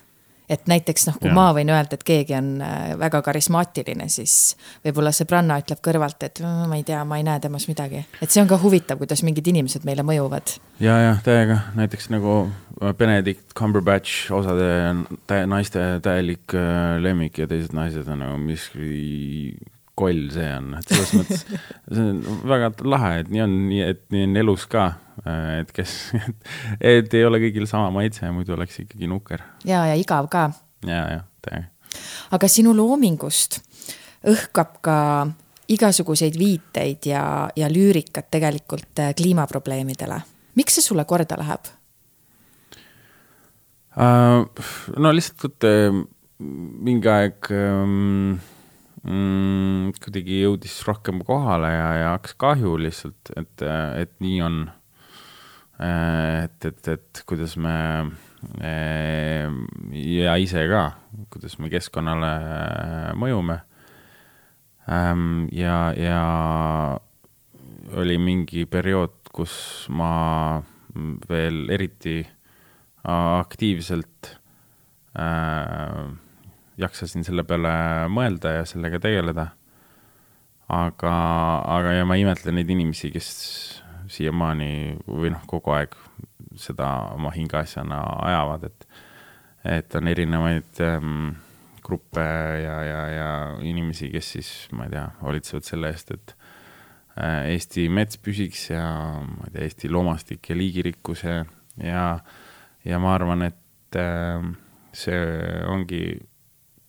et 0.51 0.67
näiteks 0.71 1.07
noh, 1.09 1.19
kui 1.21 1.31
ja. 1.31 1.35
ma 1.37 1.49
võin 1.57 1.71
öelda, 1.73 1.97
et 1.99 2.05
keegi 2.07 2.37
on 2.37 2.51
äh, 2.65 2.93
väga 3.01 3.23
karismaatiline, 3.25 4.09
siis 4.13 4.55
võib-olla 4.85 5.13
sõbranna 5.15 5.59
ütleb 5.63 5.83
kõrvalt, 5.85 6.27
et 6.27 6.43
ma 6.43 6.79
ei 6.79 6.87
tea, 6.87 7.03
ma 7.09 7.19
ei 7.21 7.27
näe 7.27 7.41
temas 7.43 7.69
midagi. 7.71 8.05
et 8.21 8.31
see 8.31 8.43
on 8.43 8.51
ka 8.51 8.59
huvitav, 8.63 9.01
kuidas 9.03 9.25
mingid 9.27 9.49
inimesed 9.53 9.87
meile 9.89 10.05
mõjuvad. 10.07 10.57
ja, 10.83 10.99
ja 11.07 11.13
täiega, 11.25 11.61
näiteks 11.79 12.11
nagu 12.15 12.39
äh, 12.45 12.95
Benedict 12.99 13.55
Cumberbatch, 13.59 14.33
osade 14.33 14.73
tä 15.27 15.45
naiste 15.47 16.01
täielik 16.03 16.57
äh, 16.57 16.99
lemmik 17.03 17.39
ja 17.39 17.49
teised 17.51 17.77
naised 17.77 18.09
on 18.09 18.25
nagu 18.27 18.41
miski 18.43 19.55
koll 19.95 20.29
see 20.33 20.49
on, 20.57 20.75
et 20.79 20.89
selles 20.89 21.15
mõttes 21.21 21.47
see 21.95 22.11
on 22.11 22.45
väga 22.49 22.73
lahe, 22.89 23.15
et 23.23 23.33
nii 23.33 23.47
on, 23.47 23.57
nii 23.71 23.89
et 23.93 24.05
nii 24.15 24.29
on 24.31 24.45
elus 24.45 24.67
ka 24.71 24.93
Äh, 24.93 25.02
et 25.61 25.73
kes, 25.75 25.97
et 26.95 27.15
ei 27.15 27.25
ole 27.27 27.41
kõigil 27.43 27.67
sama 27.71 27.91
maitse, 27.95 28.31
muidu 28.35 28.57
oleks 28.57 28.81
ikkagi 28.85 29.11
nukker. 29.11 29.45
ja, 29.69 29.85
ja 29.91 29.99
igav 29.99 30.31
ka. 30.33 30.49
ja, 30.89 31.05
ja, 31.19 31.21
täiega. 31.45 31.69
aga 32.33 32.51
sinu 32.51 32.75
loomingust 32.77 33.61
õhkab 34.29 34.79
ka 34.85 34.99
igasuguseid 35.73 36.37
viiteid 36.39 37.07
ja, 37.09 37.25
ja 37.57 37.69
lüürikat 37.73 38.31
tegelikult 38.33 39.03
äh, 39.03 39.15
kliimaprobleemidele. 39.19 40.23
miks 40.59 40.79
see 40.79 40.89
sulle 40.89 41.05
korda 41.09 41.39
läheb 41.41 41.71
uh,? 43.97 44.67
no 44.97 45.13
lihtsalt 45.13 45.69
mingi 46.43 47.09
aeg 47.09 47.49
um, 47.55 48.39
mm, 49.03 49.93
kuidagi 50.03 50.43
jõudis 50.43 50.77
rohkem 50.87 51.23
kohale 51.27 51.71
ja, 51.75 51.89
ja 52.01 52.13
hakkas 52.17 52.37
kahju 52.41 52.77
lihtsalt, 52.83 53.33
et, 53.37 53.65
et 54.03 54.15
nii 54.23 54.41
on 54.45 54.63
et, 55.83 56.65
et, 56.69 56.89
et 56.89 57.23
kuidas 57.27 57.57
me 57.59 57.75
ja 59.93 60.35
ise 60.39 60.65
ka, 60.71 60.83
kuidas 61.33 61.59
me 61.63 61.71
keskkonnale 61.73 62.33
mõjume. 63.19 63.61
Ähm, 64.91 65.47
ja, 65.55 65.93
ja 65.95 66.21
oli 67.95 68.19
mingi 68.19 68.67
periood, 68.67 69.15
kus 69.33 69.87
ma 69.95 70.61
veel 71.29 71.71
eriti 71.73 72.21
aktiivselt 73.09 74.33
äh, 75.19 76.03
jaksasin 76.83 77.27
selle 77.27 77.45
peale 77.47 77.73
mõelda 78.13 78.59
ja 78.59 78.65
sellega 78.69 79.01
tegeleda. 79.03 79.53
aga, 80.73 81.15
aga 81.69 81.93
ja 81.99 82.05
ma 82.09 82.17
imetlen 82.17 82.57
neid 82.57 82.71
inimesi, 82.71 83.11
kes 83.13 83.82
siiamaani 84.13 84.99
või 85.07 85.33
noh, 85.33 85.45
kogu 85.49 85.75
aeg 85.77 85.97
seda 86.59 86.89
oma 87.15 87.33
hingeasjana 87.35 88.01
ajavad, 88.27 88.69
et, 88.69 88.87
et 89.79 89.97
on 89.99 90.11
erinevaid 90.11 90.83
ähm, 90.85 91.33
gruppe 91.85 92.23
ja, 92.63 92.77
ja, 92.87 93.01
ja 93.13 93.31
inimesi, 93.65 94.11
kes 94.13 94.33
siis, 94.37 94.53
ma 94.77 94.87
ei 94.87 94.95
tea, 94.95 95.07
hoolitsevad 95.23 95.67
selle 95.67 95.93
eest, 95.93 96.13
et 96.15 96.35
äh, 97.17 97.51
Eesti 97.55 97.89
mets 97.93 98.21
püsiks 98.23 98.69
ja 98.71 98.85
ma 99.25 99.49
ei 99.49 99.57
tea, 99.57 99.67
Eesti 99.69 99.93
loomastik 99.93 100.53
ja 100.53 100.59
liigirikkus 100.59 101.25
ja, 101.27 101.41
ja, 101.83 102.07
ja 102.85 103.03
ma 103.03 103.17
arvan, 103.17 103.49
et 103.49 104.01
äh, 104.01 104.45
see 104.93 105.21
ongi 105.73 106.05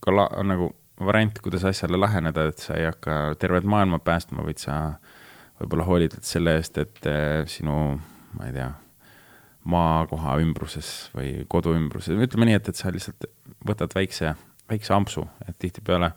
ka 0.03 0.13
la, 0.13 0.27
nagu 0.43 0.73
variant, 1.03 1.39
kuidas 1.41 1.63
asjale 1.65 1.97
läheneda, 1.97 2.49
et 2.51 2.61
sa 2.61 2.75
ei 2.77 2.85
hakka 2.85 3.35
tervet 3.41 3.65
maailma 3.67 3.97
päästma, 4.03 4.43
vaid 4.45 4.59
sa 4.61 4.75
äh, 4.91 5.21
võib-olla 5.61 5.85
hoolitsed 5.87 6.25
selle 6.27 6.57
eest, 6.59 6.79
et 6.81 7.09
eh, 7.09 7.43
sinu, 7.49 7.77
ma 8.37 8.49
ei 8.49 8.55
tea, 8.55 8.71
maakoha 9.69 10.37
ümbruses 10.43 10.89
või 11.15 11.45
kodu 11.51 11.75
ümbruses, 11.77 12.19
ütleme 12.19 12.49
nii, 12.49 12.59
et, 12.59 12.69
et 12.71 12.79
sa 12.79 12.91
lihtsalt 12.91 13.29
võtad 13.67 13.95
väikse, 13.95 14.33
väikse 14.69 14.95
ampsu, 14.95 15.23
et 15.47 15.55
tihtipeale 15.61 16.11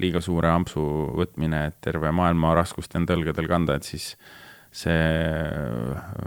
liiga 0.00 0.20
suure 0.24 0.50
ampsu 0.52 0.82
võtmine, 1.16 1.66
et 1.70 1.80
terve 1.84 2.12
maailma 2.16 2.54
raskust 2.56 2.94
enda 2.96 3.16
õlgadel 3.16 3.48
kanda, 3.48 3.76
et 3.76 3.88
siis 3.88 4.14
see, 4.70 5.00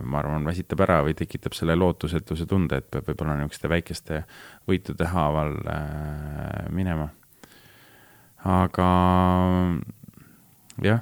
ma 0.03 0.19
arvan, 0.19 0.43
väsitab 0.45 0.81
ära 0.83 0.99
või 1.05 1.15
tekitab 1.17 1.55
selle 1.55 1.77
lootusetuse 1.79 2.47
tunde, 2.49 2.81
et 2.81 2.89
peab 2.91 3.07
võib-olla 3.07 3.37
niisuguste 3.39 3.71
väikeste 3.71 4.23
võitude 4.69 5.07
haaval 5.13 5.55
äh, 5.71 6.67
minema. 6.75 7.07
aga 8.43 8.89
jah 10.83 11.01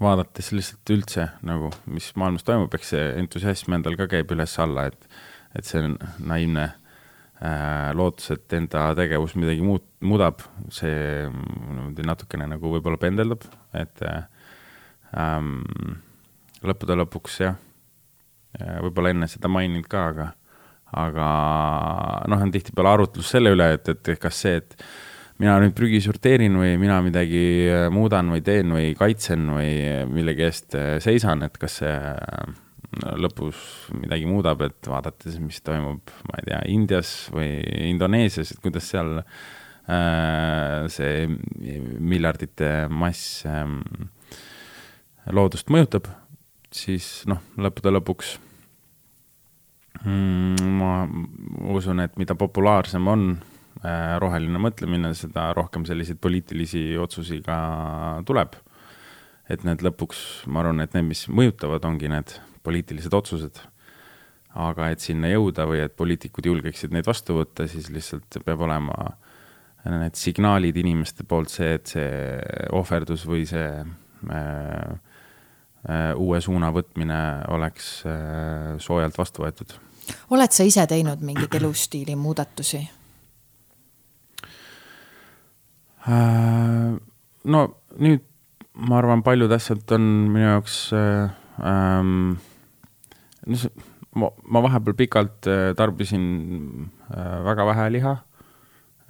vaadates 0.00 0.50
lihtsalt 0.56 0.92
üldse 0.94 1.26
nagu, 1.46 1.70
mis 1.92 2.10
maailmas 2.18 2.44
toimub, 2.46 2.72
eks 2.76 2.94
see 2.94 3.06
entusiasm 3.20 3.76
endal 3.76 3.98
ka 4.00 4.08
käib 4.10 4.32
üles-alla, 4.34 4.88
et, 4.90 5.08
et 5.58 5.68
see 5.68 5.82
on 5.84 5.96
naiivne 6.30 6.66
äh, 6.66 7.90
lootus, 7.96 8.30
et 8.36 8.56
enda 8.56 8.88
tegevus 8.98 9.36
midagi 9.38 9.64
muud, 9.64 9.84
muudab, 10.04 10.44
see 10.72 11.26
niimoodi 11.28 12.06
natukene 12.08 12.48
nagu 12.54 12.72
võib-olla 12.76 13.00
pendeldab, 13.00 13.44
et 13.76 14.04
äh, 14.08 14.22
ähm, 15.20 16.00
lõppude 16.64 16.96
lõpuks 17.02 17.40
jah, 17.44 17.60
võib-olla 18.82 19.12
enne 19.14 19.28
seda 19.30 19.50
maininud 19.52 19.86
ka, 19.90 20.06
aga, 20.10 20.30
aga 21.04 21.28
noh, 22.30 22.42
on 22.42 22.50
tihtipeale 22.52 22.96
arutlus 22.96 23.30
selle 23.36 23.52
üle, 23.54 23.68
et, 23.76 23.92
et 23.92 24.12
kas 24.20 24.42
see, 24.44 24.58
et 24.58 24.76
mina 25.40 25.56
nüüd 25.62 25.72
prügi 25.76 26.02
sorteerin 26.04 26.58
või 26.60 26.74
mina 26.80 26.98
midagi 27.04 27.44
äh, 27.64 27.86
muudan 27.92 28.28
või 28.32 28.42
teen 28.44 28.74
või 28.76 28.92
kaitsen 28.98 29.46
või 29.54 29.70
millegi 30.10 30.44
eest 30.44 30.76
äh, 30.76 30.98
seisan, 31.02 31.46
et 31.46 31.56
kas 31.60 31.78
see 31.80 31.94
äh, 31.94 32.50
lõpus 33.20 33.56
midagi 33.96 34.26
muudab, 34.28 34.60
et 34.66 34.90
vaadates, 34.90 35.38
mis 35.40 35.62
toimub, 35.64 36.12
ma 36.28 36.40
ei 36.40 36.48
tea, 36.48 36.60
Indias 36.74 37.12
või 37.32 37.54
Indoneesias, 37.88 38.52
et 38.52 38.60
kuidas 38.60 38.90
seal 38.92 39.20
äh, 39.22 40.84
see 40.92 41.28
miljardite 41.30 42.90
mass 42.92 43.46
äh, 43.48 43.64
loodust 45.32 45.72
mõjutab, 45.72 46.10
siis 46.74 47.22
noh, 47.30 47.40
lõppude 47.56 47.94
lõpuks 47.94 48.34
mm, 50.04 50.76
ma 50.82 50.92
usun, 51.72 52.04
et 52.04 52.20
mida 52.20 52.36
populaarsem 52.36 53.08
on 53.08 53.32
Äh, 53.40 53.49
roheline 54.20 54.60
mõtlemine, 54.60 55.14
seda 55.16 55.50
rohkem 55.56 55.86
selliseid 55.88 56.18
poliitilisi 56.20 56.98
otsusi 57.00 57.40
ka 57.44 57.58
tuleb. 58.28 58.58
et 59.50 59.64
need 59.66 59.80
lõpuks, 59.82 60.46
ma 60.46 60.60
arvan, 60.60 60.78
et 60.84 60.92
need, 60.94 61.08
mis 61.08 61.24
mõjutavad, 61.26 61.82
ongi 61.88 62.10
need 62.12 62.36
poliitilised 62.62 63.14
otsused. 63.14 63.60
aga 64.50 64.90
et 64.90 65.00
sinna 65.00 65.28
jõuda 65.30 65.64
või 65.70 65.84
et 65.84 65.96
poliitikud 65.96 66.46
julgeksid 66.46 66.92
neid 66.92 67.06
vastu 67.06 67.36
võtta, 67.38 67.68
siis 67.70 67.88
lihtsalt 67.88 68.40
peab 68.44 68.60
olema 68.66 69.12
need 69.86 70.18
signaalid 70.18 70.76
inimeste 70.76 71.24
poolt 71.24 71.52
see, 71.52 71.74
et 71.78 71.86
see 71.86 72.08
ohverdus 72.76 73.24
või 73.28 73.46
see 73.48 73.68
äh, 73.80 74.90
äh, 75.88 76.12
uue 76.18 76.40
suuna 76.44 76.72
võtmine 76.74 77.20
oleks 77.54 77.92
äh, 78.04 78.76
soojalt 78.82 79.16
vastu 79.18 79.46
võetud. 79.46 79.76
oled 80.34 80.52
sa 80.52 80.66
ise 80.66 80.86
teinud 80.90 81.22
mingeid 81.24 81.54
elustiili 81.60 82.16
muudatusi? 82.18 82.82
Äh, 82.82 82.96
no 86.08 87.62
nüüd 88.00 88.22
ma 88.80 89.00
arvan, 89.00 89.24
paljud 89.26 89.52
asjad 89.52 89.96
on 89.96 90.06
minu 90.32 90.46
jaoks 90.46 90.78
äh, 90.96 91.32
ähm,, 91.66 92.38
no 93.46 93.58
see, 93.60 93.72
ma, 94.16 94.30
ma 94.46 94.62
vahepeal 94.64 94.96
pikalt 94.98 95.48
äh, 95.50 95.72
tarbisin 95.78 96.24
äh, 97.10 97.36
väga 97.46 97.66
vähe 97.72 97.90
liha 97.96 98.16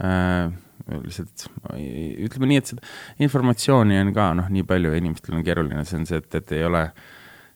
äh,. 0.01 0.51
lihtsalt 0.91 1.45
ütleme 1.71 2.49
nii, 2.51 2.59
et 2.59 2.71
seda 2.73 2.87
informatsiooni 3.23 4.01
on 4.01 4.09
ka 4.17 4.31
noh, 4.35 4.49
nii 4.51 4.65
palju 4.67 4.91
ja 4.91 4.99
inimestel 4.99 5.37
on 5.39 5.45
keeruline, 5.47 5.85
see 5.87 6.01
on 6.01 6.07
see, 6.09 6.19
et, 6.19 6.35
et 6.35 6.55
ei 6.57 6.65
ole 6.67 6.81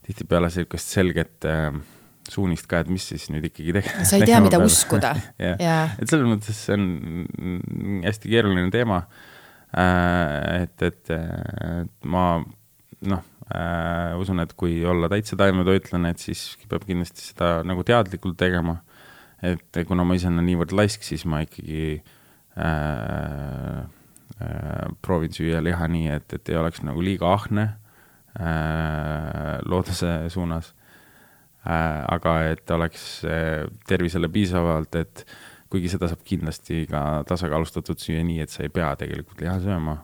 tihtipeale 0.05 0.53
sihukest 0.53 0.93
selget 0.95 1.49
äh, 1.49 1.73
suunist 2.31 2.69
ka, 2.71 2.83
et 2.85 2.91
mis 2.93 3.05
siis 3.05 3.29
nüüd 3.33 3.45
ikkagi 3.51 3.77
tegema. 3.77 4.07
sa 4.09 4.19
ei 4.19 4.29
tea, 4.29 4.41
mida 4.45 4.61
uskuda 4.69 5.15
yeah.. 5.43 5.95
et 6.01 6.11
selles 6.11 6.29
mõttes 6.29 6.65
see 6.67 6.77
on 6.79 8.03
hästi 8.07 8.33
keeruline 8.33 8.71
teema 8.75 9.05
äh,. 9.75 10.65
et, 10.65 10.89
et, 10.89 11.15
et 11.15 12.11
ma 12.11 12.27
noh 13.05 13.25
äh,, 13.53 14.15
usun, 14.21 14.41
et 14.45 14.53
kui 14.59 14.79
olla 14.87 15.09
täitsa 15.13 15.37
taimetoitlane, 15.41 16.15
et 16.15 16.23
siis 16.23 16.47
peab 16.71 16.87
kindlasti 16.89 17.31
seda 17.31 17.59
nagu 17.67 17.85
teadlikult 17.87 18.39
tegema. 18.41 18.81
et 19.45 19.83
kuna 19.85 20.07
ma 20.09 20.17
ise 20.17 20.31
olen 20.31 20.47
niivõrd 20.47 20.73
laisk, 20.73 21.03
siis 21.05 21.27
ma 21.29 21.43
ikkagi 21.45 21.99
äh, 22.57 23.81
äh, 24.41 24.87
proovin 25.05 25.35
süüa 25.37 25.61
liha 25.65 25.89
nii, 25.91 26.09
et, 26.17 26.33
et 26.33 26.49
ei 26.49 26.57
oleks 26.57 26.81
nagu 26.87 27.03
liiga 27.05 27.29
ahne 27.35 27.67
äh, 28.39 29.61
looduse 29.69 30.31
suunas. 30.33 30.73
Aga 31.65 32.39
et 32.53 32.71
oleks 32.71 33.25
äh, 33.25 33.65
tervisele 33.89 34.29
piisavalt, 34.33 34.97
et 35.01 35.27
kuigi 35.73 35.91
seda 35.91 36.11
saab 36.11 36.23
kindlasti 36.27 36.85
ka 36.91 37.25
tasakaalustatud 37.29 37.99
süüa 37.99 38.23
nii, 38.27 38.43
et 38.45 38.53
sa 38.53 38.63
ei 38.67 38.73
pea 38.73 38.93
tegelikult 39.01 39.41
liha 39.43 39.57
sööma, 39.65 39.97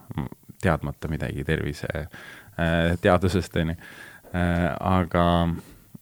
teadmata 0.60 1.08
midagi 1.08 1.44
tervise 1.46 1.88
Äh, 2.60 2.96
teadusest, 3.00 3.56
on 3.56 3.68
ju. 3.68 3.76
Äh, 4.34 4.76
aga 4.78 5.24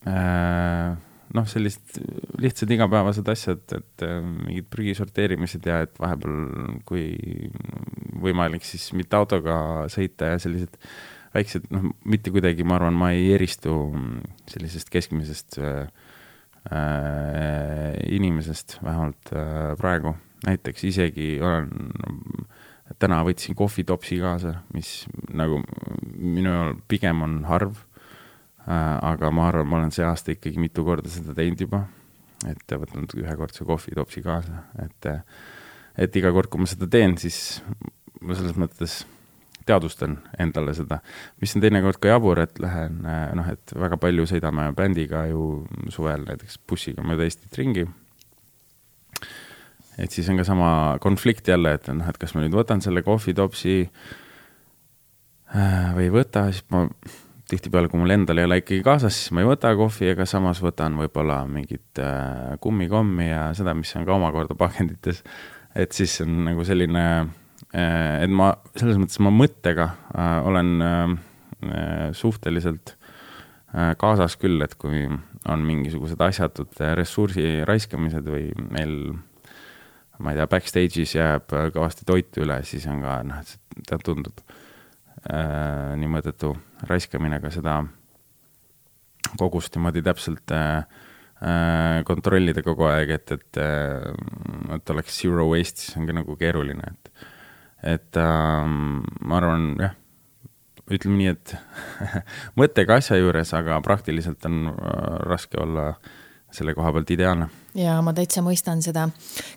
äh, 0.07 0.97
noh, 1.35 1.47
sellised 1.49 2.01
lihtsad 2.41 2.73
igapäevased 2.73 3.29
asjad, 3.29 3.63
et 3.77 4.05
mingid 4.25 4.67
prügi 4.73 4.95
sorteerimised 4.99 5.69
ja 5.69 5.83
et 5.85 5.95
vahepeal, 6.01 6.81
kui 6.89 7.05
võimalik, 8.19 8.65
siis 8.67 8.91
mitte 8.97 9.17
autoga 9.17 9.59
sõita 9.93 10.33
ja 10.33 10.41
sellised 10.43 10.81
väiksed, 11.35 11.69
noh, 11.75 11.91
mitte 12.09 12.33
kuidagi, 12.35 12.65
ma 12.67 12.79
arvan, 12.79 12.97
ma 12.99 13.11
ei 13.17 13.33
eristu 13.37 13.75
sellisest 14.49 14.91
keskmisest 14.93 15.59
äh, 15.61 15.91
inimesest, 18.15 18.79
vähemalt 18.85 19.33
äh, 19.33 19.75
praegu. 19.81 20.17
näiteks 20.47 20.85
isegi 20.87 21.41
olen 21.43 21.71
täna 23.03 23.19
võtsin 23.27 23.57
kohvitopsi 23.59 24.21
kaasa, 24.23 24.61
mis 24.73 25.07
nagu 25.35 25.59
minu 26.15 26.79
pigem 26.89 27.25
on 27.27 27.41
harv 27.49 27.75
äh,. 27.75 28.99
aga 29.03 29.31
ma 29.35 29.49
arvan, 29.51 29.67
ma 29.69 29.81
olen 29.81 29.93
see 29.95 30.07
aasta 30.07 30.33
ikkagi 30.33 30.61
mitu 30.63 30.85
korda 30.87 31.11
seda 31.11 31.35
teinud 31.35 31.61
juba. 31.67 31.85
et 32.47 32.71
võtnud 32.71 33.17
ühekordse 33.19 33.67
kohvitopsi 33.67 34.23
kaasa, 34.23 34.63
et, 34.85 35.09
et 35.99 36.17
iga 36.17 36.31
kord, 36.33 36.47
kui 36.53 36.63
ma 36.63 36.71
seda 36.71 36.87
teen, 36.87 37.17
siis 37.19 37.59
ma 38.23 38.37
selles 38.39 38.55
mõttes 38.55 39.01
teadvustan 39.69 40.19
endale 40.41 40.75
seda, 40.77 41.01
mis 41.43 41.55
on 41.57 41.65
teinekord 41.65 42.01
ka 42.03 42.15
jabur, 42.15 42.41
et 42.43 42.59
lähen 42.63 43.03
noh, 43.05 43.49
et 43.53 43.77
väga 43.77 44.01
palju 44.01 44.27
sõidame 44.31 44.71
bändiga 44.77 45.27
ju 45.31 45.65
suvel 45.95 46.27
näiteks 46.29 46.61
bussiga 46.69 47.05
mööda 47.07 47.29
Eestit 47.29 47.61
ringi 47.61 47.87
et 49.99 50.15
siis 50.15 50.29
on 50.31 50.39
ka 50.39 50.47
sama 50.47 50.71
konflikt 51.03 51.49
jälle, 51.49 51.75
et 51.79 51.89
noh, 51.91 52.09
et 52.09 52.19
kas 52.21 52.35
ma 52.35 52.45
nüüd 52.45 52.55
võtan 52.57 52.83
selle 52.85 53.03
kohvitopsi 53.07 53.79
äh, 55.55 55.89
või 55.97 56.07
ei 56.07 56.13
võta, 56.15 56.47
siis 56.53 56.65
ma 56.73 56.87
tihtipeale, 57.49 57.89
kui 57.91 58.01
mul 58.01 58.13
endal 58.13 58.39
ei 58.39 58.47
ole 58.47 58.61
ikkagi 58.61 58.85
kaasas, 58.87 59.17
siis 59.17 59.33
ma 59.35 59.43
ei 59.43 59.49
võta 59.49 59.73
kohvi, 59.77 60.13
aga 60.13 60.27
samas 60.29 60.61
võtan 60.63 60.99
võib-olla 61.01 61.41
mingit 61.51 62.03
äh, 62.03 62.55
kummikommi 62.63 63.31
ja 63.31 63.49
seda, 63.59 63.75
mis 63.77 63.95
on 63.99 64.07
ka 64.09 64.17
omakorda 64.17 64.55
pakendites. 64.59 65.25
et 65.75 65.93
siis 65.93 66.21
on 66.25 66.45
nagu 66.47 66.65
selline 66.65 67.05
äh,, 67.09 67.29
et 67.75 68.33
ma 68.33 68.53
selles 68.79 68.97
mõttes 69.01 69.21
ma 69.21 69.33
mõttega 69.35 69.91
äh, 70.15 70.39
olen 70.49 70.85
äh, 70.85 71.17
suhteliselt 72.17 72.95
äh, 73.75 73.95
kaasas 74.01 74.39
küll, 74.41 74.63
et 74.65 74.77
kui 74.81 75.05
on 75.49 75.65
mingisugused 75.65 76.21
asjatud 76.21 76.81
ressursi 76.97 77.65
raiskamised 77.69 78.27
või 78.29 78.51
meil 78.73 78.95
ma 80.19 80.33
ei 80.33 80.39
tea, 80.39 80.49
backstage'is 80.51 81.15
jääb 81.17 81.53
äh, 81.55 81.69
kõvasti 81.75 82.07
toitu 82.09 82.43
üle, 82.45 82.61
siis 82.67 82.87
on 82.91 83.03
ka 83.05 83.21
noh, 83.27 83.45
see 83.45 84.01
tundub 84.05 84.43
äh, 85.31 85.95
nii 85.99 86.11
mõttetu 86.11 86.55
raiskamine, 86.91 87.39
aga 87.39 87.53
seda 87.55 87.79
kogust 89.39 89.77
niimoodi 89.77 90.03
täpselt 90.07 90.55
äh, 90.55 90.83
äh, 91.43 92.01
kontrollida 92.09 92.65
kogu 92.67 92.89
aeg, 92.91 93.15
et, 93.19 93.37
et 93.37 93.61
äh,, 93.63 94.11
et 94.79 94.95
oleks 94.95 95.21
zero 95.23 95.49
waste, 95.53 95.85
siis 95.85 95.99
on 96.01 96.09
ka 96.09 96.17
nagu 96.19 96.37
keeruline, 96.41 96.93
et, 96.95 97.08
et 97.83 98.17
äh, 98.17 98.69
ma 98.69 99.41
arvan, 99.41 99.71
jah, 99.81 99.95
ütleme 100.91 101.21
nii, 101.21 101.35
et 101.35 101.55
mõttega 102.61 102.99
asja 102.99 103.19
juures, 103.21 103.53
aga 103.55 103.81
praktiliselt 103.85 104.45
on 104.49 104.73
äh, 104.73 104.75
raske 105.29 105.61
olla 105.63 105.93
selle 106.53 106.73
koha 106.75 106.95
pealt 106.97 107.11
ideaalne 107.13 107.51
ja 107.77 107.99
ma 108.03 108.15
täitsa 108.17 108.43
mõistan 108.43 108.81
seda. 108.83 109.09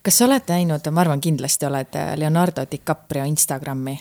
kas 0.03 0.17
sa 0.17 0.27
oled 0.27 0.49
näinud, 0.51 0.87
ma 0.91 1.03
arvan, 1.05 1.21
kindlasti 1.23 1.65
oled 1.65 1.99
Leonardo 2.19 2.65
DiCaprio 2.71 3.25
Instagrami? 3.25 3.95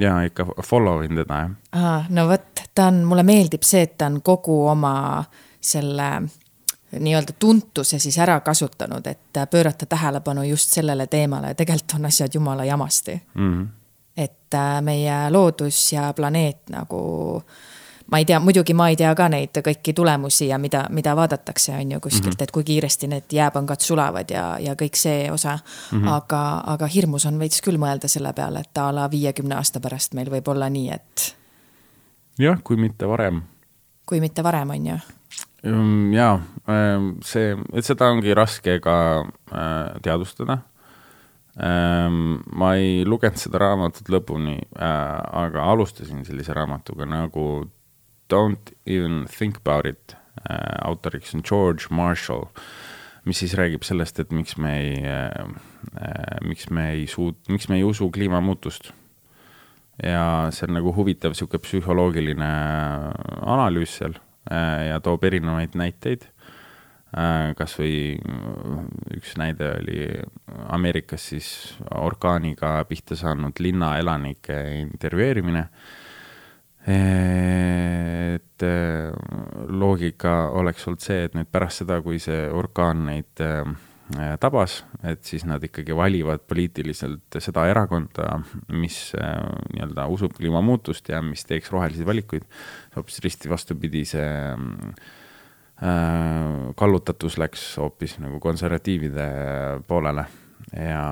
ja 0.00 0.22
ikka 0.24 0.46
follow 0.64 1.02
in 1.04 1.16
teda, 1.16 1.40
jah. 1.72 2.06
no 2.08 2.26
vot, 2.28 2.64
ta 2.74 2.88
on, 2.90 3.02
mulle 3.08 3.24
meeldib 3.26 3.66
see, 3.66 3.84
et 3.86 3.98
ta 3.98 4.08
on 4.10 4.20
kogu 4.24 4.62
oma 4.72 4.94
selle 5.62 6.08
nii-öelda 7.00 7.32
tuntuse 7.38 7.98
siis 7.98 8.18
ära 8.18 8.40
kasutanud, 8.40 9.06
et 9.06 9.40
pöörata 9.50 9.86
tähelepanu 9.86 10.42
just 10.42 10.70
sellele 10.70 11.06
teemale, 11.06 11.54
tegelikult 11.54 11.94
on 11.94 12.06
asjad 12.06 12.34
jumala 12.34 12.64
jamasti 12.64 13.22
mm. 13.34 13.62
-hmm. 13.62 13.68
et 14.16 14.54
äh, 14.54 14.82
meie 14.82 15.30
loodus 15.30 15.92
ja 15.92 16.12
planeet 16.12 16.68
nagu 16.70 17.42
ma 18.10 18.18
ei 18.18 18.24
tea, 18.24 18.40
muidugi 18.40 18.74
ma 18.74 18.88
ei 18.88 18.96
tea 18.96 19.14
ka 19.14 19.28
neid 19.28 19.58
kõiki 19.64 19.94
tulemusi 19.96 20.48
ja 20.48 20.58
mida, 20.58 20.84
mida 20.90 21.16
vaadatakse, 21.16 21.72
on 21.72 21.92
ju 21.92 22.00
kuskilt 22.00 22.26
mm, 22.26 22.36
-hmm. 22.36 22.42
et 22.42 22.50
kui 22.50 22.64
kiiresti 22.64 23.06
need 23.06 23.32
jääpangad 23.32 23.80
sulavad 23.80 24.30
ja, 24.30 24.58
ja 24.58 24.74
kõik 24.74 24.96
see 24.96 25.32
osa 25.32 25.58
mm. 25.58 26.02
-hmm. 26.02 26.08
aga, 26.08 26.62
aga 26.66 26.86
hirmus 26.86 27.26
on 27.26 27.38
veits 27.38 27.62
küll 27.62 27.78
mõelda 27.78 28.08
selle 28.08 28.32
peale, 28.32 28.60
et 28.60 28.78
a 28.78 28.94
la 28.94 29.10
viiekümne 29.10 29.54
aasta 29.54 29.80
pärast 29.80 30.14
meil 30.14 30.30
võib 30.30 30.48
olla 30.48 30.68
nii, 30.68 30.90
et. 30.90 31.36
jah, 32.38 32.60
kui 32.64 32.76
mitte 32.76 33.08
varem. 33.08 33.42
kui 34.06 34.20
mitte 34.20 34.42
varem, 34.42 34.70
on 34.70 34.86
ju 34.86 34.98
jaa, 35.62 36.40
ähm, 36.68 37.20
see, 37.22 37.54
et 37.72 37.86
seda 37.86 38.10
ongi 38.10 38.34
raske 38.34 38.80
ka 38.82 38.96
äh, 39.22 40.00
teadvustada. 40.02 40.62
Ähm, 41.62 42.40
ma 42.56 42.72
ei 42.80 43.04
lugenud 43.04 43.38
seda 43.38 43.60
raamatut 43.60 44.08
lõpuni, 44.10 44.56
äh, 44.58 45.18
aga 45.44 45.68
alustasin 45.70 46.24
sellise 46.26 46.56
raamatuga 46.56 47.06
nagu 47.06 47.68
Don't 48.32 48.72
even 48.86 49.26
think 49.28 49.58
about 49.60 49.84
it 49.86 50.16
äh,. 50.48 50.80
autoriks 50.88 51.34
on 51.34 51.42
George 51.44 51.90
Marshall, 51.90 52.46
mis 53.28 53.42
siis 53.42 53.52
räägib 53.54 53.84
sellest, 53.84 54.18
et 54.18 54.32
miks 54.32 54.56
me 54.56 54.72
ei 54.80 54.96
miks 56.40 56.70
me 56.70 56.86
ei 56.94 57.04
suut-, 57.06 57.52
miks 57.52 57.68
me 57.68 57.76
ei 57.76 57.84
usu 57.84 58.08
kliimamuutust. 58.10 58.92
ja 60.02 60.48
see 60.50 60.64
on 60.66 60.78
nagu 60.78 60.94
huvitav 60.96 61.36
sihuke 61.36 61.60
psühholoogiline 61.60 62.48
analüüs 63.44 63.98
seal 64.00 64.16
ja 64.50 65.00
toob 65.00 65.24
erinevaid 65.24 65.76
näiteid 65.78 66.26
äh,. 67.14 67.52
kasvõi 67.56 68.18
üks 69.16 69.36
näide 69.38 69.68
oli 69.78 70.06
Ameerikas 70.74 71.28
siis 71.30 71.50
orkaaniga 71.94 72.80
pihta 72.88 73.16
saanud 73.16 73.60
linnaelanike 73.62 74.58
intervjueerimine 74.80 75.68
et 76.82 78.62
äh, 78.66 79.12
loogika 79.68 80.48
oleks 80.58 80.88
olnud 80.88 81.02
see, 81.04 81.20
et 81.28 81.36
nüüd 81.38 81.50
pärast 81.52 81.84
seda, 81.84 82.00
kui 82.02 82.18
see 82.22 82.48
orkaan 82.50 83.04
neid 83.06 83.42
äh, 83.44 83.62
tabas, 84.40 84.82
et 85.06 85.24
siis 85.24 85.44
nad 85.48 85.62
ikkagi 85.64 85.94
valivad 85.96 86.44
poliitiliselt 86.48 87.38
seda 87.42 87.66
erakonda, 87.70 88.38
mis 88.74 89.14
äh, 89.18 89.40
nii-öelda 89.72 90.06
usub 90.12 90.36
kliimamuutust 90.36 91.08
ja 91.12 91.22
mis 91.24 91.46
teeks 91.48 91.72
rohelisi 91.72 92.06
valikuid. 92.06 92.46
hoopis 92.96 93.20
risti 93.24 93.50
vastupidi, 93.52 94.04
see 94.04 94.30
kallutatus 96.78 97.40
läks 97.42 97.62
hoopis 97.80 98.12
nagu 98.22 98.38
konservatiivide 98.38 99.24
poolele 99.88 100.22
ja, 100.70 101.06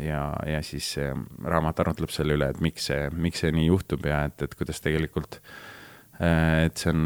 ja, 0.00 0.22
ja 0.46 0.62
siis 0.64 0.88
see 0.96 1.10
raamat 1.44 1.82
arutleb 1.84 2.12
selle 2.12 2.36
üle, 2.36 2.48
et 2.52 2.60
miks 2.64 2.88
see, 2.90 3.06
miks 3.14 3.44
see 3.44 3.52
nii 3.54 3.68
juhtub 3.68 4.06
ja 4.08 4.24
et, 4.28 4.42
et 4.44 4.56
kuidas 4.58 4.82
tegelikult, 4.84 5.38
äh, 6.18 6.66
et 6.66 6.82
see 6.82 6.92
on 6.92 7.04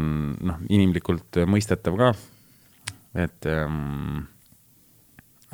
noh, 0.49 0.63
inimlikult 0.73 1.41
mõistetav 1.49 1.99
ka. 1.99 2.11
et, 3.17 3.47
ähm, 3.49 4.25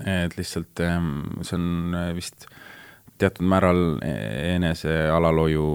et 0.02 0.38
lihtsalt 0.38 0.80
ähm, 0.82 1.42
see 1.46 1.58
on 1.60 1.98
vist 2.18 2.48
teatud 3.22 3.46
määral 3.46 4.00
enese 4.04 4.94
alalhoiu 5.14 5.66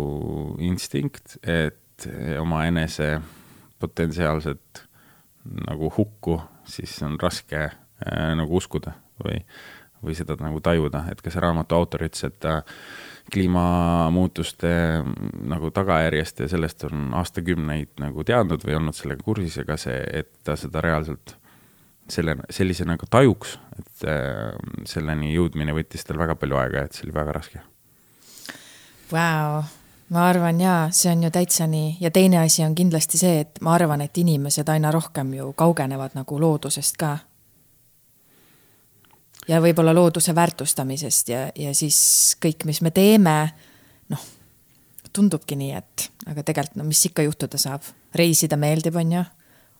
instinkt, 0.66 1.39
et 1.47 2.09
oma 2.41 2.64
enese 2.66 3.19
potentsiaalset 3.79 4.83
nagu 5.69 5.93
hukku, 5.97 6.41
siis 6.69 6.97
on 7.07 7.19
raske 7.21 7.61
äh, 7.62 8.33
nagu 8.37 8.59
uskuda 8.59 8.93
või, 9.23 9.39
või 10.05 10.16
seda 10.19 10.37
nagu 10.43 10.61
tajuda, 10.64 11.05
et 11.12 11.23
ka 11.23 11.33
see 11.33 11.43
raamatu 11.43 11.79
autor 11.79 12.05
ütles, 12.09 12.27
et 12.27 12.39
ta 12.43 12.61
kliimamuutuste 13.33 14.71
nagu 15.49 15.71
tagajärjest 15.75 16.45
ja 16.45 16.49
sellest 16.49 16.87
on 16.89 17.12
aastakümneid 17.19 17.99
nagu 18.01 18.25
teadnud 18.25 18.64
või 18.64 18.79
olnud 18.79 18.97
sellega 18.97 19.25
kursis, 19.25 19.59
aga 19.64 19.77
see, 19.81 19.99
et 20.23 20.31
ta 20.45 20.57
seda 20.57 20.83
reaalselt 20.85 21.37
selle, 22.11 22.36
sellisena 22.50 22.96
ka 22.98 23.06
tajuks, 23.11 23.56
et 23.78 24.06
äh, 24.09 24.54
selleni 24.88 25.32
jõudmine 25.34 25.74
võttis 25.76 26.06
tal 26.06 26.18
väga 26.20 26.36
palju 26.40 26.59
aega, 26.61 26.84
et 26.84 26.96
see 26.96 27.06
oli 27.06 27.14
väga 27.16 27.34
raske. 27.36 27.62
Vau, 29.12 29.62
ma 30.12 30.26
arvan 30.28 30.61
jaa, 30.61 30.88
see 30.92 31.12
on 31.12 31.24
ju 31.26 31.30
täitsa 31.32 31.68
nii 31.68 31.96
ja 32.00 32.11
teine 32.14 32.42
asi 32.42 32.64
on 32.64 32.74
kindlasti 32.76 33.20
see, 33.20 33.40
et 33.44 33.61
ma 33.64 33.74
arvan, 33.76 34.02
et 34.04 34.20
inimesed 34.20 34.68
aina 34.68 34.92
rohkem 34.94 35.32
ju 35.36 35.52
kaugenevad 35.56 36.16
nagu 36.18 36.40
loodusest 36.40 37.00
ka. 37.00 37.16
ja 39.48 39.62
võib-olla 39.64 39.94
looduse 39.96 40.34
väärtustamisest 40.36 41.28
ja, 41.32 41.46
ja 41.56 41.74
siis 41.74 42.36
kõik, 42.40 42.66
mis 42.68 42.82
me 42.84 42.90
teeme, 42.92 43.36
noh, 44.12 44.24
tundubki 45.12 45.56
nii, 45.56 45.72
et 45.72 46.11
aga 46.28 46.44
tegelikult 46.44 46.76
no 46.76 46.84
mis 46.84 47.00
ikka 47.09 47.24
juhtuda 47.24 47.61
saab, 47.61 47.86
reisida 48.14 48.56
meeldib, 48.61 48.96
on 48.96 49.12
ju, 49.12 49.22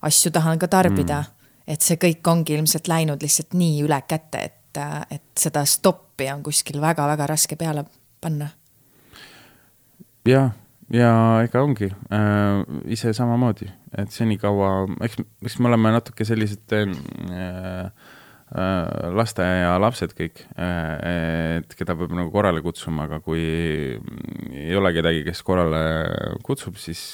asju 0.09 0.33
tahan 0.33 0.59
ka 0.59 0.71
tarbida 0.73 1.21
mm., 1.21 1.38
et 1.69 1.85
see 1.85 1.99
kõik 2.01 2.31
ongi 2.31 2.57
ilmselt 2.57 2.89
läinud 2.89 3.23
lihtsalt 3.23 3.57
nii 3.59 3.83
üle 3.85 3.99
käte, 4.09 4.41
et, 4.51 4.81
et 5.13 5.27
seda 5.39 5.65
stoppi 5.69 6.31
on 6.33 6.43
kuskil 6.47 6.81
väga-väga 6.81 7.29
raske 7.29 7.59
peale 7.61 7.85
panna. 8.23 8.49
Jah, 10.29 10.53
ja 10.93 11.11
ega 11.45 11.63
ongi 11.65 11.91
äh, 11.93 12.63
ise 12.93 13.13
samamoodi, 13.17 13.69
et 14.01 14.15
senikaua, 14.15 14.87
eks, 15.05 15.21
eks 15.45 15.59
me 15.61 15.71
oleme 15.71 15.93
natuke 15.95 16.27
sellised 16.29 16.75
äh, 16.77 16.89
äh, 17.39 17.93
lasteaialapsed 19.17 20.17
kõik 20.19 20.43
äh,, 20.57 21.61
et 21.61 21.77
keda 21.79 21.97
peab 21.97 22.17
nagu 22.17 22.33
korrale 22.35 22.65
kutsuma, 22.65 23.07
aga 23.09 23.21
kui 23.25 23.45
ei 24.57 24.77
ole 24.77 24.93
kedagi, 24.97 25.25
kes 25.29 25.45
korrale 25.47 25.85
kutsub, 26.45 26.81
siis 26.81 27.05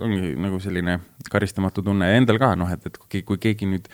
ongi 0.00 0.34
nagu 0.40 0.60
selline 0.62 0.98
karistamatu 1.30 1.84
tunne 1.84 2.10
ja 2.10 2.20
endal 2.20 2.38
ka 2.42 2.54
noh, 2.58 2.70
et, 2.72 2.84
et 2.86 2.98
kui, 2.98 3.24
kui 3.26 3.40
keegi 3.42 3.68
nüüd 3.70 3.88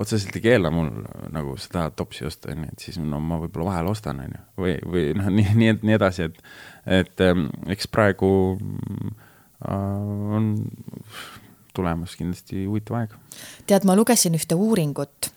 otseselt 0.00 0.36
ei 0.38 0.44
keela 0.44 0.70
mul 0.72 0.88
nagu 1.34 1.56
seda 1.60 1.88
topsi 1.96 2.24
osta, 2.28 2.52
onju, 2.54 2.70
et 2.72 2.84
siis 2.84 2.98
no 3.02 3.20
ma 3.22 3.40
võib-olla 3.42 3.72
vahel 3.72 3.90
ostan, 3.92 4.22
onju, 4.24 4.42
või, 4.60 4.74
või 4.94 5.04
noh, 5.18 5.28
nii, 5.34 5.54
nii, 5.60 5.76
nii 5.82 5.96
edasi, 5.98 6.30
et 6.30 6.42
et 7.00 7.20
ähm, 7.20 7.48
eks 7.70 7.88
praegu 7.92 8.30
äh, 8.56 10.36
on 10.36 10.54
tulemas 11.76 12.16
kindlasti 12.18 12.64
huvitav 12.64 13.00
aeg. 13.00 13.14
tead, 13.68 13.86
ma 13.86 13.96
lugesin 13.98 14.34
ühte 14.38 14.56
uuringut, 14.58 15.30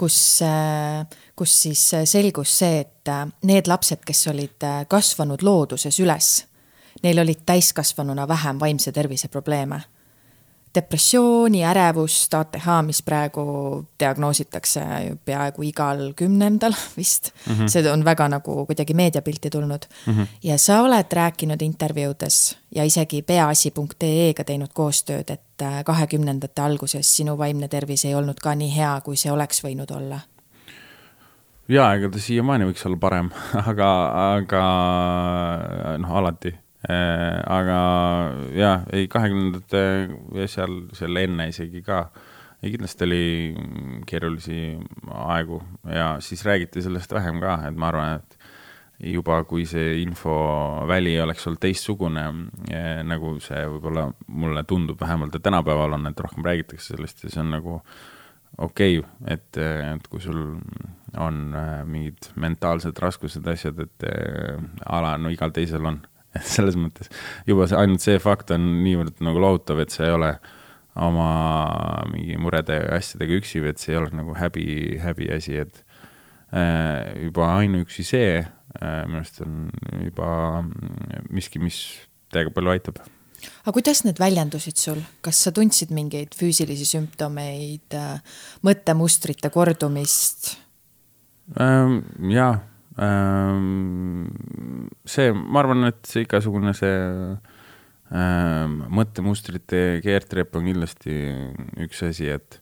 kus, 0.00 0.18
äh, 0.46 1.02
kus 1.36 1.56
siis 1.66 1.82
selgus 2.10 2.58
see, 2.62 2.84
et 2.86 3.12
äh, 3.12 3.26
need 3.50 3.70
lapsed, 3.70 4.04
kes 4.06 4.26
olid 4.32 4.68
kasvanud 4.88 5.42
looduses 5.44 5.98
üles, 6.04 6.36
neil 7.04 7.20
olid 7.22 7.44
täiskasvanuna 7.46 8.28
vähem 8.28 8.60
vaimse 8.60 8.92
tervise 8.92 9.28
probleeme 9.28 9.80
depressiooni, 10.74 11.62
ärevust, 11.64 12.34
ATH, 12.34 12.66
mis 12.86 13.00
praegu 13.06 13.44
diagnoositakse 14.00 14.82
peaaegu 15.24 15.62
igal 15.68 16.02
kümnendal 16.18 16.74
vist 16.96 17.30
mm. 17.46 17.54
-hmm. 17.54 17.68
see 17.68 17.90
on 17.90 18.04
väga 18.04 18.28
nagu 18.28 18.66
kuidagi 18.66 18.94
meediapilti 18.94 19.50
tulnud 19.50 19.86
mm. 20.06 20.14
-hmm. 20.14 20.26
ja 20.42 20.58
sa 20.58 20.80
oled 20.82 21.12
rääkinud 21.12 21.62
intervjuudes 21.62 22.58
ja 22.74 22.84
isegi 22.84 23.22
peaasi.ee-ga 23.22 24.44
teinud 24.44 24.72
koostööd, 24.74 25.30
et 25.30 25.62
äh, 25.62 25.84
kahekümnendate 25.84 26.62
alguses 26.62 27.16
sinu 27.16 27.38
vaimne 27.38 27.68
tervis 27.68 28.04
ei 28.04 28.14
olnud 28.14 28.40
ka 28.42 28.54
nii 28.54 28.76
hea, 28.76 29.00
kui 29.00 29.16
see 29.16 29.32
oleks 29.32 29.64
võinud 29.64 29.96
olla 29.96 30.20
ja 31.68 31.94
ega 31.94 32.08
ta 32.08 32.18
siiamaani 32.18 32.64
võiks 32.64 32.86
olla 32.86 32.96
parem, 32.96 33.30
aga, 33.70 33.90
aga 34.34 34.66
noh, 35.98 36.16
alati 36.16 36.63
aga 36.84 37.80
jah, 38.52 38.82
ei 38.92 39.08
kahekümnendate 39.08 39.82
ja 40.36 40.48
seal, 40.50 40.82
seal 40.96 41.16
enne 41.22 41.48
isegi 41.48 41.80
ka, 41.84 42.02
ei 42.64 42.74
kindlasti 42.74 43.06
oli 43.06 43.26
keerulisi 44.08 44.58
aegu 45.24 45.62
ja 45.88 46.16
siis 46.24 46.44
räägiti 46.44 46.82
sellest 46.84 47.12
vähem 47.12 47.40
ka, 47.40 47.58
et 47.68 47.76
ma 47.76 47.88
arvan, 47.88 48.20
et 48.20 48.38
juba 49.14 49.40
kui 49.48 49.64
see 49.68 49.98
infoväli 50.02 51.16
oleks 51.20 51.46
olnud 51.48 51.60
teistsugune, 51.62 52.24
eh, 52.70 53.02
nagu 53.06 53.36
see 53.42 53.64
võib-olla 53.68 54.06
mulle 54.28 54.64
tundub 54.68 55.00
vähemalt, 55.00 55.34
et 55.34 55.44
tänapäeval 55.44 55.98
on, 55.98 56.06
et 56.10 56.20
rohkem 56.20 56.46
räägitakse 56.46 56.94
sellest 56.94 57.24
ja 57.24 57.32
see 57.32 57.42
on 57.42 57.50
nagu 57.56 57.80
okei 58.58 58.98
okay,, 59.00 59.34
et, 59.34 59.58
et 59.58 60.08
kui 60.08 60.22
sul 60.22 60.40
on 61.18 61.40
äh, 61.54 61.82
mingid 61.86 62.30
mentaalsed 62.40 62.98
raskused, 63.02 63.46
asjad, 63.50 63.80
et 63.82 64.06
äh, 64.08 64.58
ala, 64.86 65.16
no 65.18 65.32
igal 65.32 65.52
teisel 65.54 65.84
on 65.90 66.00
et 66.34 66.50
selles 66.56 66.76
mõttes 66.78 67.10
juba 67.48 67.68
see, 67.70 67.78
ainult 67.78 68.04
see 68.04 68.20
fakt 68.22 68.52
on 68.54 68.66
niivõrd 68.84 69.22
nagu 69.24 69.42
lohutav, 69.42 69.82
et 69.84 69.94
sa 69.94 70.06
ei 70.08 70.14
ole 70.16 70.34
oma 70.94 72.04
mingi 72.12 72.36
murede 72.38 72.78
ja 72.78 72.98
asjadega 72.98 73.40
üksi 73.40 73.62
või 73.62 73.72
et 73.72 73.82
see 73.82 73.94
ei 73.94 73.98
ole 73.98 74.12
nagu 74.14 74.36
häbi, 74.38 74.66
häbiasi, 75.02 75.56
et 75.64 75.80
äh, 76.54 77.10
juba 77.24 77.50
ainuüksi 77.58 78.06
see 78.06 78.28
äh, 78.38 79.00
minu 79.08 79.22
arust 79.22 79.42
on 79.42 79.68
juba 80.04 80.28
miski, 81.34 81.62
mis 81.62 81.80
täiega 82.34 82.54
palju 82.54 82.74
aitab. 82.74 83.00
aga 83.64 83.74
kuidas 83.74 84.04
need 84.06 84.22
väljendusid 84.22 84.78
sul, 84.78 85.02
kas 85.24 85.42
sa 85.46 85.54
tundsid 85.54 85.90
mingeid 85.94 86.36
füüsilisi 86.38 86.86
sümptomeid, 86.94 87.98
äh, 87.98 88.38
mõttemustrite 88.66 89.50
kordumist 89.54 90.54
ähm,? 91.58 92.04
jaa 92.30 92.54
see, 95.04 95.32
ma 95.34 95.60
arvan, 95.62 95.88
et 95.88 96.06
see 96.06 96.22
igasugune 96.22 96.74
see 96.78 96.94
ähm, 98.14 98.76
mõttemustrite 98.94 100.00
keertrepp 100.04 100.54
on 100.54 100.68
kindlasti 100.68 101.16
üks 101.82 102.04
asi, 102.06 102.28
et 102.36 102.60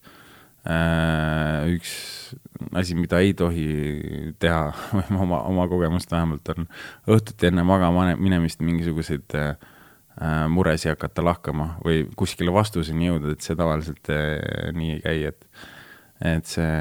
äh, 0.65 1.69
üks 1.75 1.93
asi, 2.79 2.97
mida 2.97 3.21
ei 3.21 3.35
tohi 3.37 3.67
teha, 4.41 4.71
või 4.97 5.21
oma, 5.27 5.43
oma 5.51 5.69
kogemust 5.69 6.13
vähemalt 6.15 6.49
on 6.55 6.69
õhtuti 7.13 7.51
enne 7.51 7.67
magama 7.69 8.09
minemist 8.17 8.65
mingisuguseid 8.65 9.37
äh, 9.37 9.53
muresi 10.53 10.89
hakata 10.93 11.25
lahkama 11.29 11.75
või 11.85 12.07
kuskile 12.17 12.53
vastuseni 12.57 13.11
jõuda, 13.11 13.37
et 13.37 13.45
see 13.45 13.59
tavaliselt 13.59 14.09
äh, 14.13 14.73
nii 14.73 14.97
ei 14.97 15.05
käi, 15.05 15.23
et 15.35 15.69
et 16.23 16.47
see 16.47 16.75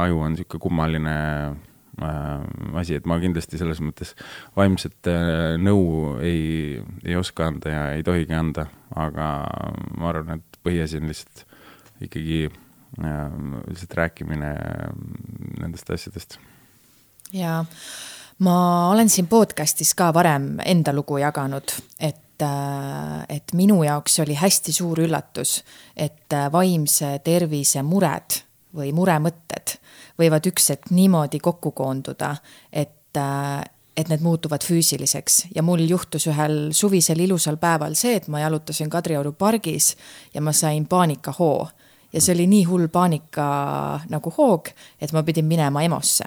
aju 0.00 0.22
on 0.24 0.32
niisugune 0.32 0.62
kummaline 0.62 1.16
Äh, 1.20 1.67
asi, 2.00 2.98
et 2.98 3.06
ma 3.08 3.18
kindlasti 3.22 3.58
selles 3.60 3.80
mõttes 3.84 4.14
vaimset 4.56 5.10
äh, 5.10 5.56
nõu 5.60 6.18
ei, 6.24 6.78
ei 7.04 7.16
oska 7.18 7.48
anda 7.48 7.72
ja 7.72 7.82
ei 7.96 8.04
tohigi 8.06 8.36
anda, 8.36 8.68
aga 8.94 9.30
ma 9.98 10.12
arvan, 10.12 10.38
et 10.38 10.60
põhiasi 10.64 11.00
on 11.00 11.10
lihtsalt 11.10 11.44
ikkagi 12.06 12.44
äh, 12.46 13.18
lihtsalt 13.68 13.98
rääkimine 14.02 14.52
nendest 15.58 15.90
asjadest. 15.94 16.38
jaa, 17.34 17.64
ma 18.46 18.56
olen 18.92 19.10
siin 19.12 19.28
podcast'is 19.30 19.94
ka 19.98 20.12
varem 20.14 20.56
enda 20.64 20.94
lugu 20.96 21.20
jaganud, 21.22 21.76
et 21.98 22.24
et 22.38 23.50
minu 23.58 23.80
jaoks 23.82 24.20
oli 24.22 24.36
hästi 24.38 24.70
suur 24.70 25.00
üllatus, 25.02 25.56
et 25.98 26.36
vaimse 26.54 27.16
tervise 27.26 27.82
mured 27.82 28.36
või 28.78 28.92
muremõtted 28.94 29.74
võivad 30.18 30.46
üks 30.50 30.70
hetk 30.72 30.92
niimoodi 30.94 31.40
kokku 31.42 31.72
koonduda, 31.76 32.34
et, 32.72 33.16
äh, 33.16 33.62
et 33.96 34.08
need 34.08 34.22
muutuvad 34.22 34.64
füüsiliseks 34.64 35.46
ja 35.54 35.62
mul 35.62 35.82
juhtus 35.88 36.28
ühel 36.30 36.72
suvisel 36.72 37.20
ilusal 37.24 37.58
päeval 37.58 37.96
see, 37.98 38.16
et 38.16 38.28
ma 38.28 38.42
jalutasin 38.44 38.90
Kadrioru 38.90 39.32
pargis 39.32 39.96
ja 40.34 40.40
ma 40.40 40.52
sain 40.52 40.86
paanikahoo. 40.86 41.68
ja 42.12 42.20
see 42.20 42.34
oli 42.34 42.46
nii 42.46 42.64
hull 42.64 42.88
paanika 42.88 44.00
nagu 44.08 44.32
hoog, 44.36 44.68
et 45.00 45.12
ma 45.12 45.22
pidin 45.22 45.44
minema 45.44 45.82
EMO-sse 45.82 46.24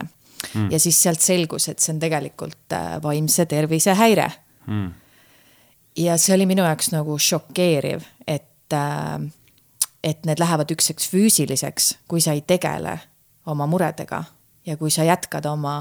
mm.. 0.54 0.72
ja 0.72 0.80
siis 0.80 1.04
sealt 1.04 1.20
selgus, 1.20 1.68
et 1.70 1.80
see 1.80 1.94
on 1.94 2.00
tegelikult 2.00 2.74
äh, 2.74 2.98
vaimse 3.04 3.46
tervise 3.46 3.94
häire 3.94 4.32
mm. 4.68 4.90
ja 5.98 6.18
see 6.18 6.36
oli 6.36 6.46
minu 6.46 6.64
jaoks 6.64 6.92
nagu 6.92 7.18
šokeeriv, 7.18 8.04
et 8.28 8.74
äh, 8.74 9.32
et 10.04 10.26
need 10.26 10.40
lähevad 10.42 10.72
ükseks 10.74 11.10
füüsiliseks, 11.12 11.96
kui 12.10 12.22
sa 12.22 12.34
ei 12.34 12.42
tegele 12.42 12.98
oma 13.46 13.68
muredega 13.70 14.24
ja 14.66 14.76
kui 14.78 14.92
sa 14.94 15.04
jätkad 15.04 15.46
oma 15.50 15.74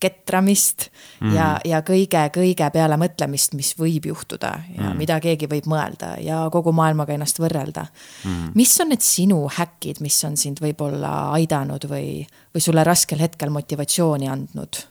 ketramist 0.00 0.86
mm. 1.20 1.32
ja, 1.34 1.46
ja 1.66 1.80
kõige-kõige 1.86 2.68
peale 2.74 2.98
mõtlemist, 3.00 3.56
mis 3.58 3.72
võib 3.78 4.06
juhtuda 4.12 4.52
ja 4.76 4.90
mm. 4.90 4.98
mida 5.00 5.18
keegi 5.22 5.48
võib 5.50 5.66
mõelda 5.70 6.14
ja 6.22 6.44
kogu 6.54 6.72
maailmaga 6.76 7.16
ennast 7.16 7.40
võrrelda 7.42 7.88
mm.. 7.88 8.52
mis 8.58 8.74
on 8.82 8.92
need 8.94 9.02
sinu 9.02 9.40
häkid, 9.58 10.00
mis 10.04 10.18
on 10.28 10.38
sind 10.38 10.62
võib-olla 10.62 11.32
aidanud 11.34 11.88
või, 11.90 12.22
või 12.54 12.62
sulle 12.62 12.86
raskel 12.86 13.22
hetkel 13.24 13.50
motivatsiooni 13.54 14.30
andnud 14.30 14.82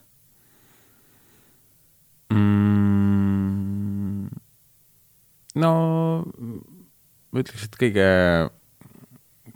mm.? 2.36 4.28
no 5.64 5.72
ma 7.32 7.44
ütleks, 7.44 7.64
et 7.70 7.80
kõige 7.80 8.08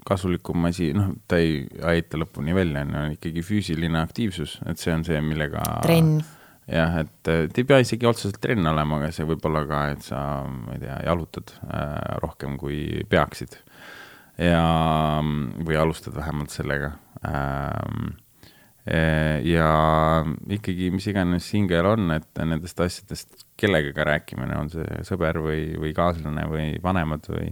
kasulikum 0.10 0.68
asi, 0.70 0.92
noh, 0.98 1.14
ta 1.30 1.40
ei 1.42 1.64
aita 1.92 2.20
lõpuni 2.20 2.56
välja, 2.58 2.84
on 2.86 3.16
ikkagi 3.16 3.44
füüsiline 3.46 4.02
aktiivsus, 4.02 4.58
et 4.70 4.82
see 4.82 4.94
on 4.96 5.06
see, 5.08 5.20
millega. 5.24 5.64
trenn. 5.86 6.20
jah, 6.70 7.00
et 7.04 7.14
ta 7.26 7.42
ei 7.48 7.68
pea 7.68 7.82
isegi 7.86 8.10
otseselt 8.10 8.42
trenn 8.44 8.68
olema, 8.72 9.00
aga 9.00 9.12
see 9.16 9.28
võib 9.30 9.46
olla 9.50 9.66
ka, 9.70 9.84
et 9.96 10.06
sa, 10.06 10.22
ma 10.50 10.78
ei 10.78 10.84
tea, 10.86 10.98
jalutad 11.10 11.54
äh, 11.70 12.00
rohkem 12.24 12.58
kui 12.62 13.04
peaksid. 13.10 13.60
ja, 14.40 14.64
või 15.68 15.76
alustad 15.76 16.16
vähemalt 16.16 16.54
sellega 16.54 16.94
ähm, 17.28 18.14
ja 19.46 19.70
ikkagi, 20.50 20.90
mis 20.94 21.08
iganes 21.12 21.50
hingel 21.54 21.86
on, 21.92 22.10
et 22.16 22.42
nendest 22.42 22.80
asjadest 22.82 23.46
kellegagi 23.60 24.06
rääkimine, 24.08 24.56
on 24.58 24.72
see 24.74 25.04
sõber 25.08 25.42
või, 25.44 25.76
või 25.80 25.94
kaaslane 25.98 26.46
või 26.50 26.72
vanemad 26.84 27.28
või, 27.30 27.52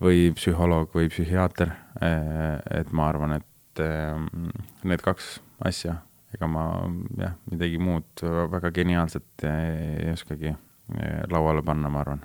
või 0.00 0.30
psühholoog 0.36 0.94
või 0.94 1.08
psühhiaater. 1.12 1.72
et 2.00 2.92
ma 2.92 3.08
arvan, 3.08 3.32
et 3.40 3.82
ehm, 3.84 4.50
need 4.88 5.02
kaks 5.04 5.40
asja, 5.64 5.96
ega 6.34 6.48
ma 6.48 6.66
jah, 7.18 7.36
midagi 7.50 7.78
muud 7.78 8.24
väga 8.52 8.70
geniaalset 8.72 9.44
ei 9.44 10.12
oskagi 10.12 10.52
eh, 10.52 11.22
lauale 11.30 11.62
panna, 11.62 11.90
ma 11.92 12.04
arvan 12.04 12.24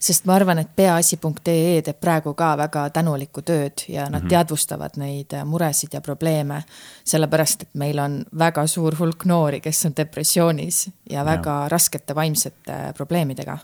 sest 0.00 0.24
ma 0.28 0.36
arvan, 0.36 0.60
et 0.62 0.70
peaasi.ee 0.76 1.82
teeb 1.84 1.98
praegu 2.00 2.32
ka 2.38 2.52
väga 2.58 2.84
tänulikku 2.94 3.42
tööd 3.42 3.82
ja 3.88 4.06
nad 4.06 4.22
mm 4.22 4.24
-hmm. 4.24 4.30
teadvustavad 4.30 4.96
neid 4.96 5.34
muresid 5.44 5.94
ja 5.94 6.00
probleeme. 6.00 6.62
sellepärast, 7.04 7.62
et 7.62 7.74
meil 7.74 7.98
on 7.98 8.24
väga 8.38 8.66
suur 8.66 8.94
hulk 8.98 9.24
noori, 9.24 9.60
kes 9.60 9.86
on 9.86 9.92
depressioonis 9.96 10.90
ja 11.10 11.24
väga 11.24 11.62
ja. 11.62 11.68
raskete 11.68 12.14
vaimsete 12.14 12.92
probleemidega. 12.96 13.58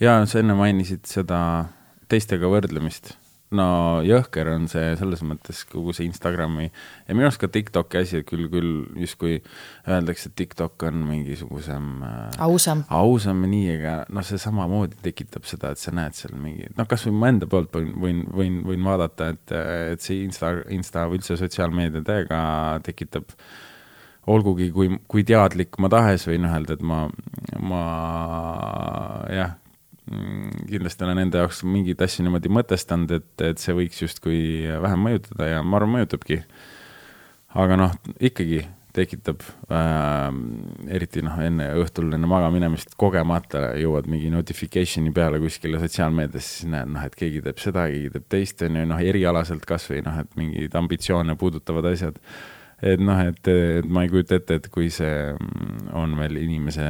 ja 0.00 0.26
sa 0.26 0.38
enne 0.38 0.54
mainisid 0.54 1.04
seda 1.04 1.64
teistega 2.10 2.50
võrdlemist. 2.50 3.14
No 3.50 3.98
jõhker 4.06 4.46
on 4.52 4.68
see 4.70 4.92
selles 4.94 5.24
mõttes 5.26 5.64
kogu 5.66 5.90
see 5.94 6.04
Instagrami 6.06 6.68
ja 6.68 7.14
minu 7.16 7.26
arust 7.26 7.40
ka 7.42 7.48
Tiktoki 7.50 7.98
asi, 7.98 8.20
küll, 8.22 8.44
küll 8.52 8.84
justkui 9.02 9.40
öeldakse, 9.90 10.30
et 10.30 10.36
TikTok 10.38 10.84
on 10.86 11.00
mingisugusem 11.08 11.88
äh, 12.06 12.36
ausam, 12.46 12.84
ausam 12.94 13.42
ja 13.42 13.50
nii, 13.50 13.72
aga 13.72 13.94
noh, 14.14 14.26
see 14.26 14.38
samamoodi 14.38 15.00
tekitab 15.02 15.48
seda, 15.50 15.72
et 15.74 15.82
sa 15.82 15.90
näed 15.98 16.14
seal 16.14 16.36
mingi, 16.38 16.70
noh, 16.78 16.86
kasvõi 16.90 17.16
ma 17.16 17.32
enda 17.32 17.48
poolt 17.50 17.74
võin, 17.74 17.90
võin, 18.04 18.20
võin, 18.38 18.60
võin 18.68 18.86
vaadata, 18.86 19.32
et, 19.34 19.56
et 19.96 20.06
see 20.06 20.22
Insta, 20.28 20.52
Insta 20.70 21.08
või 21.10 21.18
üldse 21.18 21.34
sotsiaalmeedia 21.40 22.06
täiega 22.06 22.44
tekitab 22.86 23.34
olgugi 24.30 24.70
kui, 24.70 24.92
kui 25.10 25.26
teadlik 25.26 25.74
ma 25.82 25.90
tahes 25.90 26.28
võin 26.30 26.46
öelda, 26.46 26.78
et 26.78 26.86
ma, 26.86 27.02
ma 27.58 27.82
jah, 29.34 29.58
kindlasti 30.10 31.06
olen 31.06 31.22
enda 31.24 31.44
jaoks 31.44 31.62
mingeid 31.66 32.02
asju 32.02 32.26
niimoodi 32.26 32.50
mõtestanud, 32.52 33.14
et, 33.20 33.30
et 33.46 33.62
see 33.62 33.76
võiks 33.76 34.02
justkui 34.02 34.42
vähem 34.82 35.06
mõjutada 35.06 35.48
ja 35.52 35.62
ma 35.62 35.78
arvan, 35.78 35.98
mõjutabki. 35.98 36.42
aga 37.60 37.78
noh, 37.78 37.96
ikkagi 38.18 38.64
tekitab 38.94 39.42
äh,, 39.70 40.28
eriti 40.90 41.22
noh, 41.22 41.38
enne 41.44 41.68
õhtul 41.78 42.10
enne 42.16 42.30
magama 42.30 42.56
minemist 42.56 42.96
kogemata 42.98 43.70
jõuad 43.78 44.08
mingi 44.10 44.32
notification'i 44.34 45.12
peale 45.14 45.38
kuskile 45.42 45.78
sotsiaalmeediasse, 45.82 46.54
siis 46.56 46.70
näed, 46.72 46.90
noh, 46.96 47.04
et 47.06 47.14
keegi 47.18 47.42
teeb 47.46 47.62
seda, 47.62 47.86
keegi 47.92 48.14
teeb 48.16 48.30
teist, 48.34 48.64
on 48.66 48.80
ju, 48.80 48.86
noh, 48.90 49.02
erialaselt 49.12 49.66
kasvõi 49.68 50.02
noh, 50.06 50.22
et 50.24 50.38
mingeid 50.40 50.74
ambitsioone 50.82 51.38
puudutavad 51.38 51.92
asjad. 51.92 52.18
et 52.82 53.02
noh, 53.02 53.26
et, 53.30 53.46
et 53.46 53.86
ma 53.86 54.02
ei 54.02 54.10
kujuta 54.10 54.40
ette, 54.40 54.58
et 54.58 54.72
kui 54.72 54.90
see 54.90 55.36
on 55.94 56.18
veel 56.18 56.40
inimese 56.42 56.88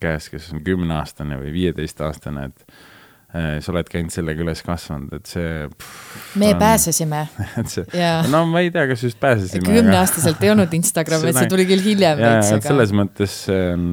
käes, 0.00 0.28
kes 0.32 0.50
on 0.54 0.62
kümneaastane 0.66 1.38
või 1.40 1.52
viieteistaastane, 1.54 2.46
et 2.50 2.64
äh, 2.66 3.48
sa 3.62 3.72
oled 3.72 3.88
käinud 3.90 4.14
sellega 4.14 4.42
üles 4.42 4.62
kasvanud, 4.66 5.14
et 5.18 5.30
see. 5.30 5.68
me 6.40 6.50
on, 6.52 6.60
pääsesime. 6.60 7.22
no 8.34 8.42
ma 8.50 8.64
ei 8.64 8.72
tea, 8.74 8.86
kas 8.90 9.06
just 9.06 9.20
pääsesime. 9.22 9.66
kümneaastaselt 9.68 10.42
ei 10.42 10.52
olnud 10.54 10.74
Instagrami, 10.80 11.30
et 11.30 11.40
see 11.40 11.52
tuli 11.52 11.68
küll 11.70 11.84
hiljem 11.86 12.20
veits, 12.22 12.52
aga. 12.56 12.66
selles 12.66 12.94
mõttes 12.96 13.40
see 13.46 13.64
on 13.76 13.88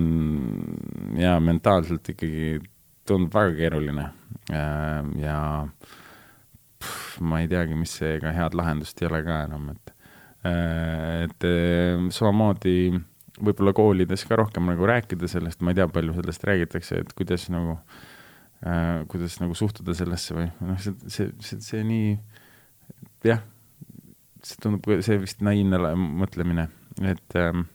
ja 1.22 1.38
mentaalselt 1.44 2.14
ikkagi 2.16 2.58
tundub 3.08 3.34
väga 3.36 3.56
keeruline 3.58 4.10
ja, 4.50 4.68
ja 5.20 5.40
pff, 6.82 7.20
ma 7.22 7.44
ei 7.44 7.50
teagi, 7.52 7.78
mis 7.78 7.98
see, 8.00 8.18
ega 8.18 8.34
head 8.36 8.56
lahendust 8.58 9.02
ei 9.02 9.10
ole 9.12 9.24
ka 9.28 9.44
enam, 9.48 9.74
et, 9.76 9.98
äh, 10.50 11.26
et 11.28 11.50
samamoodi 12.16 12.78
võib-olla 13.42 13.74
koolides 13.76 14.26
ka 14.30 14.38
rohkem 14.38 14.68
nagu 14.70 14.86
rääkida 14.88 15.30
sellest, 15.32 15.64
ma 15.64 15.74
ei 15.74 15.80
tea, 15.80 15.88
palju 15.90 16.18
sellest 16.20 16.46
räägitakse, 16.50 17.02
et 17.02 17.14
kuidas 17.18 17.48
nagu 17.54 17.78
äh,, 18.66 19.04
kuidas 19.10 19.40
nagu 19.42 19.58
suhtuda 19.58 19.96
sellesse 19.98 20.38
või 20.38 20.50
noh, 20.62 20.80
see, 20.84 20.94
see, 21.08 21.32
see, 21.42 21.62
see 21.64 21.84
nii, 21.88 22.16
jah, 23.30 23.42
see 24.44 24.60
tundub, 24.62 24.90
see 25.06 25.20
vist 25.22 25.42
naiivne 25.46 25.96
mõtlemine, 26.22 26.68
et 27.02 27.40
ähm, 27.40 27.66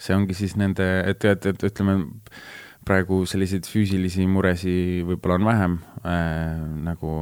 see 0.00 0.16
ongi 0.16 0.36
siis 0.36 0.56
nende, 0.60 0.86
et, 1.08 1.24
et, 1.28 1.50
et 1.52 1.66
ütleme, 1.68 1.98
praegu 2.84 3.22
selliseid 3.28 3.68
füüsilisi 3.68 4.26
muresi 4.28 5.02
võib-olla 5.08 5.38
on 5.38 5.46
vähem 5.48 5.76
äh, 6.04 6.64
nagu 6.84 7.12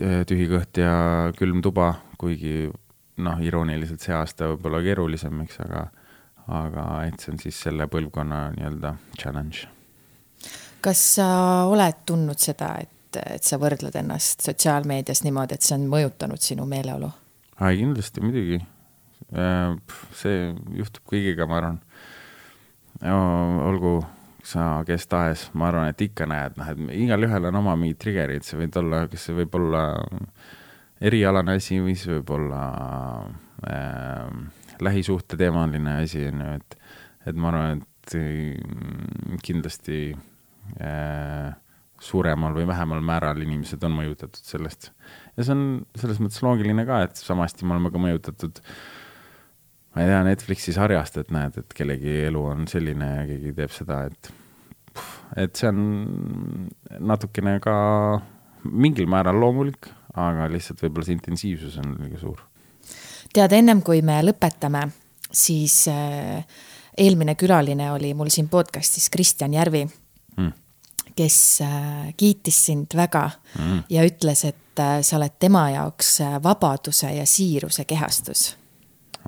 äh, 0.00 0.22
tühi 0.28 0.48
kõht 0.50 0.80
ja 0.80 0.94
külm 1.36 1.60
tuba, 1.64 1.94
kuigi 2.20 2.70
noh, 3.20 3.42
irooniliselt 3.44 4.04
see 4.04 4.14
aasta 4.16 4.48
võib-olla 4.52 4.80
keerulisem, 4.84 5.42
eks, 5.44 5.60
aga, 5.66 5.84
aga 6.60 6.86
et 7.08 7.20
see 7.20 7.34
on 7.34 7.40
siis 7.42 7.60
selle 7.66 7.88
põlvkonna 7.92 8.44
nii-öelda 8.56 8.94
challenge. 9.18 9.68
kas 10.82 11.02
sa 11.18 11.26
oled 11.70 12.02
tundnud 12.06 12.40
seda, 12.42 12.74
et, 12.82 13.20
et 13.20 13.44
sa 13.44 13.58
võrdled 13.62 13.96
ennast 14.00 14.42
sotsiaalmeedias 14.46 15.22
niimoodi, 15.26 15.58
et 15.58 15.66
see 15.66 15.76
on 15.78 15.86
mõjutanud 15.92 16.42
sinu 16.42 16.66
meeleolu? 16.68 17.12
ai, 17.60 17.76
kindlasti, 17.78 18.24
muidugi. 18.24 18.58
Äh, 19.32 19.76
see 20.18 20.48
juhtub 20.78 21.04
kõigiga, 21.12 21.46
ma 21.46 21.60
arvan. 21.60 21.78
olgu 23.68 24.00
sa 24.44 24.82
kes 24.86 25.06
tahes, 25.06 25.44
ma 25.54 25.68
arvan, 25.68 25.92
et 25.92 26.00
ikka 26.02 26.26
näed, 26.26 26.56
noh, 26.58 26.72
et 26.72 26.98
igalühel 26.98 27.46
on 27.52 27.60
oma 27.60 27.76
mingid 27.78 28.00
trigger'id, 28.02 28.42
see 28.42 28.58
võib 28.58 28.76
olla, 28.80 29.04
kas 29.10 29.28
see 29.28 29.36
võib 29.36 29.54
olla 29.54 29.84
äh, 30.00 30.50
erialane 31.02 31.56
asi 31.58 31.80
või 31.82 31.94
see 31.98 32.16
võib 32.16 32.30
olla 32.36 32.62
äh, 33.66 34.28
lähisuhte 34.82 35.38
teemaline 35.40 35.98
asi, 36.02 36.26
on 36.30 36.44
ju, 36.44 36.52
et, 36.60 36.78
et 37.30 37.38
ma 37.38 37.50
arvan, 37.52 37.82
et 37.82 38.16
äh, 38.18 39.36
kindlasti 39.44 40.00
äh, 40.12 41.52
suuremal 42.02 42.56
või 42.56 42.66
vähemal 42.66 43.02
määral 43.04 43.44
inimesed 43.44 43.82
on 43.86 43.94
mõjutatud 43.98 44.42
sellest. 44.42 44.90
ja 45.36 45.46
see 45.46 45.54
on 45.54 45.64
selles 45.98 46.20
mõttes 46.22 46.42
loogiline 46.44 46.86
ka, 46.88 47.04
et 47.06 47.18
samasti 47.18 47.66
me 47.66 47.76
oleme 47.76 47.92
ka 47.94 48.02
mõjutatud 48.02 48.62
ma 49.92 50.04
ei 50.04 50.10
tea, 50.10 50.22
Netflixi 50.26 50.74
sarjast, 50.74 51.18
et 51.20 51.32
näed, 51.34 51.58
et 51.60 51.74
kellegi 51.76 52.22
elu 52.28 52.44
on 52.54 52.68
selline 52.70 53.10
ja 53.18 53.26
keegi 53.28 53.56
teeb 53.58 53.74
seda, 53.74 54.04
et 54.10 54.32
et 55.40 55.56
see 55.56 55.70
on 55.70 56.66
natukene 57.00 57.56
ka 57.64 57.74
mingil 58.68 59.08
määral 59.10 59.38
loomulik 59.40 59.88
aga 60.20 60.48
lihtsalt 60.52 60.82
võib-olla 60.82 61.08
see 61.08 61.16
intensiivsus 61.16 61.78
on 61.80 61.96
liiga 62.00 62.20
suur. 62.20 62.40
tead, 63.32 63.52
ennem 63.56 63.82
kui 63.84 64.02
me 64.04 64.18
lõpetame, 64.24 64.84
siis 65.32 65.86
äh, 65.88 66.44
eelmine 66.98 67.34
külaline 67.40 67.90
oli 67.94 68.12
mul 68.14 68.32
siin 68.32 68.50
podcast'is 68.52 69.08
Kristjan 69.12 69.54
Järvi 69.56 69.84
mm., 69.86 70.52
kes 71.16 71.36
äh, 71.64 72.10
kiitis 72.16 72.64
sind 72.66 72.96
väga 72.96 73.28
mm. 73.58 73.84
ja 73.92 74.04
ütles, 74.08 74.44
et 74.48 74.80
äh, 74.80 74.98
sa 75.04 75.16
oled 75.20 75.38
tema 75.40 75.68
jaoks 75.72 76.18
vabaduse 76.44 77.14
ja 77.16 77.26
siiruse 77.28 77.84
kehastus. 77.88 78.56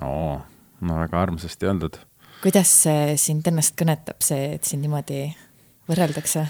oo, 0.01 0.37
no 0.81 0.99
väga 1.01 1.21
armsasti 1.21 1.65
öeldud. 1.65 1.97
kuidas 2.43 2.77
sind 3.21 3.47
ennast 3.47 3.73
kõnetab, 3.79 4.21
see, 4.21 4.53
et 4.59 4.69
sind 4.69 4.85
niimoodi 4.85 5.25
võrreldakse? 5.89 6.45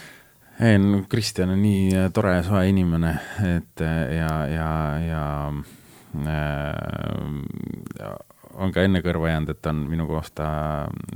Ei 0.59 0.77
no 0.79 1.03
Kristjan 1.09 1.51
on 1.55 1.61
nii 1.61 1.95
äh, 1.95 2.11
tore 2.13 2.37
ja 2.37 2.43
soe 2.45 2.69
inimene, 2.69 3.15
et 3.43 3.81
äh, 3.83 4.15
ja, 4.15 4.31
ja, 4.47 4.69
ja 5.03 5.23
äh, 6.15 6.75
on 8.55 8.71
ka 8.75 8.85
enne 8.87 9.01
kõrva 9.03 9.33
jäänud, 9.33 9.51
et 9.51 9.61
ta 9.63 9.73
on 9.73 9.81
minu 9.91 10.07
kohta 10.07 10.45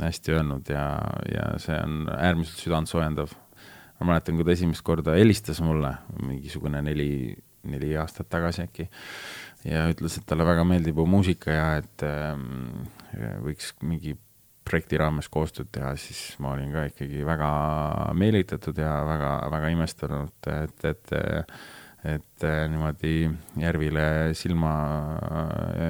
hästi 0.02 0.36
öelnud 0.36 0.72
ja, 0.74 0.88
ja 1.32 1.52
see 1.62 1.78
on 1.80 2.10
äärmiselt 2.18 2.66
südantsoojendav. 2.66 3.36
ma 4.00 4.14
mäletan, 4.14 4.36
kui 4.40 4.48
ta 4.48 4.56
esimest 4.56 4.84
korda 4.88 5.16
helistas 5.20 5.60
mulle, 5.64 5.92
mingisugune 6.24 6.82
neli, 6.84 7.36
neli 7.68 7.96
aastat 8.00 8.30
tagasi 8.32 8.64
äkki, 8.64 8.88
ja 9.68 9.88
ütles, 9.92 10.18
et 10.20 10.28
talle 10.28 10.48
väga 10.48 10.64
meeldib 10.68 11.00
mu 11.00 11.06
muusika 11.18 11.52
ja 11.52 11.68
et 11.82 12.04
äh, 12.08 12.36
võiks 13.44 13.74
mingi 13.84 14.16
projekti 14.70 14.99
raames 15.01 15.30
koostööd 15.32 15.72
teha, 15.74 15.95
siis 15.99 16.38
ma 16.43 16.53
olin 16.53 16.72
ka 16.74 16.86
ikkagi 16.91 17.26
väga 17.28 17.49
meelitatud 18.17 18.78
ja 18.80 18.93
väga, 19.07 19.34
väga 19.51 19.74
imestanud, 19.74 20.49
et, 20.53 20.86
et, 20.86 21.13
et 22.13 22.47
niimoodi 22.72 23.13
Järvile 23.59 24.05
silma 24.38 24.74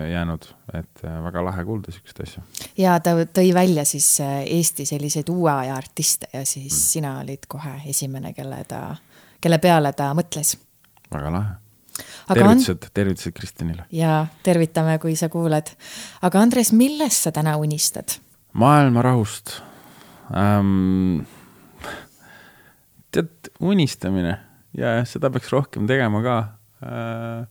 jäänud, 0.10 0.48
et 0.80 1.04
väga 1.28 1.44
lahe 1.46 1.66
kuulda 1.68 1.94
siukest 1.94 2.24
asja. 2.26 2.44
ja 2.78 2.98
ta 3.04 3.16
tõi 3.26 3.54
välja 3.56 3.86
siis 3.86 4.08
Eesti 4.24 4.88
selliseid 4.90 5.30
uue 5.30 5.52
aja 5.52 5.76
artiste 5.78 6.32
ja 6.34 6.46
siis 6.46 6.74
mm. 6.74 6.86
sina 6.96 7.16
olid 7.24 7.50
kohe 7.52 7.82
esimene, 7.92 8.34
kelle 8.38 8.64
ta, 8.68 8.84
kelle 9.42 9.60
peale 9.62 9.94
ta 9.94 10.14
mõtles. 10.18 10.56
väga 11.12 11.34
lahe. 11.36 11.60
tervitused 12.34 12.88
on..., 12.88 12.94
tervitused 12.94 13.36
Kristjanile. 13.36 13.86
ja 13.92 14.24
tervitame, 14.44 14.98
kui 15.04 15.16
sa 15.20 15.30
kuuled. 15.30 15.76
aga 16.22 16.42
Andres, 16.48 16.74
millest 16.74 17.28
sa 17.28 17.36
täna 17.36 17.58
unistad? 17.58 18.18
Maailma 18.54 19.02
rahust 19.02 19.62
ähm,. 20.36 21.26
tead, 23.12 23.52
unistamine 23.60 24.38
ja 24.78 25.00
seda 25.06 25.32
peaks 25.34 25.52
rohkem 25.54 25.88
tegema 25.90 26.22
ka. 26.24 26.38
Äh, 26.86 27.48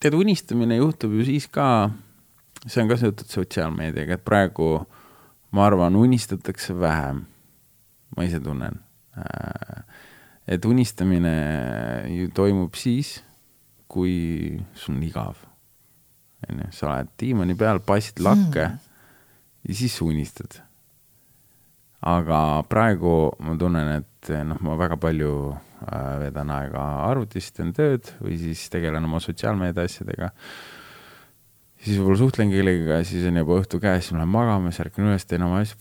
tead, 0.00 0.16
unistamine 0.16 0.78
juhtub 0.78 1.12
ju 1.18 1.26
siis 1.28 1.48
ka, 1.52 1.90
see 2.66 2.82
on 2.82 2.90
ka 2.90 2.98
seotud 3.00 3.28
sotsiaalmeediaga, 3.32 4.18
et 4.18 4.24
praegu 4.24 4.70
ma 5.52 5.66
arvan, 5.68 5.96
unistatakse 5.96 6.76
vähem. 6.78 7.26
ma 8.16 8.24
ise 8.24 8.40
tunnen. 8.40 8.80
Äh, 9.16 9.84
et 10.48 10.64
unistamine 10.64 11.36
ju 12.08 12.30
toimub 12.34 12.74
siis, 12.74 13.18
kui 13.88 14.56
sul 14.74 14.96
on 14.96 15.02
igav. 15.04 15.44
onju, 16.48 16.68
sa 16.72 16.86
oled 16.86 17.08
diivani 17.20 17.56
peal, 17.58 17.80
passid 17.84 18.20
lakke 18.22 18.64
mm. 18.64 18.87
Ja 19.68 19.76
siis 19.76 20.00
unistad 20.02 20.62
aga 22.06 22.62
praegu 22.70 23.32
ma 23.42 23.56
tunnen, 23.58 23.90
et 24.00 24.30
noh, 24.46 24.58
ma 24.62 24.76
väga 24.78 24.98
palju 25.00 25.32
äh, 25.50 26.16
veedan 26.22 26.50
aega 26.54 26.84
arvutis, 27.08 27.50
teen 27.54 27.72
tööd 27.74 28.12
või 28.22 28.38
siis 28.40 28.68
tegelen 28.72 29.08
oma 29.08 29.20
sotsiaalmeedia 29.22 29.86
asjadega. 29.88 30.30
siis 31.82 31.98
võib-olla 31.98 32.18
suhtlen 32.22 32.52
kellegagi 32.54 33.10
siis 33.10 33.26
on 33.30 33.42
juba 33.42 33.58
õhtu 33.62 33.80
käes, 33.82 34.04
siis 34.04 34.14
ma 34.14 34.22
lähen 34.22 34.34
magama, 34.34 34.70
siis 34.70 34.86
ärkan 34.86 35.10
üles, 35.10 35.26
teen 35.26 35.46
oma 35.46 35.62
asju, 35.64 35.78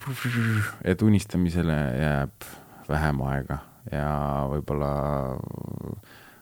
et 0.84 1.02
unistamisele 1.02 1.78
jääb 2.02 2.50
vähem 2.90 3.22
aega 3.30 3.62
ja 3.92 4.10
võib-olla 4.50 4.92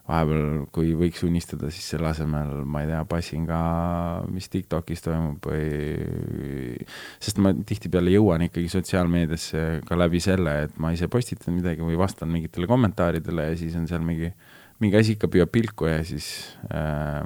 vahepeal, 0.06 0.66
kui 0.74 0.91
võiks 0.97 1.24
unistada, 1.26 1.72
siis 1.74 1.88
selle 1.95 2.12
asemel, 2.12 2.60
ma 2.70 2.84
ei 2.84 2.89
tea, 2.91 2.99
passin 3.10 3.47
ka, 3.49 3.60
mis 4.30 4.47
Tiktokis 4.53 5.01
toimub 5.06 5.47
või. 5.49 6.78
sest 7.24 7.41
ma 7.41 7.53
tihtipeale 7.58 8.14
jõuan 8.14 8.45
ikkagi 8.45 8.70
sotsiaalmeediasse 8.70 9.64
ka 9.88 9.97
läbi 9.97 10.22
selle, 10.22 10.56
et 10.68 10.78
ma 10.82 10.93
ise 10.93 11.10
postitan 11.12 11.58
midagi 11.58 11.82
või 11.86 11.97
vastan 11.97 12.30
mingitele 12.34 12.70
kommentaaridele 12.70 13.49
ja 13.49 13.58
siis 13.58 13.78
on 13.80 13.89
seal 13.89 14.06
mingi, 14.06 14.30
mingi 14.84 15.01
asi 15.01 15.18
ikka 15.18 15.32
püüab 15.34 15.53
pilku 15.53 15.89
ja 15.89 16.03
siis 16.06 16.30
äh, 16.70 17.26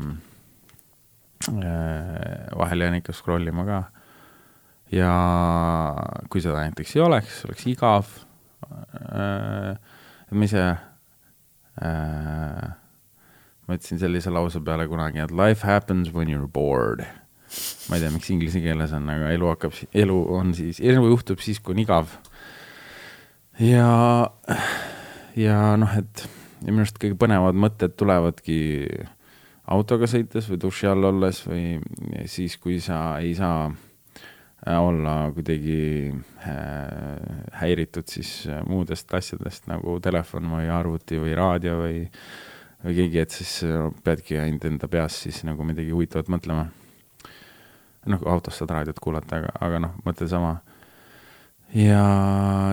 äh, 1.51 2.47
vahel 2.55 2.87
jään 2.87 3.01
ikka 3.01 3.15
scroll 3.17 3.51
ima 3.51 3.67
ka. 3.67 3.83
ja 4.95 5.13
kui 6.31 6.41
seda 6.41 6.63
näiteks 6.63 6.95
ei 6.95 7.03
oleks, 7.03 7.43
oleks 7.45 7.67
igav 7.67 8.07
äh,. 8.71 9.75
ma 10.31 10.47
ise 10.47 10.63
äh,. 11.77 12.69
ma 13.67 13.77
ütlesin 13.77 14.01
sellise 14.01 14.33
lause 14.33 14.61
peale 14.65 14.87
kunagi, 14.89 15.21
et 15.21 15.31
life 15.31 15.67
happens 15.67 16.09
when 16.13 16.29
you 16.29 16.39
are 16.41 16.47
bored. 16.49 17.05
ma 17.89 17.97
ei 17.97 18.03
tea, 18.03 18.13
miks 18.13 18.29
inglise 18.33 18.61
keeles 18.61 18.93
on, 18.93 19.09
aga 19.09 19.31
elu 19.33 19.53
hakkab, 19.53 19.77
elu 19.93 20.17
on 20.33 20.53
siis, 20.57 20.81
elu 20.81 21.05
juhtub 21.13 21.41
siis, 21.41 21.61
kui 21.61 21.77
on 21.77 21.85
igav. 21.85 22.17
ja, 23.59 23.93
ja 25.37 25.61
noh, 25.77 25.95
et 25.97 26.27
ja 26.63 26.73
minu 26.73 26.83
arust 26.83 26.99
kõige 26.99 27.17
põnevad 27.19 27.57
mõtted 27.57 27.95
tulevadki 27.99 28.59
autoga 29.69 30.09
sõites 30.09 30.49
või 30.49 30.59
duši 30.61 30.89
all 30.89 31.07
olles 31.11 31.41
või 31.47 31.77
siis, 32.29 32.57
kui 32.59 32.79
sa 32.83 33.19
ei 33.21 33.35
saa 33.37 33.69
olla 34.67 35.31
kuidagi 35.33 36.11
äh, 36.11 36.53
häiritud 37.61 38.07
siis 38.11 38.47
äh, 38.47 38.63
muudest 38.67 39.13
asjadest 39.13 39.69
nagu 39.71 39.99
telefon 40.03 40.49
või 40.51 40.67
arvuti 40.73 41.19
või 41.21 41.35
raadio 41.37 41.77
või, 41.79 42.01
või 42.83 42.97
keegi, 42.97 43.21
et 43.23 43.35
siis 43.35 43.53
peadki 44.03 44.39
ainult 44.39 44.65
enda 44.67 44.89
peas 44.91 45.21
siis 45.23 45.43
nagu 45.47 45.63
midagi 45.63 45.95
huvitavat 45.95 46.31
mõtlema. 46.31 46.67
noh, 48.09 48.25
autos 48.31 48.57
saad 48.57 48.71
raadiot 48.73 48.99
kuulata, 48.99 49.39
aga, 49.39 49.53
aga 49.61 49.79
noh, 49.85 49.95
mõte 50.05 50.27
sama. 50.27 50.59
ja, 51.73 52.03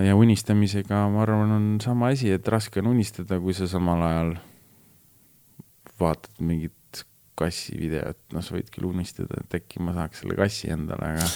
ja 0.03 0.16
unistamisega, 0.16 1.07
ma 1.12 1.22
arvan, 1.22 1.53
on 1.53 1.68
sama 1.84 2.11
asi, 2.14 2.32
et 2.32 2.49
raske 2.49 2.80
on 2.80 2.91
unistada, 2.95 3.39
kui 3.41 3.55
sa 3.55 3.68
samal 3.70 4.03
ajal 4.03 4.37
vaatad 6.01 6.41
mingit 6.41 7.05
kassi 7.37 7.76
videot, 7.78 8.18
noh, 8.32 8.43
sa 8.43 8.57
võid 8.57 8.72
küll 8.72 8.89
unistada, 8.89 9.43
et 9.43 9.59
äkki 9.61 9.82
ma 9.84 9.95
saaks 9.97 10.24
selle 10.24 10.37
kassi 10.39 10.70
endale, 10.72 11.14
aga 11.14 11.28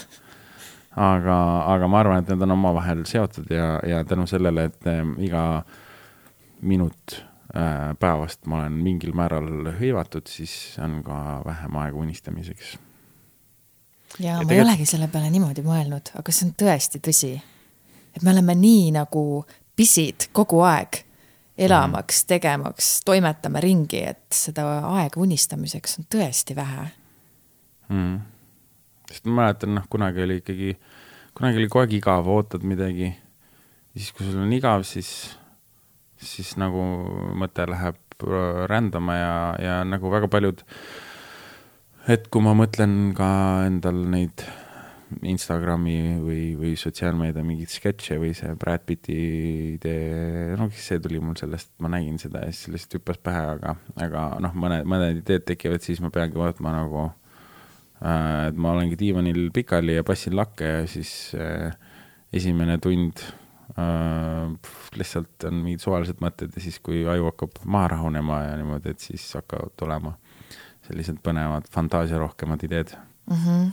aga, 0.96 1.38
aga 1.70 1.88
ma 1.88 2.00
arvan, 2.02 2.22
et 2.22 2.30
need 2.32 2.44
on 2.46 2.56
omavahel 2.56 3.02
seotud 3.08 3.50
ja, 3.54 3.78
ja 3.86 4.04
tänu 4.04 4.26
sellele, 4.30 4.66
et 4.70 4.86
äh, 4.90 5.02
iga 5.22 5.62
minut 6.66 7.16
äh, 7.54 7.92
päevast 7.98 8.46
ma 8.50 8.62
olen 8.62 8.78
mingil 8.82 9.14
määral 9.16 9.70
hõivatud, 9.78 10.26
siis 10.30 10.76
on 10.82 11.00
ka 11.06 11.42
vähem 11.46 11.76
aega 11.84 11.96
unistamiseks. 11.96 12.72
ja, 14.18 14.26
ja 14.26 14.32
ma 14.32 14.48
tegelikult... 14.48 14.56
ei 14.56 14.64
olegi 14.64 14.88
selle 14.90 15.08
peale 15.12 15.30
niimoodi 15.30 15.64
mõelnud, 15.66 16.14
aga 16.18 16.34
see 16.34 16.48
on 16.48 16.56
tõesti 16.64 17.02
tõsi. 17.06 17.36
et 18.16 18.26
me 18.26 18.34
oleme 18.34 18.58
nii 18.58 18.90
nagu 18.98 19.44
pisid 19.76 20.30
kogu 20.32 20.64
aeg 20.66 21.04
elamaks 21.60 22.24
mm., 22.24 22.28
tegemaks, 22.28 22.90
toimetame 23.04 23.60
ringi, 23.60 24.02
et 24.10 24.26
seda 24.34 24.66
aega 24.96 25.20
unistamiseks 25.20 25.98
on 26.00 26.10
tõesti 26.10 26.56
vähe 26.56 26.90
mm 27.88 28.39
sest 29.10 29.26
ma 29.26 29.42
mäletan, 29.42 29.74
noh, 29.78 29.86
kunagi 29.90 30.24
oli 30.24 30.38
ikkagi, 30.40 30.76
kunagi 31.36 31.60
oli 31.60 31.68
kogu 31.70 31.84
aeg 31.84 31.98
igav, 31.98 32.30
ootad 32.30 32.64
midagi. 32.66 33.12
siis, 33.96 34.12
kui 34.14 34.26
sul 34.26 34.40
on 34.44 34.54
igav, 34.54 34.86
siis, 34.86 35.10
siis 36.20 36.54
nagu 36.60 36.82
mõte 37.38 37.66
läheb 37.66 37.98
äh, 38.24 38.64
rändama 38.70 39.18
ja, 39.18 39.36
ja 39.58 39.76
nagu 39.84 40.12
väga 40.12 40.30
paljud. 40.30 40.64
et 42.08 42.26
kui 42.30 42.42
ma 42.42 42.54
mõtlen 42.56 43.12
ka 43.16 43.30
endal 43.66 44.06
neid 44.10 44.46
Instagrami 45.26 46.20
või, 46.22 46.42
või 46.54 46.76
sotsiaalmeedia 46.78 47.42
mingeid 47.42 47.72
sketše 47.72 48.16
või 48.22 48.30
see 48.38 48.52
Brad 48.58 48.84
Pitti 48.86 49.16
idee, 49.74 50.54
no 50.58 50.68
see 50.70 51.00
tuli 51.02 51.18
mul 51.22 51.34
sellest, 51.38 51.72
ma 51.82 51.90
nägin 51.90 52.18
seda 52.22 52.44
ja 52.44 52.54
siis 52.54 52.70
lihtsalt 52.76 53.00
hüppas 53.00 53.18
pähe, 53.18 53.42
aga, 53.56 53.74
aga 54.06 54.26
noh, 54.44 54.54
mõned, 54.54 54.86
mõned 54.88 55.24
ideed 55.24 55.48
tekivad, 55.50 55.82
siis 55.82 56.02
ma 56.04 56.12
peangi 56.14 56.38
võtma 56.38 56.76
nagu 56.76 57.08
et 58.00 58.56
ma 58.56 58.72
olengi 58.72 58.96
diivanil 58.96 59.50
pikali 59.52 59.98
ja 59.98 60.04
passin 60.06 60.36
lakke 60.36 60.64
ja 60.64 60.86
siis 60.88 61.34
äh, 61.36 61.74
esimene 62.32 62.78
tund 62.80 63.20
äh, 63.76 64.48
lihtsalt 64.96 65.44
on 65.48 65.60
mingid 65.64 65.84
suvalised 65.84 66.22
mõtted 66.24 66.56
ja 66.56 66.64
siis, 66.64 66.80
kui 66.80 67.04
aju 67.08 67.28
hakkab 67.28 67.60
maha 67.64 67.94
rahunema 67.96 68.42
ja 68.46 68.56
niimoodi, 68.60 68.94
et 68.94 69.04
siis 69.04 69.26
hakkavad 69.36 69.76
tulema 69.80 70.16
sellised 70.88 71.20
põnevad, 71.24 71.68
fantaasiarohkemad 71.70 72.64
ideed 72.66 72.94
mm. 73.30 73.36
-hmm. 73.36 73.70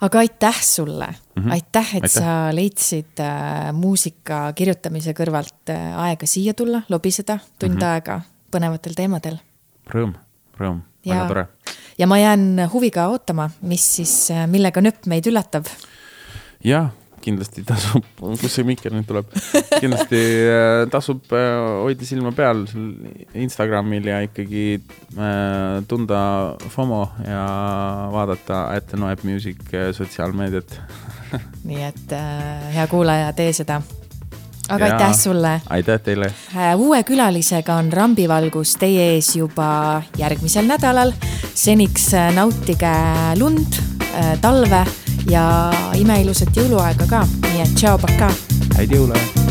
aga 0.00 0.18
aitäh 0.18 0.62
sulle 0.62 1.06
mm, 1.06 1.42
-hmm. 1.42 1.52
aitäh, 1.52 1.96
et 1.96 2.02
aitäh. 2.02 2.22
sa 2.22 2.54
leidsid 2.54 3.20
äh, 3.20 3.72
muusika 3.72 4.52
kirjutamise 4.52 5.12
kõrvalt 5.12 5.70
äh, 5.70 5.98
aega 5.98 6.26
siia 6.26 6.54
tulla, 6.54 6.82
lobiseda 6.88 7.38
tund 7.58 7.74
mm 7.74 7.78
-hmm. 7.78 7.84
aega 7.84 8.20
põnevatel 8.50 8.94
teemadel. 8.96 9.38
Rõõm, 9.90 10.14
rõõm, 10.60 10.80
väga 11.06 11.28
tore. 11.30 11.46
Ja 11.98 12.08
ma 12.10 12.18
jään 12.18 12.64
huviga 12.72 13.06
ootama, 13.12 13.50
mis 13.62 13.86
siis, 14.00 14.14
millega 14.50 14.82
nööp 14.82 15.06
meid 15.06 15.26
üllatab. 15.30 15.68
jah, 16.64 16.90
kindlasti 17.24 17.64
tasub, 17.66 18.04
kus 18.20 18.52
see 18.52 18.66
Mihkel 18.68 18.92
nüüd 18.94 19.06
tuleb, 19.08 19.30
kindlasti 19.80 20.20
äh, 20.50 20.84
tasub 20.92 21.32
äh, 21.32 21.56
hoida 21.84 22.08
silma 22.08 22.34
peal 22.36 22.64
Instagramil 23.38 24.10
ja 24.10 24.20
ikkagi 24.26 24.64
äh, 24.76 25.80
tunda 25.88 26.20
FOMO 26.74 27.02
ja 27.24 27.44
vaadata 28.12 28.66
at 28.76 28.94
Noeb 29.00 29.24
Music 29.24 29.64
sotsiaalmeediat. 29.96 30.78
Nii 31.68 31.84
et 31.88 32.16
hea 32.76 32.88
kuulaja, 32.90 33.32
tee 33.36 33.52
seda 33.56 33.80
aga 34.68 34.86
ja, 34.86 34.96
aitäh 34.96 35.14
sulle. 35.18 35.60
aitäh 35.70 36.00
teile. 36.00 36.32
Äh, 36.56 36.74
uue 36.76 37.02
külalisega 37.02 37.78
on 37.80 37.92
Rambivalgus 37.92 38.76
teie 38.80 39.14
ees 39.14 39.34
juba 39.36 40.02
järgmisel 40.18 40.68
nädalal. 40.68 41.12
seniks 41.54 42.12
äh, 42.14 42.32
nautige 42.34 42.94
lund, 43.38 43.80
äh, 44.14 44.34
talve 44.40 44.84
ja 45.30 45.46
imeilusat 45.96 46.56
jõuluaega 46.56 47.08
ka, 47.08 47.24
nii 47.52 47.64
et 47.64 47.74
tšau, 47.80 47.98
pakaa. 47.98 48.32
häid 48.76 48.92
jõule 48.92 49.43